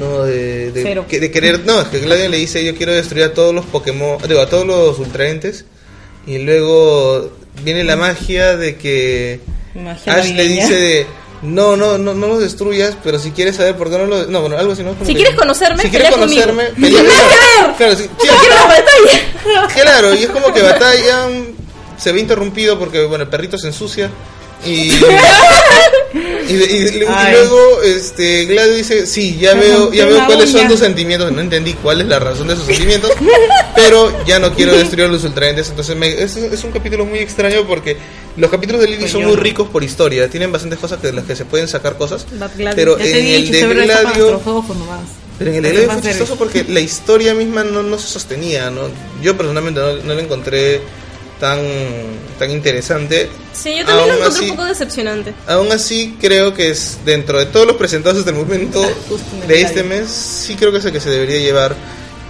No, 0.00 0.22
de, 0.24 0.70
de, 0.72 0.82
Cero. 0.82 1.04
que- 1.08 1.20
de 1.20 1.30
querer, 1.30 1.60
no, 1.66 1.80
es 1.82 1.88
que 1.88 1.98
Gladio 2.00 2.28
le 2.28 2.36
dice 2.38 2.64
yo 2.64 2.74
quiero 2.76 2.92
destruir 2.92 3.24
a 3.24 3.34
todos 3.34 3.54
los 3.54 3.64
Pokémon, 3.66 4.18
digo, 4.28 4.40
a 4.40 4.48
todos 4.48 4.66
los 4.66 4.98
ultraentes 4.98 5.64
y 6.26 6.38
luego 6.38 7.30
viene 7.64 7.84
la 7.84 7.96
magia 7.96 8.56
de 8.56 8.76
que 8.76 9.40
Magia 9.74 10.14
Ash 10.14 10.32
le 10.32 10.48
dice 10.48 10.74
de, 10.74 11.06
no, 11.42 11.76
no, 11.76 11.98
no, 11.98 12.14
no 12.14 12.26
los 12.26 12.40
destruyas, 12.40 12.96
pero 13.04 13.18
si 13.18 13.30
quieres 13.30 13.56
saber 13.56 13.76
por 13.76 13.90
qué 13.90 13.98
no 13.98 14.06
lo... 14.06 14.26
No, 14.26 14.40
bueno, 14.40 14.56
algo 14.58 14.72
así, 14.72 14.82
¿no? 14.82 14.90
Como 14.94 15.04
Si 15.04 15.12
que- 15.12 15.18
quieres 15.20 15.34
conocerme, 15.36 15.82
si 15.82 15.90
quieres 15.90 16.08
pelea 16.10 16.20
conmigo. 16.20 16.46
conocerme, 16.46 16.80
pelea 16.80 17.74
Claro, 17.76 17.96
sí, 17.96 18.02
sí, 18.04 18.10
¡Quiero 18.18 18.54
la 18.54 18.64
batalla! 18.66 19.68
claro, 19.82 20.14
y 20.14 20.24
es 20.24 20.30
como 20.30 20.52
que 20.52 20.62
batallan, 20.62 21.54
se 21.96 22.12
ve 22.12 22.20
interrumpido 22.20 22.78
porque, 22.78 23.04
bueno, 23.04 23.24
el 23.24 23.30
perrito 23.30 23.56
se 23.58 23.68
ensucia 23.68 24.10
y... 24.66 24.90
Y, 26.14 26.52
de- 26.54 26.64
y 26.64 26.76
y 26.96 27.00
luego 27.00 27.82
este 27.82 28.46
Gladio 28.46 28.74
dice, 28.74 29.06
sí, 29.06 29.36
ya 29.38 29.54
veo, 29.54 29.92
ya 29.92 30.06
veo 30.06 30.24
cuáles 30.26 30.50
son 30.50 30.60
uña". 30.60 30.68
tus 30.70 30.80
sentimientos, 30.80 31.30
no 31.32 31.40
entendí 31.40 31.74
cuál 31.74 32.00
es 32.00 32.06
la 32.06 32.18
razón 32.18 32.48
de 32.48 32.56
sus 32.56 32.64
sentimientos, 32.64 33.10
pero 33.74 34.12
ya 34.26 34.38
no 34.38 34.54
quiero 34.54 34.72
destruir 34.76 35.06
a 35.06 35.08
los 35.08 35.22
ultraentes, 35.24 35.68
entonces 35.68 35.96
me- 35.96 36.08
es, 36.22 36.36
es 36.36 36.64
un 36.64 36.70
capítulo 36.72 37.04
muy 37.04 37.18
extraño 37.18 37.66
porque 37.66 37.96
los 38.36 38.50
capítulos 38.50 38.80
de 38.80 38.86
Lily 38.88 39.00
Pues 39.00 39.12
son 39.12 39.22
muy 39.24 39.36
ricos 39.42 39.68
por 39.68 39.84
historia, 39.84 40.28
tienen 40.30 40.50
bastantes 40.50 40.78
cosas 40.78 41.02
de 41.02 41.12
las 41.12 41.24
que 41.24 41.36
se 41.36 41.44
pueden 41.44 41.68
sacar 41.68 41.96
cosas, 41.98 42.24
pero 42.74 42.96
en 42.98 43.14
el 43.34 43.42
dicho, 43.52 43.68
de 43.68 43.74
Gladio... 44.02 44.40
Pero 45.38 45.50
en 45.50 45.56
el 45.56 45.62
Gladio 45.62 45.78
fue 45.92 46.10
chistoso 46.10 46.36
porque 46.36 46.64
la 46.68 46.80
historia 46.80 47.34
misma 47.34 47.64
no, 47.64 47.82
no 47.82 47.98
se 47.98 48.08
sostenía, 48.08 48.70
¿no? 48.70 48.82
Yo 49.22 49.36
personalmente 49.36 49.78
no, 49.80 49.92
no 49.96 50.14
la 50.14 50.22
encontré 50.22 50.80
tan, 51.40 51.58
tan 52.38 52.50
interesante. 52.50 53.28
Sí, 53.52 53.76
yo 53.78 53.84
también 53.84 53.96
lo 53.96 54.02
Aún 54.02 54.10
encontré 54.22 54.28
así- 54.28 54.50
un 54.50 54.56
poco 54.56 54.64
decepcionante. 54.68 55.34
Aún 55.46 55.72
así, 55.72 56.16
creo 56.20 56.54
que 56.54 56.70
es 56.70 56.98
dentro 57.04 57.38
de 57.38 57.46
todos 57.46 57.66
los 57.66 57.76
presentados 57.76 58.18
hasta 58.18 58.30
el 58.30 58.36
momento 58.36 58.80
de 59.48 59.60
este 59.62 59.82
mes, 59.82 60.08
sí 60.08 60.54
creo 60.56 60.72
que 60.72 60.78
es 60.78 60.84
el 60.84 60.92
que 60.92 61.00
se 61.00 61.10
debería 61.10 61.38
llevar 61.38 61.74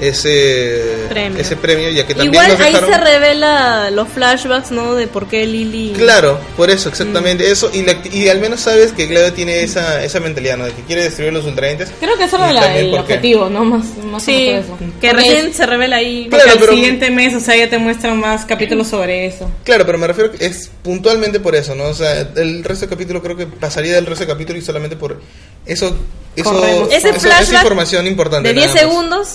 ese 0.00 0.82
Premio. 1.08 1.40
ese 1.40 1.56
premio, 1.56 1.90
ya 1.90 2.06
que 2.06 2.14
también 2.14 2.32
Igual 2.34 2.48
nos 2.52 2.60
ahí 2.60 2.72
dejaron... 2.72 2.90
se 2.92 2.98
revela 3.00 3.90
los 3.90 4.08
flashbacks, 4.08 4.70
¿no? 4.70 4.94
De 4.94 5.06
por 5.06 5.26
qué 5.28 5.46
Lily... 5.46 5.92
Claro, 5.96 6.38
por 6.56 6.70
eso, 6.70 6.88
exactamente 6.88 7.44
Mm. 7.48 7.52
eso. 7.52 7.70
Y, 7.72 7.82
la- 7.82 8.00
y 8.12 8.28
al 8.28 8.40
menos 8.40 8.60
sabes 8.60 8.92
que 8.92 9.06
Gladio 9.06 9.32
tiene 9.32 9.62
esa, 9.62 10.02
esa 10.04 10.20
mentalidad, 10.20 10.56
¿no? 10.56 10.64
De 10.66 10.72
que 10.72 10.82
quiere 10.82 11.02
destruir 11.02 11.32
los 11.32 11.44
ultraentes. 11.44 11.90
Creo 12.00 12.16
que 12.16 12.24
eso 12.24 12.36
era 12.36 12.76
el 12.78 12.94
objetivo, 12.94 13.48
¿no? 13.48 13.64
Más, 13.64 13.84
más 14.04 14.22
Sí, 14.22 14.32
que 14.32 14.58
eso. 14.58 14.78
que 15.00 15.12
recién 15.12 15.52
se 15.54 15.66
revela 15.66 15.96
ahí. 15.96 16.28
Claro, 16.30 16.52
el 16.52 16.58
pero- 16.58 16.72
siguiente 16.72 17.10
mes, 17.10 17.34
o 17.34 17.40
sea, 17.40 17.56
ya 17.56 17.68
te 17.68 17.78
muestran 17.78 18.18
más 18.18 18.44
capítulos 18.44 18.88
sobre 18.88 19.26
eso. 19.26 19.50
Claro, 19.64 19.84
pero 19.86 19.98
me 19.98 20.06
refiero 20.06 20.30
que 20.32 20.44
es 20.46 20.70
puntualmente 20.82 21.40
por 21.40 21.54
eso, 21.54 21.74
¿no? 21.74 21.84
O 21.84 21.94
sea, 21.94 22.20
el 22.36 22.62
resto 22.64 22.86
del 22.86 22.90
capítulo 22.90 23.22
creo 23.22 23.36
que 23.36 23.46
pasaría 23.46 23.94
del 23.94 24.06
resto 24.06 24.24
del 24.24 24.32
capítulo 24.34 24.58
y 24.58 24.62
solamente 24.62 24.96
por 24.96 25.20
eso, 25.66 25.96
eso, 26.36 26.64
eso- 26.64 26.88
esa 26.90 27.12
flashback 27.14 27.62
información 27.62 28.06
importante. 28.06 28.48
de 28.48 28.54
10 28.54 28.66
nada 28.66 28.74
más. 28.86 28.92
segundos, 28.92 29.28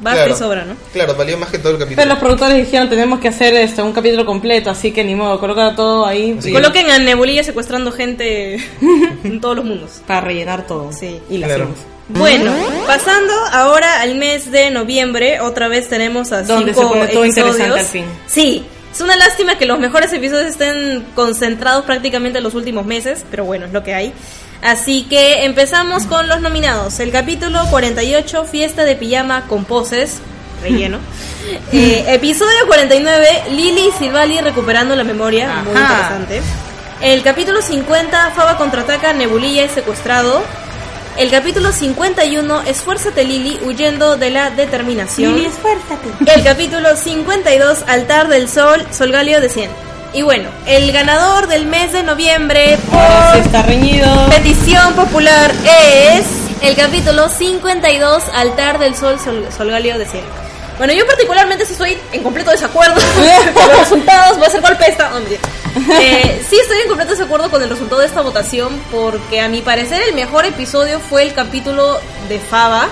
basta 0.00 0.24
Claro. 0.24 0.34
y 0.34 0.38
sobra, 0.38 0.64
¿no? 0.64 0.74
Claro, 0.92 1.14
valió 1.14 1.36
más 1.38 1.50
que 1.50 1.58
todo 1.58 1.72
el 1.72 1.78
capítulo. 1.78 1.96
Pero 1.96 2.08
los 2.08 2.18
productores 2.18 2.56
dijeron, 2.56 2.88
tenemos 2.88 3.20
que 3.20 3.28
hacer 3.28 3.54
este, 3.54 3.82
un 3.82 3.92
capítulo 3.92 4.24
completo, 4.26 4.70
así 4.70 4.92
que 4.92 5.04
ni 5.04 5.14
modo, 5.14 5.38
coloca 5.38 5.74
todo 5.76 6.06
ahí 6.06 6.36
Sí. 6.40 6.52
Coloquen 6.52 6.90
a 6.90 6.98
Nebulilla 6.98 7.42
secuestrando 7.44 7.92
gente 7.92 8.54
en 9.24 9.40
todos 9.40 9.56
los 9.56 9.64
mundos. 9.64 10.00
para 10.06 10.20
rellenar 10.22 10.66
todo. 10.66 10.90
Sí. 10.92 11.20
Y 11.30 11.38
la 11.38 11.46
Claro. 11.46 11.64
hacemos. 11.64 11.78
Bueno, 12.12 12.52
pasando 12.88 13.32
ahora 13.52 14.00
al 14.00 14.16
mes 14.16 14.50
de 14.50 14.70
noviembre, 14.70 15.38
otra 15.40 15.68
vez 15.68 15.88
tenemos 15.88 16.32
a 16.32 16.42
Donde 16.42 16.74
cinco 16.74 16.88
se 16.88 16.94
pone 16.98 17.06
todo 17.12 17.24
episodios. 17.24 17.56
interesante 17.56 17.80
al 17.80 17.86
fin. 17.86 18.04
Sí, 18.26 18.64
es 18.92 19.00
una 19.00 19.14
lástima 19.14 19.56
que 19.56 19.64
los 19.66 19.78
mejores 19.78 20.12
episodios 20.12 20.46
estén 20.48 21.04
concentrados 21.14 21.84
prácticamente 21.84 22.38
en 22.38 22.44
los 22.44 22.54
últimos 22.54 22.84
meses, 22.84 23.24
pero 23.30 23.44
bueno, 23.44 23.66
es 23.66 23.72
lo 23.72 23.84
que 23.84 23.94
hay. 23.94 24.12
Así 24.62 25.04
que 25.08 25.44
empezamos 25.44 26.04
con 26.04 26.28
los 26.28 26.40
nominados. 26.40 27.00
El 27.00 27.10
capítulo 27.10 27.64
48, 27.70 28.44
Fiesta 28.44 28.84
de 28.84 28.94
Pijama 28.96 29.46
con 29.46 29.64
Poses, 29.64 30.18
relleno. 30.62 30.98
Eh, 31.72 32.04
episodio 32.08 32.66
49, 32.66 33.26
Lily 33.50 33.88
y 33.88 33.92
Silvali 33.98 34.40
recuperando 34.40 34.94
la 34.94 35.04
memoria, 35.04 35.62
muy 35.64 35.72
interesante. 35.72 36.42
El 37.00 37.22
capítulo 37.22 37.62
50, 37.62 38.32
Faba 38.36 38.56
contraataca, 38.58 39.14
Nebulilla 39.14 39.64
es 39.64 39.72
secuestrado. 39.72 40.42
El 41.16 41.30
capítulo 41.30 41.72
51, 41.72 42.62
Esfuérzate 42.66 43.24
Lily, 43.24 43.58
huyendo 43.64 44.16
de 44.16 44.30
la 44.30 44.50
determinación. 44.50 45.38
esfuérzate. 45.38 46.08
El 46.26 46.44
capítulo 46.44 46.94
52, 46.94 47.84
Altar 47.88 48.28
del 48.28 48.48
Sol, 48.48 48.86
Solgalio 48.92 49.40
de 49.40 49.48
100. 49.48 49.70
Y 50.12 50.22
bueno, 50.22 50.48
el 50.66 50.90
ganador 50.92 51.46
del 51.46 51.66
mes 51.66 51.92
de 51.92 52.02
noviembre 52.02 52.76
por 52.90 53.36
está 53.40 53.62
reñido. 53.62 53.99
Petición 54.42 54.94
popular 54.94 55.52
es 55.64 56.24
el 56.62 56.74
capítulo 56.74 57.28
52, 57.28 58.22
Altar 58.32 58.78
del 58.78 58.96
Sol, 58.96 59.20
Sol 59.20 59.46
Solgalio 59.54 59.98
de 59.98 60.06
100. 60.06 60.24
Bueno, 60.78 60.94
yo 60.94 61.06
particularmente 61.06 61.66
sí 61.66 61.72
estoy 61.72 61.98
en 62.10 62.22
completo 62.22 62.50
desacuerdo 62.50 62.94
con 63.54 63.68
los 63.68 63.78
resultados. 63.80 64.38
Voy 64.38 64.46
a 64.46 64.48
hacer 64.48 64.62
golpe 64.62 64.88
esta. 64.88 65.12
oh. 65.14 65.20
Eh, 66.00 66.42
sí 66.48 66.56
estoy 66.56 66.78
en 66.80 66.88
completo 66.88 67.12
desacuerdo 67.12 67.50
con 67.50 67.62
el 67.62 67.68
resultado 67.68 68.00
de 68.00 68.06
esta 68.06 68.22
votación 68.22 68.80
porque 68.90 69.40
a 69.40 69.48
mi 69.48 69.60
parecer 69.60 70.02
el 70.08 70.14
mejor 70.14 70.46
episodio 70.46 71.00
fue 71.00 71.22
el 71.22 71.34
capítulo 71.34 72.00
de 72.30 72.38
Faba. 72.38 72.88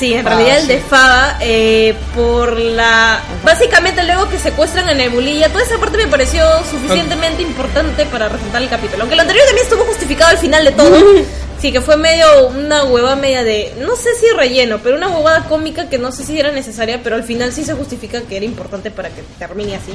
Sí, 0.00 0.14
en 0.14 0.26
Ah, 0.26 0.30
realidad 0.30 0.56
el 0.56 0.62
sí. 0.62 0.68
de 0.68 0.78
Faba, 0.80 1.36
eh, 1.42 1.94
por 2.16 2.58
la... 2.58 3.20
Básicamente 3.44 4.02
luego 4.02 4.28
que 4.30 4.38
secuestran 4.38 4.88
a 4.88 4.94
Nebulilla, 4.94 5.50
toda 5.50 5.62
esa 5.62 5.78
parte 5.78 5.98
me 5.98 6.06
pareció 6.08 6.42
suficientemente 6.70 7.42
importante 7.42 8.06
para 8.06 8.28
resaltar 8.30 8.62
el 8.62 8.68
capítulo. 8.70 9.02
Aunque 9.02 9.14
lo 9.16 9.22
anterior 9.22 9.44
también 9.46 9.66
estuvo 9.66 9.84
justificado 9.84 10.30
al 10.30 10.38
final 10.38 10.64
de 10.64 10.72
todo. 10.72 10.96
Sí, 11.60 11.72
que 11.72 11.82
fue 11.82 11.98
medio 11.98 12.46
una 12.48 12.84
huevada 12.84 13.16
media 13.16 13.44
de... 13.44 13.74
No 13.80 13.94
sé 13.94 14.08
si 14.18 14.24
relleno, 14.34 14.78
pero 14.82 14.96
una 14.96 15.08
huevada 15.10 15.44
cómica 15.44 15.90
que 15.90 15.98
no 15.98 16.10
sé 16.10 16.24
si 16.24 16.40
era 16.40 16.50
necesaria, 16.52 17.02
pero 17.02 17.16
al 17.16 17.22
final 17.22 17.52
sí 17.52 17.64
se 17.66 17.74
justifica 17.74 18.22
que 18.22 18.38
era 18.38 18.46
importante 18.46 18.90
para 18.90 19.10
que 19.10 19.22
termine 19.38 19.76
así. 19.76 19.92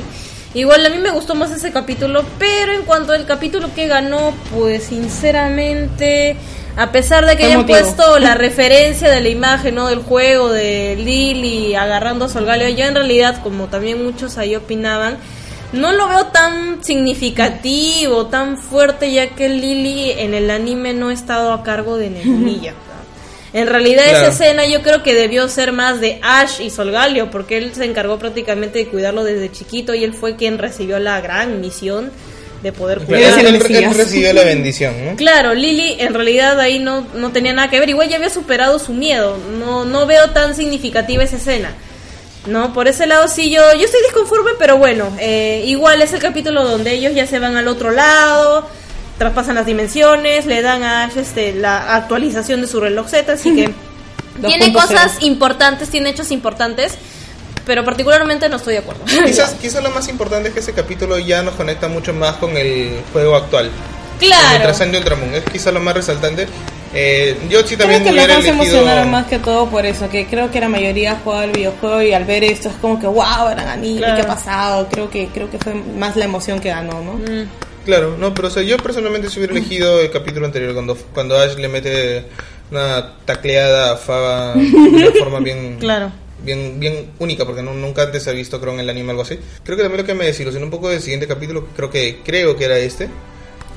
Igual 0.53 0.85
a 0.85 0.89
mí 0.89 0.99
me 0.99 1.09
gustó 1.09 1.33
más 1.33 1.49
ese 1.49 1.71
capítulo, 1.71 2.23
pero 2.37 2.71
en 2.71 2.83
cuanto 2.83 3.13
al 3.13 3.25
capítulo 3.25 3.73
que 3.73 3.87
ganó, 3.87 4.31
pues 4.55 4.83
sinceramente... 4.83 6.35
A 6.77 6.91
pesar 6.91 7.25
de 7.25 7.37
que 7.37 7.45
hayan 7.45 7.65
puesto 7.65 8.19
la 8.19 8.33
referencia 8.35 9.09
de 9.09 9.21
la 9.21 9.29
imagen, 9.29 9.75
¿no? 9.75 9.87
Del 9.87 9.99
juego 9.99 10.49
de 10.51 10.95
Lily 10.97 11.75
agarrando 11.75 12.25
a 12.25 12.29
Solgaleo, 12.29 12.69
yo 12.69 12.85
en 12.85 12.95
realidad, 12.95 13.41
como 13.41 13.67
también 13.67 14.03
muchos 14.03 14.37
ahí 14.37 14.55
opinaban, 14.55 15.17
no 15.71 15.93
lo 15.93 16.07
veo 16.07 16.27
tan 16.27 16.83
significativo, 16.83 18.27
tan 18.27 18.57
fuerte, 18.57 19.11
ya 19.11 19.29
que 19.29 19.49
Lily 19.49 20.11
en 20.11 20.33
el 20.33 20.49
anime 20.51 20.93
no 20.93 21.09
ha 21.09 21.13
estado 21.13 21.53
a 21.53 21.63
cargo 21.63 21.97
de 21.97 22.09
Nebulilla. 22.09 22.73
En 23.53 23.67
realidad 23.67 24.03
Claro. 24.03 24.27
esa 24.27 24.43
escena 24.45 24.65
yo 24.65 24.81
creo 24.81 25.01
que 25.01 25.13
debió 25.13 25.47
ser 25.47 25.71
más 25.71 26.01
de 26.01 26.19
Ash 26.21 26.59
y 26.59 26.69
Solgaleo, 26.69 27.31
porque 27.31 27.57
él 27.57 27.73
se 27.73 27.85
encargó 27.85 28.19
prácticamente 28.19 28.79
de 28.79 28.87
cuidarlo 28.89 29.23
desde 29.23 29.49
chiquito 29.49 29.95
y 29.95 30.03
él 30.03 30.13
fue 30.13 30.35
quien 30.35 30.57
recibió 30.57 30.99
la 30.99 31.21
gran 31.21 31.61
misión 31.61 32.11
de 32.65 32.73
poder 32.73 32.99
él, 33.07 33.45
él 33.45 33.93
recibió 33.93 34.33
la 34.33 34.43
bendición, 34.43 35.05
¿no? 35.05 35.15
Claro, 35.15 35.53
Lily 35.53 35.97
en 35.99 36.15
realidad 36.15 36.59
ahí 36.59 36.79
no, 36.79 37.05
no 37.13 37.31
tenía 37.31 37.53
nada 37.53 37.69
que 37.69 37.79
ver, 37.79 37.89
igual 37.89 38.09
ya 38.09 38.15
había 38.15 38.31
superado 38.31 38.79
su 38.79 38.91
miedo, 38.91 39.37
no, 39.59 39.85
no 39.85 40.07
veo 40.07 40.31
tan 40.31 40.55
significativa 40.55 41.23
esa 41.23 41.37
escena. 41.37 41.75
No, 42.47 42.73
por 42.73 42.87
ese 42.87 43.05
lado 43.05 43.27
sí 43.27 43.51
yo, 43.51 43.61
yo 43.73 43.85
estoy 43.85 44.01
disconforme, 44.01 44.51
pero 44.57 44.77
bueno, 44.77 45.15
eh, 45.19 45.63
igual 45.67 46.01
es 46.01 46.11
el 46.13 46.19
capítulo 46.19 46.63
donde 46.63 46.93
ellos 46.93 47.13
ya 47.13 47.27
se 47.27 47.37
van 47.37 47.55
al 47.55 47.67
otro 47.67 47.91
lado, 47.91 48.67
traspasan 49.19 49.53
las 49.53 49.67
dimensiones, 49.67 50.47
le 50.47 50.63
dan 50.63 50.81
a 50.81 51.03
Ash 51.03 51.17
este, 51.17 51.53
la 51.53 51.95
actualización 51.95 52.61
de 52.61 52.67
su 52.67 52.79
reloj 52.79 53.07
Z, 53.07 53.31
así 53.31 53.55
que 53.55 53.69
tiene 54.47 54.73
2.0. 54.73 54.73
cosas 54.73 55.17
importantes, 55.21 55.89
tiene 55.89 56.09
hechos 56.09 56.31
importantes, 56.31 56.95
pero 57.65 57.83
particularmente 57.83 58.47
no 58.49 58.57
estoy 58.57 58.73
de 58.73 58.79
acuerdo. 58.79 59.03
Quizás, 59.25 59.55
quizás 59.61 59.83
lo 59.83 59.89
más 59.91 60.07
importante 60.07 60.49
es 60.49 60.53
que 60.53 60.59
ese 60.59 60.73
capítulo 60.73 61.17
ya 61.19 61.41
nos 61.43 61.55
conecta 61.55 61.87
mucho 61.87 62.13
más 62.13 62.35
con 62.37 62.55
el 62.57 63.01
juego 63.11 63.35
actual. 63.35 63.65
El 63.65 64.27
claro. 64.27 64.55
Ultrasan 64.57 64.93
y 64.93 64.97
Ultramoon. 64.97 65.35
Es 65.35 65.43
quizás 65.43 65.73
lo 65.73 65.79
más 65.81 65.93
resaltante. 65.95 66.47
Eh, 66.93 67.37
yo 67.49 67.59
sí 67.63 67.75
Creo 67.75 67.79
también 67.79 68.03
que 68.03 68.11
lo 68.11 68.15
hubiera 68.15 68.35
más 68.35 68.45
elegido... 68.45 68.63
emocionaron 68.63 69.11
más 69.11 69.25
que 69.27 69.39
todo 69.39 69.67
por 69.69 69.85
eso, 69.85 70.07
que 70.09 70.27
creo 70.27 70.49
que 70.49 70.61
la 70.61 70.69
mayoría 70.69 71.11
ha 71.11 71.15
jugado 71.17 71.43
el 71.43 71.51
videojuego 71.51 72.01
y 72.01 72.13
al 72.13 72.23
ver 72.23 72.45
esto 72.45 72.69
es 72.69 72.75
como 72.75 72.97
que 72.99 73.07
wow, 73.07 73.49
eran 73.51 73.67
anime, 73.67 73.97
Claro. 73.99 74.15
¿qué 74.15 74.21
ha 74.21 74.27
pasado? 74.27 74.87
Creo 74.89 75.09
que 75.09 75.27
creo 75.27 75.51
que 75.51 75.57
fue 75.57 75.73
más 75.73 76.15
la 76.15 76.23
emoción 76.23 76.61
que 76.61 76.69
ganó, 76.69 77.01
¿no? 77.01 77.13
Mm. 77.15 77.49
Claro, 77.83 78.15
no, 78.17 78.33
pero 78.33 78.47
o 78.47 78.51
sea, 78.51 78.63
yo 78.63 78.77
personalmente 78.77 79.29
si 79.29 79.39
hubiera 79.39 79.53
elegido 79.53 79.99
el 79.99 80.09
capítulo 80.09 80.45
anterior, 80.45 80.73
cuando, 80.73 80.95
cuando 81.13 81.37
Ash 81.37 81.55
le 81.57 81.67
mete 81.67 82.25
una 82.71 83.13
tacleada 83.25 83.91
a 83.93 83.97
Faba 83.97 84.53
de 84.55 84.61
una 84.63 85.11
forma 85.19 85.39
bien, 85.39 85.77
Claro. 85.79 86.11
Bien, 86.43 86.79
bien 86.79 87.11
única, 87.19 87.45
porque 87.45 87.61
no, 87.61 87.73
nunca 87.73 88.03
antes 88.03 88.23
se 88.23 88.29
ha 88.29 88.33
visto, 88.33 88.59
creo, 88.59 88.73
en 88.73 88.79
el 88.81 88.89
anime 88.89 89.11
algo 89.11 89.23
así. 89.23 89.39
Creo 89.63 89.77
que 89.77 89.83
también 89.83 90.01
lo 90.01 90.07
que 90.07 90.13
me 90.13 90.25
desilusionó 90.25 90.65
un 90.65 90.71
poco 90.71 90.89
del 90.89 91.01
siguiente 91.01 91.27
capítulo, 91.27 91.67
creo 91.75 91.89
que, 91.89 92.19
creo 92.23 92.55
que 92.55 92.65
era 92.65 92.77
este, 92.77 93.09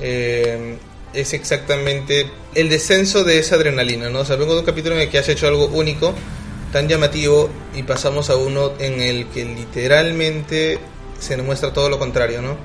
eh, 0.01 0.77
es 1.13 1.33
exactamente 1.33 2.27
el 2.55 2.69
descenso 2.69 3.23
de 3.23 3.39
esa 3.39 3.55
adrenalina, 3.55 4.09
¿no? 4.09 4.19
O 4.19 4.25
sea, 4.25 4.35
vengo 4.35 4.53
de 4.53 4.59
un 4.59 4.65
capítulo 4.65 4.95
en 4.95 5.01
el 5.01 5.09
que 5.09 5.17
has 5.17 5.29
hecho 5.29 5.47
algo 5.47 5.67
único, 5.67 6.13
tan 6.71 6.87
llamativo, 6.87 7.49
y 7.75 7.83
pasamos 7.83 8.29
a 8.29 8.35
uno 8.35 8.73
en 8.79 9.01
el 9.01 9.27
que 9.27 9.45
literalmente 9.45 10.77
se 11.19 11.35
demuestra 11.35 11.73
todo 11.73 11.89
lo 11.89 11.99
contrario, 11.99 12.41
¿no? 12.41 12.57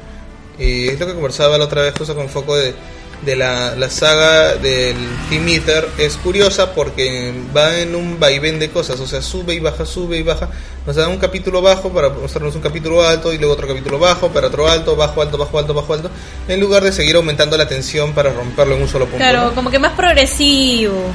Y 0.59 0.88
es 0.88 1.00
lo 1.00 1.07
que 1.07 1.14
conversaba 1.14 1.59
la 1.59 1.64
otra 1.64 1.83
vez 1.83 1.94
justo 1.96 2.14
con 2.14 2.28
Foco 2.28 2.57
de 2.57 2.74
de 3.22 3.37
la, 3.37 3.74
la 3.77 3.90
saga 3.90 4.55
del 4.55 4.96
Team 5.29 5.48
Eater 5.48 5.88
es 5.98 6.16
curiosa 6.16 6.72
porque 6.74 7.33
va 7.57 7.79
en 7.79 7.94
un 7.94 8.18
vaivén 8.18 8.59
de 8.59 8.70
cosas, 8.70 9.00
o 9.00 9.07
sea, 9.07 9.22
sube 9.22 9.55
y 9.55 9.61
baja, 9.61 9.87
sube 9.87 10.18
y 10.18 10.22
baja. 10.22 10.48
Nos 10.87 10.96
da 10.96 11.09
un 11.09 11.18
capítulo 11.18 11.62
bajo 11.62 11.90
para 11.90 12.11
mostrarnos 12.11 12.55
un 12.55 12.61
capítulo 12.61 13.03
alto 13.03 13.33
y 13.33 13.38
luego 13.38 13.55
otro 13.55 13.66
capítulo 13.66 13.98
bajo 13.98 14.29
para 14.29 14.48
otro 14.48 14.68
alto, 14.68 14.96
bajo, 14.96 15.22
alto, 15.22 15.38
bajo, 15.38 15.59
alto, 15.59 15.74
bajo, 15.74 15.94
alto, 15.94 16.11
en 16.46 16.61
lugar 16.61 16.83
de 16.83 16.92
seguir 16.92 17.16
aumentando 17.16 17.57
la 17.57 17.66
tensión 17.66 18.12
para 18.12 18.32
romperlo 18.32 18.74
en 18.76 18.82
un 18.82 18.89
solo 18.89 19.07
punto. 19.07 19.18
Claro, 19.18 19.47
¿no? 19.47 19.55
como 19.55 19.70
que 19.70 19.78
más 19.78 19.93
progresivo. 19.93 21.11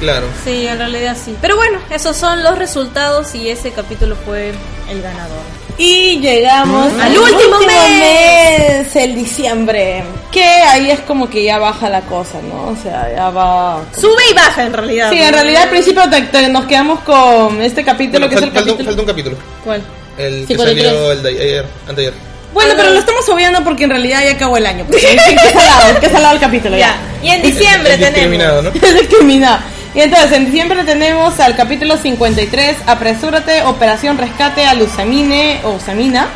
Claro. 0.00 0.26
Sí, 0.44 0.66
en 0.66 0.78
realidad 0.78 1.16
sí. 1.22 1.34
Pero 1.40 1.56
bueno, 1.56 1.78
esos 1.90 2.16
son 2.16 2.42
los 2.42 2.58
resultados 2.58 3.34
y 3.34 3.48
ese 3.48 3.70
capítulo 3.72 4.16
fue 4.24 4.52
el 4.90 5.02
ganador. 5.02 5.40
Y 5.78 6.20
llegamos 6.20 6.92
Mm. 6.92 7.00
Al 7.00 7.18
último 7.18 7.58
mes. 7.66 8.84
mes, 8.86 8.96
el 8.96 9.14
diciembre. 9.14 10.04
Que 10.30 10.44
ahí 10.44 10.90
es 10.90 11.00
como 11.00 11.28
que 11.28 11.42
ya 11.44 11.58
baja 11.58 11.88
la 11.88 12.00
cosa, 12.02 12.38
¿no? 12.42 12.68
O 12.72 12.76
sea, 12.80 13.10
ya 13.14 13.30
va. 13.30 13.80
Sube 13.98 14.22
y 14.30 14.34
baja 14.34 14.64
en 14.64 14.72
realidad. 14.72 15.10
Sí, 15.10 15.20
en 15.20 15.32
realidad 15.32 15.62
al 15.64 15.70
principio 15.70 16.02
te- 16.10 16.22
te- 16.22 16.48
nos 16.48 16.64
quedamos 16.66 17.00
con 17.00 17.60
este 17.62 17.84
capítulo 17.84 18.26
Bueno, 18.26 18.28
que 18.28 18.34
es 18.36 18.42
el 18.42 18.48
fal- 18.50 18.54
falta, 18.54 18.60
un- 18.72 18.76
capítulo. 18.76 18.86
falta 18.90 19.02
un 19.02 19.06
capítulo. 19.08 19.36
¿Cuál? 19.64 19.82
El 20.18 20.40
que 20.46 20.54
53. 20.54 20.86
salió 20.86 21.12
el 21.12 21.22
de 21.24 21.28
ayer, 21.30 21.66
anteayer. 21.88 22.14
Bueno, 22.52 22.70
Ah, 22.72 22.76
pero 22.76 22.90
lo 22.90 23.00
estamos 23.00 23.28
obviando 23.28 23.64
porque 23.64 23.82
en 23.82 23.90
realidad 23.90 24.22
ya 24.22 24.30
acabó 24.32 24.56
el 24.56 24.66
año. 24.66 24.84
Porque, 24.88 25.00
¿Qué 25.42 25.50
salado? 25.50 26.00
¿Qué 26.00 26.08
salado 26.08 26.34
el 26.34 26.40
capítulo? 26.40 26.76
Ya. 26.76 26.94
Y 27.20 27.30
en 27.30 27.42
diciembre 27.42 27.94
El- 27.94 28.02
el 28.02 28.12
discriminado, 28.14 28.58
tenemos. 28.62 28.80
¿no? 28.80 28.88
Es 28.88 29.00
discriminado. 29.00 29.58
Y 29.94 30.00
entonces, 30.00 30.32
en 30.32 30.46
diciembre 30.46 30.82
tenemos 30.82 31.38
al 31.38 31.54
capítulo 31.54 31.96
53, 31.96 32.78
Apresúrate, 32.86 33.62
Operación 33.62 34.18
Rescate 34.18 34.64
a 34.64 34.74
Luzamine 34.74 35.60
o 35.62 35.78
Samina. 35.78 36.28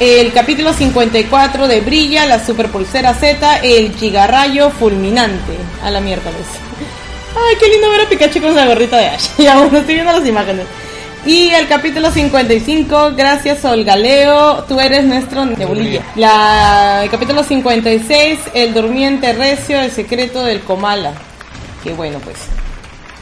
El 0.00 0.32
capítulo 0.32 0.72
54 0.72 1.68
de 1.68 1.80
Brilla, 1.82 2.24
la 2.24 2.44
Superpulsera 2.44 3.12
Z, 3.12 3.58
el 3.62 3.94
Gigarrayo 3.94 4.70
Fulminante. 4.70 5.52
A 5.84 5.90
la 5.90 6.00
miércoles. 6.00 6.40
Ay, 7.36 7.56
qué 7.60 7.68
lindo 7.68 7.90
ver 7.90 8.00
a 8.00 8.08
Pikachu 8.08 8.40
con 8.40 8.54
la 8.54 8.64
gorrita 8.64 8.96
de 8.96 9.08
Ash. 9.08 9.28
Ya, 9.38 9.58
bueno, 9.58 9.76
estoy 9.76 9.94
viendo 9.96 10.12
las 10.12 10.26
imágenes. 10.26 10.64
Y 11.26 11.50
el 11.50 11.66
capítulo 11.66 12.10
55, 12.10 13.12
gracias 13.14 13.64
Olgaleo, 13.64 14.64
tú 14.68 14.80
eres 14.80 15.04
nuestro 15.04 15.44
nebulilla. 15.44 16.02
La, 16.14 17.00
el 17.02 17.10
capítulo 17.10 17.42
56, 17.42 18.38
el 18.54 18.72
durmiente 18.72 19.34
recio, 19.34 19.80
el 19.80 19.90
secreto 19.90 20.44
del 20.44 20.60
Comala. 20.60 21.12
Que 21.82 21.92
bueno, 21.92 22.20
pues. 22.20 22.36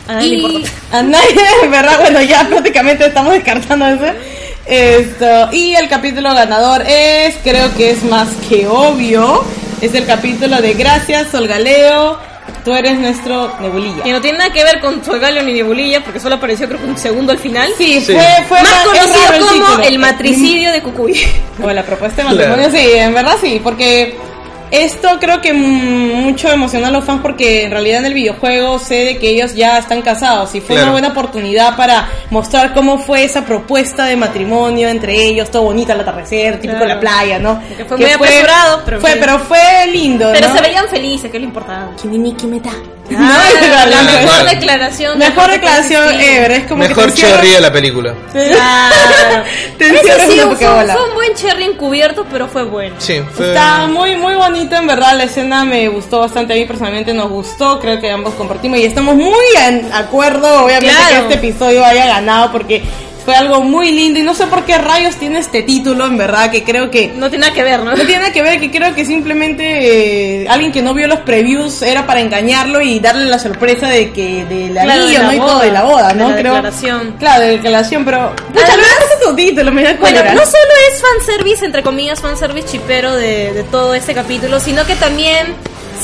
A 0.09 0.13
nadie 0.15 0.29
le 0.29 0.35
Y 0.37 0.39
importa. 0.45 0.71
a 0.93 1.03
nadie, 1.03 1.37
en 1.63 1.71
verdad, 1.71 1.99
bueno, 2.01 2.23
ya 2.23 2.47
prácticamente 2.49 3.07
estamos 3.07 3.33
descartando 3.33 3.87
eso. 3.89 4.05
Esto, 4.67 5.51
y 5.53 5.75
el 5.75 5.89
capítulo 5.89 6.33
ganador 6.35 6.83
es, 6.87 7.37
creo 7.43 7.75
que 7.77 7.91
es 7.91 8.03
más 8.05 8.29
que 8.49 8.67
obvio, 8.67 9.45
es 9.81 9.95
el 9.95 10.07
capítulo 10.07 10.61
de 10.63 10.73
Gracias, 10.75 11.29
Solgaleo, 11.31 12.19
tú 12.65 12.75
eres 12.75 12.99
nuestro 12.99 13.53
nebulilla. 13.61 14.03
Que 14.03 14.13
no 14.13 14.23
tiene 14.23 14.39
nada 14.39 14.53
que 14.55 14.65
ver 14.65 14.81
con 14.81 15.05
Solgaleo 15.05 15.43
ni 15.43 15.53
Nebulilla, 15.53 16.03
porque 16.03 16.19
solo 16.19 16.37
apareció 16.37 16.67
creo 16.67 16.81
que 16.81 16.87
un 16.87 16.97
segundo 16.97 17.33
al 17.33 17.39
final. 17.39 17.73
Sí, 17.77 18.01
Sí. 18.01 18.15
fue, 18.15 18.25
fue 18.49 18.63
Más 18.63 18.73
conocido 18.85 19.47
como 19.49 19.53
título. 19.67 19.83
el 19.89 19.99
matricidio 19.99 20.73
de 20.73 20.81
Cucuy. 20.83 21.21
O 21.63 21.71
la 21.71 21.83
propuesta 21.83 22.23
de 22.23 22.29
matrimonio, 22.31 22.69
Claro. 22.71 22.79
sí, 22.79 22.91
en 22.95 23.15
verdad 23.15 23.37
sí, 23.43 23.61
porque 23.63 24.17
esto 24.83 25.19
creo 25.21 25.41
que 25.41 25.53
mm, 25.53 26.23
mucho 26.25 26.51
emociona 26.51 26.89
a 26.89 26.91
los 26.91 27.05
fans 27.05 27.21
porque 27.23 27.65
en 27.65 27.71
realidad 27.71 28.01
en 28.01 28.07
el 28.07 28.15
videojuego 28.15 28.79
sé 28.79 29.05
de 29.05 29.19
que 29.19 29.31
ellos 29.31 29.55
ya 29.55 29.79
están 29.79 30.03
casados 30.03 30.55
y 30.55 30.61
fue 30.61 30.75
Claro. 30.77 30.83
una 30.85 30.93
buena 30.93 31.09
oportunidad 31.09 31.77
para 31.77 32.09
mostrar 32.31 32.75
cómo 32.75 32.99
fue 32.99 33.25
esa 33.25 33.45
propuesta 33.45 34.07
de 34.07 34.17
matrimonio 34.17 34.89
entre 34.89 35.15
ellos, 35.15 35.51
todo 35.51 35.63
bonito 35.63 35.93
al 35.93 36.01
atardecer, 36.01 36.55
típico 36.61 36.73
Claro. 36.79 36.89
de 36.89 36.95
la 36.95 37.01
playa, 37.01 37.39
¿no? 37.39 37.61
Que 37.77 37.85
fue 37.85 37.97
muy 37.97 38.11
apresurado, 38.11 38.83
pero 38.85 39.01
fue, 39.01 39.11
fue- 39.11 39.21
pero 39.21 39.39
fue 39.41 39.87
lindo, 39.93 40.31
Pero 40.33 40.49
¿no? 40.49 40.55
se 40.57 40.63
veían 40.63 40.89
felices, 40.89 41.31
que 41.31 41.37
es 41.37 41.43
lo 41.43 41.49
importante. 41.49 42.03
Ah, 43.17 43.51
la 43.61 43.87
claro. 43.87 44.13
mejor 44.23 44.51
declaración. 44.51 45.19
Mejor 45.19 45.51
declaración 45.51 46.21
ever, 46.21 46.51
es 46.53 46.67
como 46.67 46.83
Mejor 46.83 47.07
que 47.13 47.21
cherry 47.21 47.51
de 47.51 47.61
la 47.61 47.71
película. 47.73 48.15
Claro. 48.33 49.45
Te 49.79 49.87
Ese 49.89 49.97
encierras 49.99 50.27
sí 50.31 50.41
fue, 50.57 51.09
un 51.09 51.15
buen 51.15 51.35
cherry 51.35 51.65
encubierto, 51.65 52.25
pero 52.31 52.49
fue 52.49 52.65
bueno. 52.65 52.97
Sí, 52.99 53.23
fue. 53.33 53.49
Está 53.49 53.87
muy 53.87 54.17
muy 54.17 54.35
bonito 54.35 54.75
en 54.77 54.87
verdad 54.87 55.17
la 55.17 55.25
escena 55.25 55.65
me 55.65 55.87
gustó 55.89 56.21
bastante 56.21 56.55
a 56.55 56.57
mí 56.57 56.65
personalmente 56.65 57.13
nos 57.13 57.29
gustó 57.29 57.79
creo 57.79 58.01
que 58.01 58.11
ambos 58.11 58.35
compartimos 58.35 58.79
y 58.79 58.85
estamos 58.85 59.15
muy 59.17 59.45
en 59.67 59.93
acuerdo 59.93 60.65
obviamente 60.65 60.95
Claro. 60.95 61.29
que 61.29 61.35
este 61.35 61.47
episodio 61.47 61.85
haya 61.85 62.07
ganado 62.07 62.53
porque 62.53 62.83
fue 63.25 63.35
algo 63.35 63.61
muy 63.63 63.91
lindo 63.91 64.19
y 64.19 64.23
no 64.23 64.35
sé 64.35 64.47
por 64.49 64.65
qué 64.65 64.77
rayos 64.79 65.17
tiene 65.17 65.39
este 65.39 65.63
título 65.63 66.07
en 66.07 66.17
verdad 66.19 66.51
que 66.51 66.63
creo 66.63 66.91
que 66.91 67.09
No 67.17 67.31
tiene 67.31 67.47
nada 67.47 67.55
que 67.55 67.63
ver, 67.63 67.81
¿no? 67.83 67.93
no 67.93 68.05
tiene 68.05 68.19
nada 68.19 68.33
que 68.33 68.43
ver 68.43 68.61
que 68.61 68.71
creo 68.71 68.95
que 68.95 69.05
simplemente 69.07 70.43
eh, 70.43 70.49
alguien 70.49 70.73
que 70.73 70.83
no 70.83 70.93
vio 70.95 71.07
los 71.07 71.21
previews 71.21 71.83
era 71.83 72.07
para 72.07 72.21
engañarlo 72.21 72.81
y 72.83 73.01
darle 73.01 73.25
la 73.25 73.39
sorpresa 73.39 73.89
de 73.89 74.11
que 74.13 74.45
del 74.45 74.73
Claro, 74.73 74.91
anillo 75.05 75.19
de 75.19 75.19
la 75.19 75.25
no 75.25 75.33
y 75.33 75.39
todo 75.39 75.53
boda, 75.55 75.65
de 75.65 75.73
la 75.73 75.83
boda 75.85 76.09
de 76.09 76.15
no 76.15 76.29
la 76.31 76.37
creo 76.37 76.55
declaración. 76.55 77.15
claro 77.19 77.41
de 77.43 77.51
declaración 77.53 78.05
pero 78.05 78.35
pucha, 78.53 78.65
Además- 78.67 78.87
no 79.01 79.05
es 79.15 79.21
tu 79.31 79.37
título 79.37 79.73
me 79.73 79.83
da 79.83 79.95
Bueno, 79.95 80.21
no 80.23 80.41
solo 80.45 80.73
es 80.93 81.03
fanservice, 81.03 81.65
entre 81.65 81.83
comillas, 81.83 82.21
fanservice 82.21 82.69
chipero 82.69 83.15
de, 83.17 83.53
de 83.53 83.63
todo 83.65 83.95
este 83.95 84.13
capítulo, 84.15 84.61
sino 84.61 84.85
que 84.87 84.97
también 84.97 85.47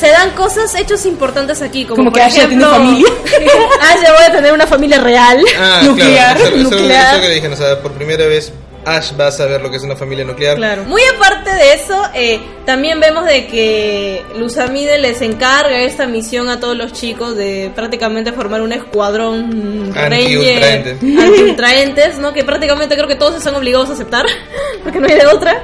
se 0.01 0.09
dan 0.09 0.31
cosas, 0.31 0.75
hechos 0.75 1.05
importantes 1.07 1.61
aquí, 1.63 1.85
como, 1.85 1.97
Como 1.97 2.11
por 2.11 2.21
que 2.21 2.27
Ash 2.27 2.35
ya 2.35 2.49
tiene 2.49 2.65
familia. 2.65 3.07
Ash 3.83 4.03
ya 4.03 4.13
voy 4.13 4.23
a 4.27 4.33
tener 4.33 4.53
una 4.53 4.67
familia 4.67 4.99
real. 5.01 5.45
Ah, 5.59 5.81
Nuclear, 5.85 6.37
claro. 6.37 6.57
Eso, 6.57 6.67
eso- 6.69 6.77
nuclear. 6.79 7.15
eso 7.15 7.23
que 7.23 7.29
dije, 7.35 7.49
o 7.49 7.57
sea, 7.57 7.81
por 7.81 7.93
primera 7.93 8.27
vez 8.27 8.53
Ash 8.87 9.13
va 9.21 9.27
a 9.27 9.31
saber 9.31 9.61
lo 9.61 9.71
que 9.71 9.77
es 9.77 9.83
una 9.83 9.95
familia 9.95 10.25
nuclear. 10.25 10.57
Claro. 10.57 10.85
Muy 10.85 11.03
aparte 11.15 11.53
de 11.55 11.75
eso, 11.75 12.03
eh, 12.15 12.41
también 12.65 12.99
vemos 12.99 13.27
de 13.27 13.47
que 13.47 14.25
Luzamide 14.39 14.99
les 14.99 15.21
encarga 15.21 15.81
esta 15.83 16.07
misión 16.07 16.49
a 16.49 16.61
todos 16.61 16.75
los 16.79 16.95
chicos 16.95 17.37
de 17.37 17.71
prácticamente 17.75 18.33
formar 18.33 18.63
un 18.63 18.73
escuadrón 18.73 19.93
Anti-ultraentes. 19.95 20.97
anti-ultraentes, 21.03 22.19
¿no? 22.19 22.33
Que 22.33 22.43
prácticamente 22.43 22.95
creo 22.95 23.07
que 23.07 23.17
todos 23.17 23.37
están 23.37 23.55
obligados 23.55 23.91
a 23.91 23.93
aceptar, 23.93 24.25
porque 24.83 24.99
no 24.99 25.09
hay 25.09 25.15
de 25.17 25.27
otra. 25.27 25.63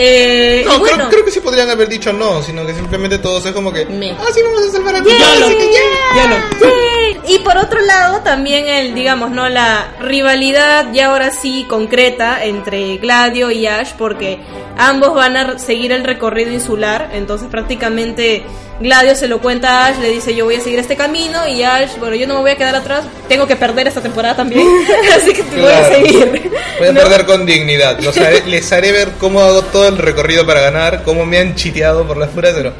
Eh, 0.00 0.62
No, 0.64 0.78
bueno, 0.78 0.96
creo, 0.96 1.08
creo 1.10 1.24
que 1.24 1.30
sí 1.32 1.40
podrían 1.40 1.68
haber 1.70 1.88
dicho 1.88 2.12
no, 2.12 2.40
sino 2.42 2.64
que 2.64 2.72
simplemente 2.72 3.18
todos 3.18 3.44
es 3.46 3.52
como 3.52 3.72
que, 3.72 3.84
Me. 3.86 4.12
ah, 4.12 4.26
sí, 4.32 4.40
vamos 4.44 4.62
a 4.62 4.70
salvar 4.70 4.94
a 4.94 5.02
Yay. 5.02 5.42
así 5.42 5.56
que 5.56 5.72
ya. 5.72 7.17
Y 7.28 7.38
por 7.40 7.56
otro 7.58 7.80
lado, 7.82 8.20
también 8.20 8.66
el, 8.66 8.94
digamos, 8.94 9.30
¿no? 9.30 9.48
La 9.50 9.88
rivalidad 10.00 10.86
ya 10.92 11.06
ahora 11.08 11.30
sí 11.30 11.66
concreta 11.68 12.42
entre 12.44 12.96
Gladio 12.96 13.50
y 13.50 13.66
Ash, 13.66 13.90
porque 13.98 14.38
ambos 14.78 15.14
van 15.14 15.36
a 15.36 15.58
seguir 15.58 15.92
el 15.92 16.04
recorrido 16.04 16.52
insular, 16.52 17.10
entonces 17.12 17.48
prácticamente 17.48 18.44
Gladio 18.80 19.14
se 19.14 19.28
lo 19.28 19.40
cuenta 19.40 19.68
a 19.70 19.86
Ash, 19.88 19.98
le 19.98 20.08
dice 20.10 20.34
yo 20.34 20.46
voy 20.46 20.54
a 20.54 20.60
seguir 20.60 20.78
este 20.78 20.96
camino, 20.96 21.46
y 21.46 21.62
Ash, 21.64 21.98
bueno, 21.98 22.14
yo 22.16 22.26
no 22.26 22.34
me 22.34 22.40
voy 22.40 22.50
a 22.52 22.56
quedar 22.56 22.74
atrás, 22.76 23.04
tengo 23.28 23.46
que 23.46 23.56
perder 23.56 23.88
esta 23.88 24.00
temporada 24.00 24.34
también, 24.36 24.66
así 25.16 25.32
que 25.34 25.42
te 25.42 25.60
voy 25.60 25.70
a 25.70 25.80
Claro. 25.80 25.94
seguir. 25.96 26.50
Voy 26.78 26.88
a 26.88 26.92
¿No? 26.92 27.00
perder 27.00 27.26
con 27.26 27.44
dignidad. 27.44 27.98
Los 28.00 28.16
haré- 28.16 28.44
les 28.46 28.72
haré 28.72 28.92
ver 28.92 29.08
cómo 29.20 29.40
hago 29.42 29.62
todo 29.62 29.86
el 29.88 29.98
recorrido 29.98 30.46
para 30.46 30.60
ganar, 30.62 31.02
cómo 31.02 31.26
me 31.26 31.38
han 31.38 31.56
chiteado 31.56 32.06
por 32.06 32.16
las 32.16 32.30
puras, 32.30 32.54
pero 32.56 32.72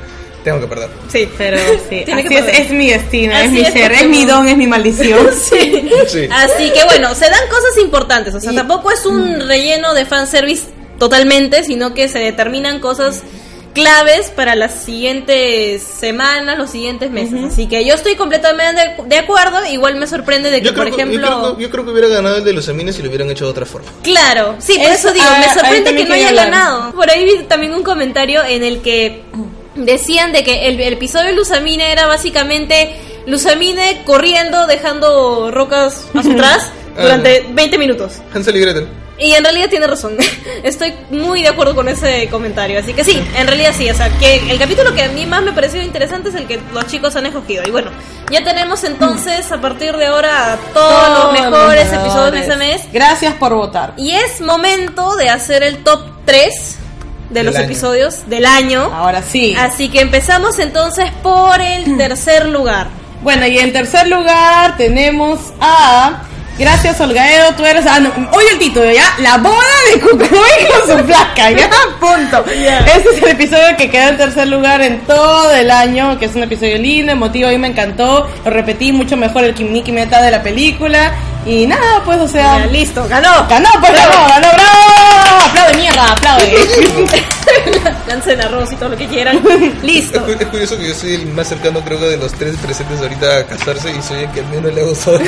tengo 0.49 0.61
que 0.61 0.67
perder. 0.67 0.89
Sí, 1.11 1.29
Pero 1.39 1.59
sí, 1.89 2.03
Tiene 2.05 2.21
así 2.21 2.29
que 2.29 2.39
es, 2.63 2.71
mi 2.71 2.91
destino, 2.91 3.37
es 3.37 3.51
mi 3.51 3.61
es, 3.61 3.73
ser, 3.73 3.93
es 3.93 4.07
mi 4.09 4.25
don, 4.25 4.49
es 4.49 4.57
mi 4.57 4.67
maldición. 4.67 5.29
Sí. 5.49 5.89
Sí. 6.09 6.29
Así 6.31 6.71
que 6.71 6.85
bueno, 6.85 7.15
se 7.15 7.25
dan 7.27 7.49
cosas 7.49 7.79
importantes. 7.83 8.35
O 8.35 8.41
sea, 8.41 8.53
tampoco 8.53 8.91
es 8.91 9.05
un 9.07 9.47
relleno 9.49 9.95
de 9.95 10.05
fanservice 10.05 10.65
totalmente, 10.99 11.65
sino 11.65 11.95
que 11.95 12.09
se 12.09 12.19
determinan 12.19 12.81
cosas 12.81 13.23
claves 13.75 14.31
para 14.35 14.57
las 14.57 14.73
siguientes 14.83 15.83
semanas, 15.83 16.59
los 16.59 16.71
siguientes 16.71 17.11
meses. 17.13 17.39
Así 17.53 17.69
que 17.69 17.85
yo 17.85 17.95
estoy 17.95 18.17
completamente 18.17 18.81
de, 19.07 19.19
acuerdo. 19.19 19.65
Igual 19.71 19.95
me 19.97 20.07
sorprende 20.09 20.51
de 20.51 20.61
que, 20.61 20.67
Yo 20.69 20.75
por 20.75 20.85
que- 20.87 20.91
ejemplo. 20.91 21.21
yo, 21.21 21.27
creo, 21.41 21.57
que- 21.57 21.63
yo 21.63 21.71
creo 21.71 21.85
que 21.85 21.91
hubiera 21.93 22.09
ganado 22.09 22.39
el 22.39 22.45
de 22.45 22.53
los 22.53 22.69
amines 22.69 22.97
si 22.97 23.03
lo 23.03 23.09
hubieran 23.09 23.31
hecho 23.31 23.45
de 23.45 23.51
otra 23.53 23.67
forma. 23.67 23.89
Claro, 24.03 24.57
sí, 24.59 24.75
por 24.75 24.87
Eso, 24.87 25.09
eso 25.09 25.13
digo, 25.13 25.27
me 25.39 25.55
sorprende 25.55 25.95
que 25.95 26.05
no 26.05 26.15
haya 26.15 26.29
hablar. 26.31 26.51
ganado. 26.51 26.93
Por 26.93 27.09
ahí 27.11 27.25
vi 27.25 27.45
también 27.45 27.73
un 27.75 27.83
comentario 27.85 28.43
en 28.45 28.65
el 28.65 28.81
que 28.81 29.23
decían 29.85 30.33
de 30.33 30.45
que 30.45 30.69
el, 30.69 30.81
el 30.81 30.93
episodio 30.95 31.27
de 31.27 31.33
Luzamine 31.33 31.93
era 31.93 32.07
básicamente 32.07 32.97
Luzamine 33.27 34.03
corriendo, 34.05 34.67
dejando 34.67 35.51
rocas 35.51 36.07
atrás 36.15 36.71
durante 36.97 37.47
20 37.51 37.79
minutos. 37.79 38.21
Hansel 38.35 38.57
y 38.57 38.61
Gretel. 38.61 38.89
Y 39.19 39.35
en 39.35 39.43
realidad 39.43 39.69
tiene 39.69 39.87
razón. 39.87 40.17
Estoy 40.63 40.95
muy 41.11 41.43
de 41.43 41.49
acuerdo 41.49 41.75
con 41.75 41.89
ese 41.89 42.29
comentario. 42.31 42.79
Así 42.79 42.93
que 42.95 43.03
sí, 43.03 43.21
en 43.37 43.47
realidad 43.47 43.73
sí. 43.77 43.91
O 43.91 43.95
sea, 43.95 44.09
que 44.19 44.51
el 44.51 44.59
capítulo 44.59 44.95
que 44.95 45.03
a 45.03 45.09
mí 45.09 45.27
más 45.27 45.43
me 45.43 45.53
pareció 45.53 45.83
interesante 45.83 46.29
es 46.29 46.37
el 46.37 46.47
que 46.47 46.61
los 46.73 46.87
chicos 46.87 47.17
han 47.17 47.27
escogido. 47.27 47.65
Y 47.67 47.71
bueno, 47.71 47.91
ya 48.31 48.45
tenemos 48.45 48.85
entonces 48.85 49.51
a 49.51 49.61
partir 49.61 49.97
de 49.97 50.07
ahora 50.07 50.59
todos 50.73 51.25
los 51.25 51.33
mejores 51.33 51.93
episodios 51.93 52.33
de 52.33 52.41
ese 52.41 52.57
mes. 52.57 52.83
Gracias 52.93 53.35
por 53.35 53.55
votar. 53.55 53.95
Y 53.97 54.13
es 54.13 54.41
momento 54.41 55.17
de 55.17 55.29
hacer 55.29 55.65
el 55.65 55.83
top 55.83 56.01
3 56.25 56.79
de 57.29 57.35
Del 57.35 57.47
los 57.47 57.57
año. 57.57 57.65
episodios 57.65 58.29
del 58.29 58.47
año. 58.47 58.91
Ahora 58.95 59.23
sí. 59.23 59.55
Así 59.59 59.89
que 59.89 60.01
empezamos 60.01 60.59
entonces 60.59 61.11
por 61.23 61.61
el 61.61 61.97
tercer 61.99 62.47
lugar. 62.47 62.89
Bueno, 63.23 63.47
y 63.47 63.59
en 63.59 63.73
tercer 63.73 64.09
lugar 64.09 64.77
tenemos 64.77 65.39
a. 65.61 66.23
Gracias, 66.59 67.01
Olgaedo, 67.01 67.53
tú 67.57 67.65
eres. 67.65 67.87
Ah, 67.87 68.01
no, 68.01 68.11
oye 68.33 68.49
el 68.53 68.59
título, 68.59 68.91
¿ya? 68.91 69.05
La 69.19 69.37
boda 69.37 69.55
de 69.95 70.01
Cucuy 70.01 70.29
con 70.29 70.99
su 70.99 71.05
placa, 71.07 71.51
ya, 71.53 71.71
punto. 72.01 72.45
Este 72.51 73.09
es 73.15 73.23
el 73.23 73.29
episodio 73.29 73.77
que 73.77 73.89
queda 73.89 74.09
en 74.09 74.17
tercer 74.17 74.49
lugar 74.49 74.83
en 74.83 75.01
todo 75.03 75.53
el 75.55 75.71
año, 75.71 76.19
que 76.19 76.25
es 76.25 76.35
un 76.35 76.43
episodio 76.43 76.77
lindo, 76.79 77.13
emotivo, 77.13 77.49
a 77.49 77.53
mí 77.53 77.59
me 77.59 77.69
encantó. 77.69 78.29
Lo 78.45 78.51
repetí 78.51 78.91
mucho 78.93 79.17
mejor 79.17 79.45
el 79.45 79.55
Kimiki 79.55 79.93
Meta 79.93 80.21
de 80.21 80.33
la 80.33 80.43
película. 80.43 81.13
Y 81.49 81.67
nada, 81.67 82.03
pues, 82.05 82.19
o 82.19 82.29
sea. 82.29 82.59
Ya, 82.59 82.67
listo, 82.67 83.09
ganó. 83.09 83.47
Ganó, 83.49 83.71
pues 83.81 83.93
ganó, 83.95 84.29
ganó, 84.29 84.49
bravo. 84.53 85.45
Aplaude, 85.49 85.77
mierda, 85.79 86.13
aplaude. 86.13 86.55
Lancen 88.07 88.41
arroz 88.43 88.71
y 88.71 88.77
todo 88.77 88.91
lo 88.91 88.97
que 88.99 89.07
quieran. 89.07 89.43
Listo. 89.83 90.27
es 90.27 90.47
curioso 90.47 90.77
que 90.77 90.89
yo 90.89 90.95
soy 90.95 91.15
el 91.15 91.27
más 91.29 91.49
cercano, 91.49 91.81
creo 91.81 91.99
que 91.99 92.05
de 92.05 92.17
los 92.19 92.33
tres 92.35 92.55
presentes 92.57 93.01
ahorita 93.01 93.39
a 93.39 93.47
casarse 93.47 93.91
y 93.91 94.03
soy 94.03 94.25
el 94.25 94.31
que 94.33 94.43
menos 94.43 94.75
le 94.75 94.83
ha 94.83 94.85
gustado. 94.85 95.19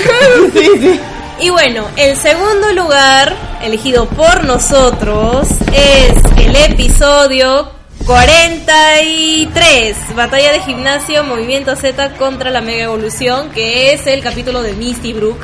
sí, 0.53 0.69
sí. 0.79 1.01
Y 1.41 1.49
bueno, 1.49 1.87
el 1.97 2.15
segundo 2.19 2.71
lugar, 2.75 3.35
elegido 3.63 4.07
por 4.07 4.45
nosotros, 4.45 5.49
es 5.73 6.13
el 6.37 6.55
episodio 6.55 7.71
43, 8.05 9.97
Batalla 10.15 10.53
de 10.53 10.61
Gimnasio, 10.61 11.25
Movimiento 11.25 11.75
Z 11.77 12.13
contra 12.19 12.51
la 12.51 12.61
Mega 12.61 12.85
Evolución, 12.85 13.49
que 13.53 13.95
es 13.95 14.07
el 14.07 14.23
capítulo 14.23 14.61
de 14.61 14.75
Misty 14.75 15.15
Brook 15.15 15.39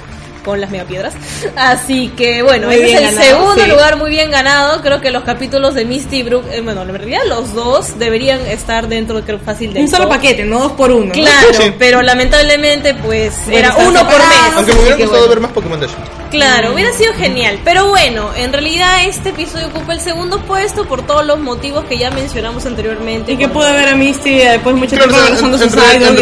con 0.47 0.61
las 0.61 0.71
megapiedras. 0.71 1.13
Así 1.57 2.09
que 2.17 2.43
bueno, 2.43 2.69
Muy 2.69 2.77
ese 2.77 2.93
es 2.93 2.95
el 3.01 3.05
ganado, 3.17 3.27
segundo 3.27 3.65
sí. 3.65 3.71
lugar 3.71 3.97
muy 3.97 4.11
bien 4.11 4.31
ganado. 4.31 4.81
Creo 4.81 5.01
que 5.01 5.11
los 5.11 5.25
capítulos 5.25 5.75
de 5.75 5.85
Misty 5.85 6.23
Brook, 6.23 6.45
eh, 6.53 6.61
bueno, 6.63 6.83
en 6.83 6.95
realidad 6.95 7.21
los 7.29 7.53
dos 7.53 7.99
deberían 7.99 8.41
estar 8.47 8.87
dentro, 8.89 9.21
creo, 9.23 9.41
fácil 9.41 9.75
de 9.75 9.81
Un 9.81 9.89
solo 9.89 10.09
paquete, 10.09 10.45
no 10.45 10.61
dos 10.61 10.73
por 10.73 10.91
uno. 10.93 11.13
Claro, 11.13 11.49
Sí. 11.53 11.73
pero 11.79 12.01
lamentablemente 12.01 12.95
pues 12.95 13.35
Bueno, 13.47 13.59
era 13.59 13.77
uno 13.77 14.01
por 14.09 14.19
mes. 14.19 14.53
Aunque 14.55 14.73
me 14.73 14.81
hubiera 14.81 14.97
gustado 14.97 15.19
bueno. 15.19 15.29
ver 15.31 15.41
más 15.41 15.51
Pokémon 15.53 15.81
Dash. 15.81 15.91
Claro, 16.37 16.75
hubiera 16.75 16.93
sido 16.93 17.13
genial. 17.15 17.59
Pero 17.65 17.89
bueno, 17.89 18.31
en 18.37 18.53
realidad 18.53 19.05
este 19.07 19.31
episodio 19.31 19.69
ocupa 19.69 19.93
el 19.93 20.01
segundo 20.01 20.41
puesto 20.43 20.85
por 20.87 21.03
todos 21.07 21.25
los 21.25 21.39
motivos 21.39 21.85
que 21.87 21.99
ya 21.99 22.11
mencionamos 22.11 22.67
anteriormente. 22.67 23.33
Y 23.33 23.37
que 23.37 23.49
pude 23.49 23.73
ver 23.73 23.89
a 23.89 23.95
Misty 23.95 24.31
después 24.35 24.75
de 24.75 24.81
mucho 24.81 24.97
tiempo 24.97 25.17
en 25.17 25.37
sus 25.39 25.73
idols 25.75 26.21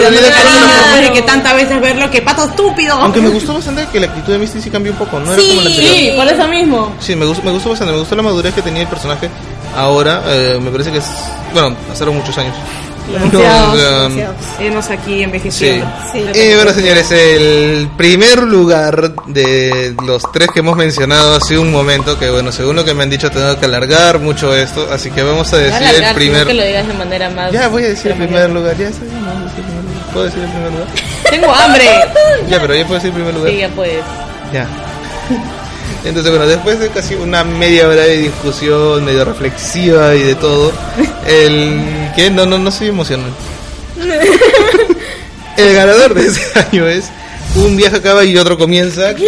y 1.06 1.12
que 1.12 1.22
tantas 1.22 1.54
veces 1.54 1.80
verlo 1.80 2.10
que 2.10 2.22
pato 2.22 2.44
estúpido. 2.44 2.94
Aunque 2.94 3.20
me 3.20 3.28
gustó 3.30 3.54
bastante 3.54 3.86
que 3.92 4.00
la 4.00 4.06
actitud 4.06 4.32
de 4.32 4.38
Misty 4.38 4.60
sí 4.60 4.70
cambió 4.70 4.92
un 4.92 4.98
poco, 4.98 5.18
no 5.20 5.32
era 5.32 5.42
Sí. 5.42 5.48
como 5.48 5.62
la 5.62 5.68
anterior. 5.68 5.94
Sí, 5.94 6.12
por 6.16 6.26
eso 6.28 6.48
mismo. 6.48 6.94
Sí, 7.00 7.16
me 7.16 7.26
gustó, 7.26 7.42
me 7.42 7.50
gustó 7.50 7.70
bastante, 7.70 7.92
me 7.92 7.98
gustó 7.98 8.14
la 8.16 8.22
madurez 8.22 8.54
que 8.54 8.62
tenía 8.62 8.82
el 8.82 8.88
personaje 8.88 9.28
ahora, 9.76 10.22
eh, 10.26 10.58
me 10.62 10.70
parece 10.70 10.92
que 10.92 10.98
es, 10.98 11.06
bueno, 11.52 11.74
pasaron 11.88 12.16
muchos 12.16 12.36
años. 12.38 12.54
Demasiados, 13.06 13.32
No, 13.32 13.72
o 13.72 13.76
sea, 13.76 13.90
demasiados. 14.02 14.36
Hemos 14.60 14.90
aquí. 14.90 15.26
Sí. 15.50 15.82
Y 16.34 16.54
bueno, 16.54 16.72
señores, 16.72 17.10
el 17.12 17.88
primer 17.96 18.42
lugar 18.42 19.14
de 19.26 19.94
los 20.04 20.22
tres 20.32 20.48
que 20.52 20.60
hemos 20.60 20.76
mencionado 20.76 21.36
hace 21.36 21.58
un 21.58 21.70
momento, 21.70 22.18
que 22.18 22.30
bueno, 22.30 22.50
según 22.52 22.76
lo 22.76 22.84
que 22.84 22.94
me 22.94 23.02
han 23.02 23.10
dicho, 23.10 23.30
tengo 23.30 23.58
que 23.58 23.66
alargar 23.66 24.20
mucho 24.20 24.54
esto, 24.54 24.88
así 24.92 25.10
que 25.10 25.22
vamos 25.22 25.52
a 25.52 25.58
decir 25.58 26.02
el 26.02 26.14
primer... 26.14 26.46
que 26.46 26.54
lo 26.54 26.64
digas 26.64 26.86
de 26.88 26.94
manera 26.94 27.30
más. 27.30 27.52
Ya 27.52 27.68
voy 27.68 27.84
a 27.84 27.88
decir 27.88 28.12
el 28.12 28.18
primer 28.18 28.50
lugar, 28.50 28.76
ya. 28.76 28.90
¿Puedo 30.12 30.26
decir 30.26 30.42
el 30.42 30.50
primer 30.50 30.72
lugar? 30.72 30.86
Tengo 31.30 31.52
hambre. 31.52 31.84
Ya, 32.48 32.60
pero 32.60 32.74
ya 32.74 32.86
puedo 32.86 32.94
decir 32.94 33.08
el 33.08 33.14
primer 33.14 33.34
lugar. 33.34 33.50
Sí, 33.50 33.58
ya 33.58 33.68
puedes. 33.70 34.04
Ya. 34.52 34.66
Entonces, 36.04 36.30
bueno, 36.30 36.46
después 36.46 36.78
de 36.78 36.90
casi 36.90 37.14
una 37.14 37.44
media 37.44 37.88
hora 37.88 38.02
de 38.02 38.18
discusión, 38.18 39.04
medio 39.04 39.24
reflexiva 39.24 40.14
y 40.14 40.22
de 40.22 40.34
todo, 40.34 40.70
el 41.26 42.12
que 42.14 42.30
no, 42.30 42.44
no, 42.44 42.58
no 42.58 42.70
soy 42.70 42.88
emocional. 42.88 43.32
El 45.56 45.74
ganador 45.74 46.14
de 46.14 46.26
ese 46.26 46.58
año 46.72 46.86
es 46.88 47.04
Un 47.54 47.76
viaje 47.76 47.96
acaba 47.96 48.24
y 48.24 48.36
otro 48.36 48.58
comienza. 48.58 49.14
Que 49.14 49.24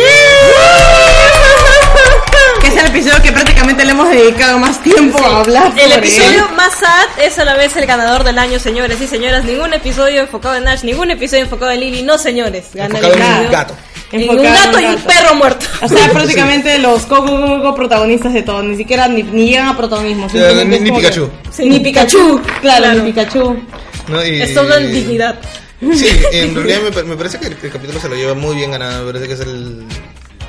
es 2.66 2.76
el 2.76 2.86
episodio 2.86 3.22
que 3.22 3.32
prácticamente 3.32 3.84
le 3.84 3.92
hemos 3.92 4.10
dedicado 4.10 4.58
más 4.58 4.82
tiempo 4.82 5.18
a 5.24 5.40
hablar. 5.40 5.72
El 5.78 5.92
episodio 5.92 6.46
él. 6.48 6.56
más 6.56 6.72
sad 6.74 7.06
es 7.22 7.38
a 7.38 7.44
la 7.44 7.54
vez 7.54 7.76
el 7.76 7.86
ganador 7.86 8.24
del 8.24 8.38
año, 8.38 8.58
señores 8.58 9.00
y 9.00 9.06
señoras. 9.06 9.44
Ningún 9.44 9.72
episodio 9.72 10.20
enfocado 10.22 10.56
en 10.56 10.66
Ash, 10.66 10.82
ningún 10.82 11.10
episodio 11.10 11.44
enfocado 11.44 11.70
en 11.70 11.80
Lily, 11.80 12.02
no 12.02 12.18
señores. 12.18 12.66
Gana 12.74 12.98
Enfocado 12.98 13.14
el 13.14 13.46
en 13.46 13.52
gato. 13.52 13.74
En 14.12 14.28
un 14.30 14.42
gato 14.42 14.80
y 14.80 14.84
un 14.84 14.96
perro 15.02 15.34
muerto. 15.34 15.66
O 15.82 15.88
sea, 15.88 16.08
prácticamente 16.10 16.78
los 16.78 17.02
coco 17.06 17.74
protagonistas 17.74 18.32
de 18.32 18.42
todo, 18.42 18.62
ni 18.62 18.76
siquiera 18.76 19.08
ni, 19.08 19.22
ni 19.24 19.48
llegan 19.48 19.68
a 19.68 19.76
protagonismo. 19.76 20.28
ni- 20.32 20.64
ni 20.78 20.90
que- 20.90 20.96
Pikachu. 20.96 21.28
Sí, 21.50 21.68
ni 21.68 21.80
Pikachu, 21.80 22.40
claro, 22.60 22.84
Claro. 22.84 23.02
ni 23.02 23.10
Pikachu. 23.12 23.56
¿no? 24.08 24.24
Y- 24.24 24.42
Es 24.42 24.54
todo 24.54 24.76
en 24.76 24.92
dignidad. 24.92 25.36
Sí, 25.92 26.06
en 26.32 26.54
realidad 26.54 26.78
me, 26.94 27.02
me 27.02 27.16
parece 27.16 27.38
que 27.38 27.48
el, 27.48 27.56
el 27.62 27.70
capítulo 27.70 28.00
se 28.00 28.08
lo 28.08 28.14
lleva 28.14 28.34
muy 28.34 28.56
bien 28.56 28.70
ganado. 28.70 29.04
Me 29.04 29.12
parece 29.12 29.26
que 29.28 29.34
es 29.34 29.40
el, 29.40 29.84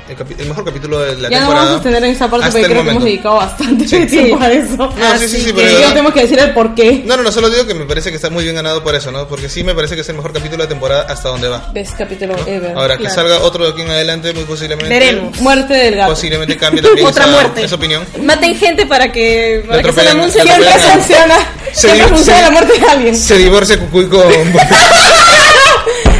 el, 0.08 0.40
el 0.40 0.46
mejor 0.48 0.64
capítulo 0.64 1.00
de 1.00 1.16
la 1.16 1.28
Ya 1.28 1.40
no 1.40 1.46
temporada. 1.46 1.64
vamos 1.66 1.80
a 1.80 1.82
tener 1.82 2.04
en 2.04 2.10
esa 2.10 2.30
parte 2.30 2.46
hasta 2.46 2.58
porque 2.58 2.66
el 2.66 2.72
creo 2.72 2.82
que 2.84 2.90
hemos 2.90 2.94
momento. 3.02 3.04
dedicado 3.06 3.36
bastante 3.36 3.88
Sí. 3.88 4.06
tiempo 4.06 4.42
a 4.42 4.50
eso. 4.50 4.76
No, 4.76 4.90
sí, 4.92 4.96
sí, 4.98 5.02
Así 5.24 5.28
sí, 5.28 5.44
que 5.46 5.54
pero 5.54 5.66
de 5.66 5.70
Y 5.70 5.72
yo 5.72 5.78
verdad- 5.78 5.88
tenemos 5.90 6.12
que 6.14 6.20
decir 6.22 6.38
el 6.38 6.50
por 6.54 6.74
qué. 6.74 7.02
No, 7.04 7.16
no, 7.16 7.22
no, 7.22 7.32
solo 7.32 7.50
digo 7.50 7.66
que 7.66 7.74
me 7.74 7.84
parece 7.86 8.10
que 8.10 8.16
está 8.16 8.30
muy 8.30 8.44
bien 8.44 8.56
ganado 8.56 8.82
por 8.82 8.94
eso, 8.94 9.10
¿no? 9.12 9.28
Porque 9.28 9.48
sí 9.48 9.62
me 9.64 9.74
parece 9.74 9.94
que 9.94 10.00
es 10.02 10.08
el 10.08 10.16
mejor 10.16 10.32
capítulo 10.32 10.62
de 10.62 10.68
temporada 10.68 11.06
hasta 11.08 11.28
donde 11.28 11.48
va. 11.48 11.70
Best 11.72 11.96
capítulo 11.96 12.34
ever. 12.46 12.76
Ahora, 12.76 12.96
que 12.98 13.10
salga 13.10 13.38
otro 13.40 13.64
de 13.64 13.70
aquí 13.72 13.82
en 13.82 13.90
adelante, 13.90 14.32
muy 14.32 14.44
posiblemente. 14.44 14.88
Veremos. 14.88 15.40
Muerte 15.40 15.74
del 15.74 15.96
gato. 15.96 16.10
Posiblemente 16.12 16.56
cambie 16.56 16.82
también 16.82 17.06
Otra 17.06 17.24
esa, 17.24 17.32
muerte. 17.32 17.64
esa 17.64 17.74
opinión. 17.76 18.04
Maten 18.22 18.56
gente 18.56 18.86
para 18.86 19.10
que, 19.12 19.64
para 19.68 19.82
que 19.82 19.92
se 19.92 20.04
le 20.04 20.10
anuncie 20.10 20.42
Siempre 20.42 20.70
funciona. 20.72 21.36
Se 21.72 21.88
se- 22.24 22.40
la 22.42 22.50
muerte 22.50 22.78
de 22.78 22.86
alguien. 22.88 23.16
Se 23.16 23.36
divorcia 23.36 23.78
Cucuy 23.78 24.06
con. 24.08 24.22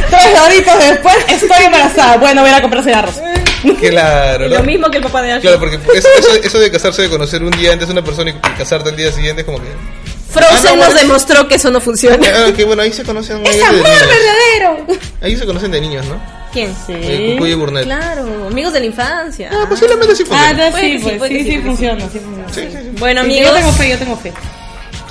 Tres 0.09 0.39
horitos 0.43 0.73
después 0.79 1.15
estoy 1.27 1.65
embarazada. 1.65 2.17
Bueno, 2.17 2.41
voy 2.41 2.51
a 2.51 2.61
comprar 2.61 2.83
cigarros. 2.83 3.15
claro, 3.79 4.47
Lo 4.47 4.57
¿no? 4.59 4.63
mismo 4.63 4.89
que 4.89 4.97
el 4.97 5.03
papá 5.03 5.21
de 5.21 5.33
Ash. 5.33 5.41
Claro, 5.41 5.59
porque 5.59 5.75
eso, 5.95 6.07
eso, 6.17 6.29
eso 6.43 6.59
de 6.59 6.71
casarse, 6.71 7.01
de 7.03 7.09
conocer 7.09 7.43
un 7.43 7.51
día 7.51 7.73
antes 7.73 7.87
a 7.89 7.91
una 7.91 8.03
persona 8.03 8.29
y 8.31 8.33
casarte 8.57 8.89
el 8.89 8.95
día 8.95 9.11
siguiente, 9.11 9.41
es 9.41 9.45
como 9.45 9.59
que. 9.59 9.67
Frozen 10.31 10.47
Ah, 10.57 10.61
no, 10.63 10.75
nos 10.75 10.85
bueno. 10.85 10.99
demostró 11.01 11.47
que 11.47 11.55
eso 11.55 11.71
no 11.71 11.81
funciona. 11.81 12.17
Ah, 12.35 12.51
que 12.55 12.63
bueno, 12.63 12.81
ahí 12.83 12.93
se 12.93 13.03
conocen. 13.03 13.43
¡Es 13.45 13.61
amor 13.63 13.83
verdadero! 13.83 14.85
Ahí 15.21 15.35
se 15.35 15.45
conocen 15.45 15.71
de 15.71 15.81
niños, 15.81 16.05
¿no? 16.05 16.21
¿Quién? 16.53 16.73
Eh, 16.87 17.31
Cucuy 17.33 17.51
y 17.51 17.53
Burnett. 17.55 17.83
Claro, 17.85 18.47
amigos 18.47 18.73
de 18.73 18.79
la 18.79 18.85
infancia. 18.87 19.49
Ah, 19.51 19.65
posiblemente 19.67 20.15
sí 20.15 20.23
Ah, 20.31 20.49
funciona. 20.55 20.79
sí, 20.79 20.99
sí, 20.99 21.15
pues 21.17 21.31
sí, 21.31 21.43
sí, 21.43 21.51
sí, 21.51 21.57
funciona, 21.59 22.01
sí 22.11 22.19
funciona. 22.19 22.53
Sí, 22.53 22.61
sí, 22.71 22.77
sí. 22.83 22.89
Bueno, 22.99 23.21
Sí, 23.21 23.27
amigos, 23.27 23.49
Yo 23.51 23.55
tengo 23.57 23.71
fe, 23.73 23.89
yo 23.89 23.97
tengo 23.97 24.15
fe. 24.17 24.33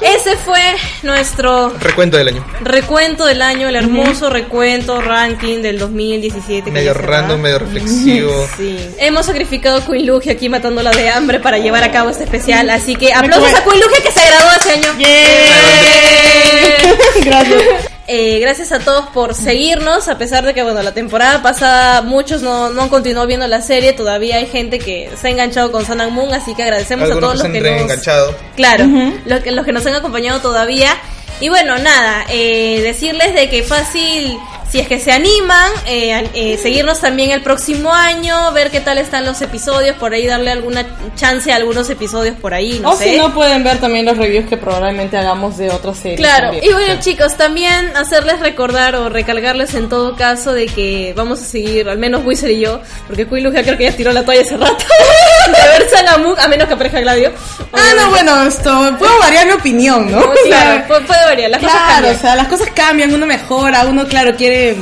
Ese 0.01 0.37
fue 0.37 0.61
nuestro 1.03 1.71
Recuento 1.81 2.17
del 2.17 2.29
año. 2.29 2.45
recuento 2.61 3.25
del 3.27 3.43
año, 3.43 3.69
el 3.69 3.77
hermoso 3.77 4.31
recuento 4.31 5.01
ranking 5.01 5.61
del 5.63 5.79
2017. 5.79 6.65
que 6.65 6.71
Medio 6.71 6.95
random, 6.95 7.41
medio 7.41 7.59
reflexivo. 7.59 8.49
Sí. 8.57 8.79
Hemos 8.99 9.27
sacrificado 9.27 9.77
a 9.79 9.87
Queen 9.87 10.07
Lugia 10.07 10.33
aquí 10.33 10.49
matándola 10.49 10.91
de 10.91 11.09
hambre 11.11 11.39
para 11.39 11.59
llevar 11.59 11.85
a 11.85 11.93
cabo 11.93 12.11
este 12.11 12.25
especial. 12.25 12.71
Así 12.71 12.97
que 12.97 13.13
aplausos 13.13 13.55
a 13.55 13.63
Queen 13.63 13.81
Lugia 13.81 14.03
que 14.03 14.11
se 14.11 14.27
graduó 14.27 14.51
ese 14.61 14.73
año. 14.73 14.89
Gracias. 17.25 17.98
Eh, 18.11 18.39
gracias 18.41 18.73
a 18.73 18.79
todos 18.79 19.07
por 19.11 19.35
seguirnos, 19.35 20.09
a 20.09 20.17
pesar 20.17 20.43
de 20.43 20.55
que 20.55 20.63
bueno 20.63 20.83
la 20.83 20.95
temporada 20.95 21.43
pasada 21.43 22.01
muchos 22.01 22.41
no, 22.41 22.71
no 22.71 22.85
han 22.85 22.89
continuado 22.89 23.27
viendo 23.27 23.47
la 23.47 23.61
serie, 23.61 23.93
todavía 23.93 24.37
hay 24.37 24.47
gente 24.47 24.79
que 24.79 25.11
se 25.15 25.29
ha 25.29 25.31
enganchado 25.31 25.71
con 25.71 25.85
Sun 25.85 26.01
and 26.01 26.13
Moon, 26.13 26.33
así 26.33 26.55
que 26.55 26.63
agradecemos 26.63 27.11
a 27.11 27.21
todos 27.21 27.33
que 27.33 27.39
los 27.39 27.43
se 27.43 27.53
que 27.53 27.59
han 27.59 27.65
nos, 27.65 27.73
reenganchado. 27.75 28.35
Claro, 28.57 28.87
los, 29.27 29.41
que, 29.41 29.51
los 29.53 29.67
que 29.67 29.73
nos 29.73 29.85
han 29.85 29.95
acompañado 29.95 30.41
todavía. 30.41 30.97
Y 31.41 31.51
bueno, 31.51 31.77
nada, 31.77 32.25
eh, 32.31 32.81
decirles 32.83 33.35
de 33.35 33.51
que 33.51 33.63
fácil, 33.63 34.39
si 34.71 34.81
es 34.81 34.89
que 34.89 34.99
se 34.99 35.13
animan, 35.13 35.73
eh, 35.87 36.29
eh, 36.35 36.59
seguirnos 36.59 37.01
también 37.01 37.31
el 37.31 37.43
próximo 37.43 37.93
año, 37.93 38.53
ver 38.53 38.71
qué 38.71 38.81
tal 38.81 38.99
están 38.99 39.25
los 39.25 39.41
episodios, 39.41 39.97
por 39.97 40.13
ahí 40.13 40.27
darle 40.27 40.51
alguna 40.51 40.85
chance 41.17 41.51
a 41.51 41.57
algunos 41.57 41.89
episodios 41.89 42.37
por 42.37 42.53
ahí, 42.53 42.79
no 42.81 42.91
o 42.91 42.97
sé. 42.97 43.13
si 43.13 43.17
no, 43.17 43.33
pueden 43.33 43.65
ver 43.65 43.79
también 43.79 44.05
los 44.05 44.19
reviews 44.19 44.47
que 44.47 44.57
probablemente 44.57 45.17
hagamos 45.17 45.57
de 45.57 45.71
otras 45.71 45.99
series. 45.99 46.21
Claro, 46.21 46.51
también. 46.51 46.65
y 46.65 46.73
bueno 46.73 47.01
chicos, 47.01 47.37
también 47.37 47.97
hacerles 47.97 48.41
recordar 48.41 48.95
o 48.97 49.09
recalcarles 49.09 49.75
en 49.75 49.89
todo 49.89 50.17
caso 50.17 50.53
de 50.53 50.67
que 50.67 51.15
vamos 51.17 51.41
a 51.41 51.45
seguir, 51.45 51.89
al 51.89 51.99
menos 51.99 52.25
Wizard 52.25 52.51
y 52.51 52.61
yo, 52.61 52.81
porque 53.07 53.27
Queen 53.27 53.45
Lugia 53.45 53.63
creo 53.63 53.79
que 53.79 53.85
ya 53.85 53.97
tiró 53.97 54.13
la 54.13 54.25
toalla 54.25 54.43
hace 54.43 54.57
rato, 54.57 54.85
de 55.53 55.79
ver 55.79 55.89
Salamuk, 55.91 56.39
a 56.39 56.49
menos 56.49 56.69
que 56.69 56.75
aparezca 56.75 57.01
Gladio. 57.01 57.33
Ah, 57.73 57.93
no, 57.97 58.11
bueno, 58.11 58.43
esto, 58.45 58.97
puedo 58.99 59.19
variar 59.19 59.47
mi 59.47 59.53
opinión, 59.53 60.11
¿no? 60.11 60.21
No, 60.21 60.31
O 60.33 60.35
sea, 60.35 60.47
claro, 60.47 60.85
pu- 61.03 61.07
puede 61.07 61.25
variar, 61.25 61.51
las 61.51 61.61
cosas 61.61 61.77
claro, 61.77 61.93
cambian. 61.95 62.17
o 62.17 62.21
sea, 62.21 62.37
las 62.37 62.49
cosas 62.49 62.69
cambian, 62.75 63.15
uno 63.15 63.27
mejora, 63.27 63.85
uno, 63.87 64.07
claro, 64.07 64.35
quiere 64.37 64.77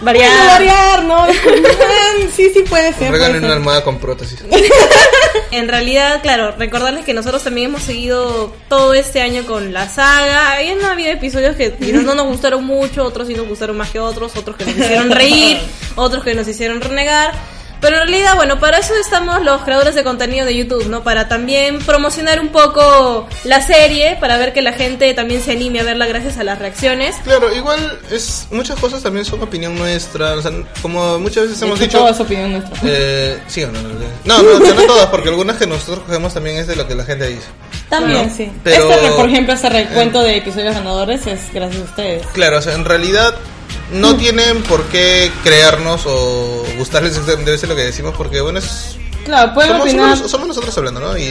variar. 0.00 0.30
Bueno, 0.30 0.50
variar, 0.52 1.02
¿no? 1.04 1.26
Sí, 2.36 2.50
sí 2.54 2.62
puede 2.68 2.92
ser. 2.92 3.10
Regalen 3.10 3.44
una 3.44 3.54
almohada 3.54 3.82
con 3.84 3.98
prótesis. 3.98 4.42
En 5.50 5.66
realidad, 5.66 6.20
claro, 6.22 6.52
recordarles 6.58 7.04
que 7.06 7.14
nosotros 7.14 7.42
también 7.42 7.68
hemos 7.70 7.82
seguido 7.82 8.54
todo 8.68 8.92
este 8.92 9.22
año 9.22 9.44
con 9.46 9.72
la 9.72 9.88
saga. 9.88 10.52
Había 10.52 10.74
no 10.74 10.88
habido 10.88 11.10
episodios 11.10 11.56
que 11.56 11.72
quizás 11.72 12.02
no 12.02 12.14
nos 12.14 12.26
gustaron 12.26 12.64
mucho, 12.64 13.02
otros 13.04 13.28
sí 13.28 13.34
nos 13.34 13.48
gustaron 13.48 13.76
más 13.76 13.88
que 13.90 13.98
otros, 13.98 14.36
otros 14.36 14.56
que 14.56 14.66
nos 14.66 14.76
hicieron 14.76 15.10
reír, 15.10 15.58
otros 15.96 16.22
que 16.22 16.34
nos 16.34 16.46
hicieron 16.46 16.80
renegar. 16.82 17.32
Pero 17.80 17.96
en 17.96 18.08
realidad, 18.08 18.34
bueno, 18.34 18.58
para 18.58 18.78
eso 18.78 18.92
estamos 19.00 19.42
los 19.44 19.62
creadores 19.62 19.94
de 19.94 20.02
contenido 20.02 20.44
de 20.44 20.56
YouTube, 20.56 20.86
¿no? 20.88 21.02
Para 21.04 21.28
también 21.28 21.78
promocionar 21.78 22.40
un 22.40 22.48
poco 22.48 23.28
la 23.44 23.60
serie, 23.60 24.16
para 24.20 24.36
ver 24.36 24.52
que 24.52 24.62
la 24.62 24.72
gente 24.72 25.12
también 25.14 25.40
se 25.42 25.52
anime 25.52 25.80
a 25.80 25.84
verla 25.84 26.06
gracias 26.06 26.38
a 26.38 26.44
las 26.44 26.58
reacciones. 26.58 27.16
Claro, 27.24 27.54
igual 27.54 27.98
es 28.10 28.48
muchas 28.50 28.78
cosas 28.80 29.02
también 29.02 29.24
son 29.24 29.42
opinión 29.42 29.76
nuestra, 29.78 30.34
o 30.34 30.42
sea, 30.42 30.50
como 30.82 31.18
muchas 31.18 31.44
veces 31.44 31.62
hemos 31.62 31.78
dicho... 31.78 31.98
toda 31.98 32.10
es 32.10 32.20
opinión 32.20 32.52
nuestra. 32.52 32.78
Eh, 32.84 33.38
sí 33.46 33.62
o 33.62 33.70
no, 33.70 33.80
no, 33.80 33.88
no, 34.24 34.42
no, 34.42 34.74
no 34.74 34.82
todas, 34.82 35.06
porque 35.06 35.28
algunas 35.28 35.56
que 35.56 35.66
nosotros 35.66 36.00
cogemos 36.06 36.34
también 36.34 36.56
es 36.56 36.66
de 36.66 36.76
lo 36.76 36.86
que 36.88 36.94
la 36.94 37.04
gente 37.04 37.28
dice. 37.28 37.46
También, 37.88 38.28
¿no? 38.28 38.34
sí. 38.34 38.50
Pero- 38.64 38.90
Este, 38.90 39.10
por 39.12 39.28
ejemplo, 39.28 39.54
ese 39.54 39.68
recuento 39.68 40.22
de 40.22 40.36
episodios 40.38 40.74
ganadores 40.74 41.26
es 41.26 41.40
gracias 41.52 41.80
a 41.82 41.84
ustedes. 41.84 42.26
Claro, 42.32 42.58
o 42.58 42.62
sea, 42.62 42.74
en 42.74 42.84
realidad 42.84 43.34
no 43.92 44.16
tienen 44.16 44.62
por 44.64 44.84
qué 44.84 45.30
crearnos 45.42 46.02
o 46.06 46.64
gustarles 46.76 47.16
entenderse 47.16 47.66
lo 47.66 47.74
que 47.76 47.82
decimos, 47.84 48.14
porque 48.16 48.40
bueno, 48.40 48.58
es 48.58 48.96
Claro, 49.24 49.52
pueden 49.54 49.72
somos, 49.72 49.86
opinar. 49.86 50.16
somos- 50.16 50.30
somos 50.30 50.48
nosotros 50.48 50.76
hablando, 50.78 51.00
¿no? 51.00 51.16
Y, 51.18 51.22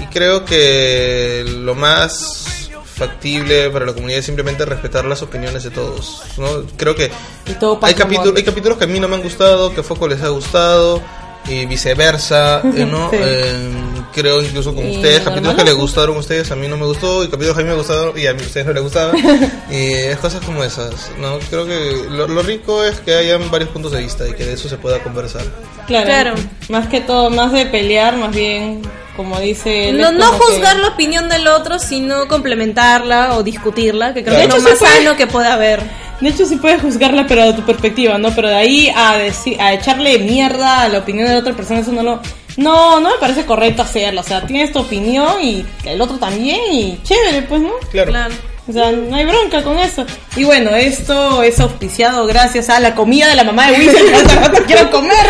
y 0.00 0.06
creo 0.12 0.44
que 0.44 1.44
lo 1.46 1.74
más 1.74 2.70
factible 2.96 3.70
para 3.70 3.86
la 3.86 3.92
comunidad 3.92 4.20
es 4.20 4.26
simplemente 4.26 4.64
respetar 4.64 5.04
las 5.04 5.22
opiniones 5.22 5.64
de 5.64 5.70
todos, 5.70 6.22
¿no? 6.38 6.64
Creo 6.76 6.94
que 6.94 7.10
todo 7.58 7.78
hay 7.82 7.94
hay 8.36 8.42
capítulos 8.44 8.78
que 8.78 8.84
a 8.84 8.86
mí 8.88 9.00
no 9.00 9.08
me 9.08 9.16
han 9.16 9.22
gustado, 9.22 9.74
que 9.74 9.80
a 9.80 9.84
Foco 9.84 10.06
les 10.08 10.22
ha 10.22 10.28
gustado 10.28 11.02
y 11.46 11.66
viceversa, 11.66 12.60
eh, 12.76 12.86
¿no? 12.86 13.10
Sí. 13.10 13.16
Eh, 13.20 13.70
creo 14.12 14.40
incluso 14.42 14.74
con 14.74 14.86
ustedes, 14.88 15.22
capítulos 15.22 15.54
que 15.56 15.64
les 15.64 15.74
gustaron 15.74 16.16
a 16.16 16.20
ustedes, 16.20 16.50
a 16.50 16.56
mí 16.56 16.68
no 16.68 16.76
me 16.76 16.86
gustó, 16.86 17.24
y 17.24 17.28
capítulos 17.28 17.56
que 17.56 17.62
a 17.62 17.64
mí 17.64 17.70
me 17.70 17.76
gustaron 17.76 18.12
y 18.18 18.26
a 18.26 18.32
mí- 18.34 18.42
a 18.42 18.46
ustedes 18.46 18.66
no 18.66 18.72
les 18.72 18.82
gustaban. 18.82 19.16
y 19.70 19.92
es 19.92 20.16
cosas 20.18 20.44
como 20.44 20.62
esas, 20.64 21.10
¿no? 21.18 21.38
Creo 21.50 21.66
que 21.66 22.06
lo, 22.10 22.28
lo 22.28 22.42
rico 22.42 22.84
es 22.84 23.00
que 23.00 23.14
hayan 23.14 23.50
varios 23.50 23.70
puntos 23.70 23.92
de 23.92 24.00
vista 24.02 24.26
y 24.28 24.32
que 24.34 24.44
de 24.46 24.52
eso 24.54 24.68
se 24.68 24.76
pueda 24.76 25.02
conversar. 25.02 25.42
Claro, 25.86 26.06
Claro. 26.06 26.34
Más 26.68 26.86
que 26.88 27.00
todo, 27.00 27.28
más 27.30 27.52
de 27.52 27.66
pelear, 27.66 28.16
más 28.16 28.34
bien, 28.34 28.80
como 29.16 29.38
dice. 29.40 29.90
él, 29.90 29.98
No, 30.00 30.12
no 30.12 30.26
juzgar 30.32 30.76
que- 30.76 30.82
la 30.82 30.88
opinión 30.88 31.28
del 31.28 31.46
otro, 31.48 31.78
sino 31.78 32.26
complementarla 32.28 33.34
o 33.36 33.42
discutirla, 33.42 34.14
que 34.14 34.22
creo 34.24 34.34
Claro. 34.36 34.50
que 34.50 34.56
es 34.58 34.62
lo 34.64 34.70
más 34.70 34.78
sano 34.78 35.16
que 35.16 35.26
puede 35.26 35.48
haber. 35.48 35.80
De 36.20 36.28
hecho, 36.28 36.46
sí 36.46 36.56
puedes 36.56 36.80
juzgarla, 36.80 37.26
pero 37.26 37.46
de 37.46 37.52
tu 37.54 37.62
perspectiva, 37.62 38.18
¿no? 38.18 38.30
Pero 38.34 38.48
de 38.48 38.54
ahí 38.54 38.92
a 38.94 39.16
decir, 39.16 39.60
a 39.60 39.72
echarle 39.74 40.18
mierda 40.20 40.82
a 40.82 40.88
la 40.88 40.98
opinión 40.98 41.26
de 41.26 41.34
la 41.34 41.40
otra 41.40 41.54
persona, 41.54 41.80
eso 41.80 41.92
no 41.92 42.02
lo. 42.02 42.20
No, 42.56 43.00
no 43.00 43.10
me 43.10 43.18
parece 43.18 43.44
correcto 43.44 43.82
hacerlo. 43.82 44.20
O 44.20 44.24
sea, 44.24 44.46
tienes 44.46 44.72
tu 44.72 44.78
opinión 44.78 45.42
y 45.42 45.64
el 45.84 46.00
otro 46.00 46.16
también, 46.18 46.60
y 46.72 46.98
chévere, 47.02 47.42
pues, 47.42 47.62
¿no? 47.62 47.72
Claro. 47.90 48.10
Claro. 48.10 48.34
O 48.66 48.72
sea, 48.72 48.92
no 48.92 49.14
hay 49.14 49.26
bronca 49.26 49.62
con 49.62 49.78
eso. 49.78 50.06
Y 50.36 50.44
bueno, 50.44 50.74
esto 50.74 51.42
es 51.42 51.60
auspiciado 51.60 52.26
gracias 52.26 52.70
a 52.70 52.80
la 52.80 52.94
comida 52.94 53.28
de 53.28 53.34
la 53.36 53.44
mamá 53.44 53.70
de 53.70 53.76
hasta 54.14 54.40
rato 54.40 54.62
quiero 54.66 54.90
comer. 54.90 55.26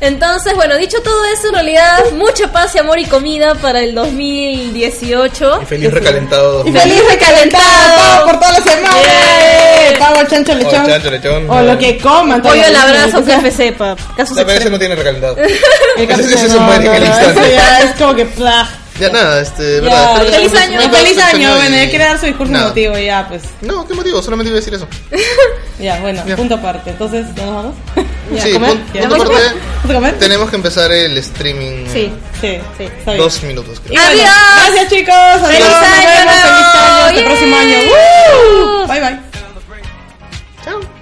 Entonces, 0.00 0.54
bueno, 0.54 0.78
dicho 0.78 0.96
todo 1.02 1.26
eso, 1.26 1.48
en 1.48 1.54
realidad, 1.54 1.98
mucha 2.16 2.50
paz 2.50 2.74
y 2.74 2.78
amor 2.78 2.98
y 2.98 3.04
comida 3.04 3.54
para 3.56 3.80
el 3.80 3.94
2018. 3.94 5.60
Y 5.62 5.66
feliz 5.66 5.92
recalentado. 5.92 6.66
Y 6.66 6.72
feliz 6.72 7.02
recalentado, 7.06 7.96
pavo 7.96 8.26
por 8.30 8.40
toda 8.40 8.52
la 8.52 8.60
semana. 8.64 8.94
Bien. 8.94 9.98
Pavo, 9.98 10.22
chancho, 10.26 10.54
lechón. 10.54 10.84
O 10.84 10.88
chancho, 10.88 11.10
lechón. 11.10 11.50
O 11.50 11.60
lo 11.60 11.76
que 11.78 11.98
coman. 11.98 12.40
Pollo 12.40 12.64
al 12.64 12.76
abrazo, 12.76 13.22
KFC, 13.22 13.72
pa. 13.76 13.94
Casos 14.16 14.38
No, 14.38 14.46
pero 14.46 14.58
ese 14.60 14.70
no 14.70 14.78
tiene 14.78 14.94
recalentado. 14.94 15.36
El 15.36 15.50
Ese- 16.10 16.34
ese 16.34 16.48
no, 16.48 16.60
no, 16.60 16.80
no, 16.80 16.92
eso 16.94 17.50
ya 17.54 17.80
es 17.80 17.94
como 17.98 18.14
que. 18.14 18.24
plah. 18.24 18.66
Ya 19.00 19.08
nada, 19.10 19.40
este, 19.40 19.76
Ya, 19.76 19.80
verdad. 19.80 20.16
feliz 20.30 20.54
año. 20.54 20.78
un- 20.78 20.84
Ya, 20.84 20.90
feliz 20.98 21.16
un- 21.16 21.22
año, 21.22 21.54
bueno, 21.56 21.76
hay 21.76 21.90
que 21.90 21.98
dar 21.98 22.18
su 22.20 22.26
discurso 22.26 22.52
Nada. 22.52 22.66
emotivo, 22.66 22.98
ya, 22.98 23.26
pues. 23.28 23.42
No, 23.62 23.86
¿qué 23.88 23.94
motivo? 23.94 24.20
Solamente 24.22 24.48
iba 24.50 24.56
a 24.56 24.60
decir 24.60 24.74
eso. 24.74 24.86
Ya, 25.80 25.98
bueno, 26.00 26.22
Ya. 26.26 26.36
punto 26.36 26.56
aparte. 26.56 26.90
Entonces, 26.90 27.24
¿ya 27.34 27.46
nos 27.46 27.54
vamos? 27.54 27.74
Ya, 28.34 28.42
sí, 28.42 28.52
comer. 28.52 28.76
Ya, 28.92 29.08
punto 29.08 29.14
aparte, 29.24 29.42
¿Vamos 29.82 29.90
a 29.90 29.94
comer? 29.94 30.18
tenemos 30.18 30.50
que 30.50 30.56
empezar 30.56 30.92
el 30.92 31.16
streaming. 31.18 31.86
Sí. 31.92 32.12
Sí, 32.40 32.58
sí, 32.78 32.84
está 32.84 33.12
bien. 33.12 33.24
Dos 33.24 33.42
minutos, 33.42 33.80
creo. 33.84 33.98
Adiós. 34.00 34.24
Gracias, 34.56 34.88
chicos. 34.92 35.14
Adiós. 35.14 35.46
¡Feliz 35.48 35.64
nos 35.64 35.82
año 35.82 36.06
vemos! 36.06 36.34
Feliz 36.34 36.66
año. 36.74 37.06
Hasta 37.06 37.18
el 37.18 37.24
próximo 37.24 37.56
año. 37.56 37.76
Bye, 38.88 39.00
bye. 39.00 39.29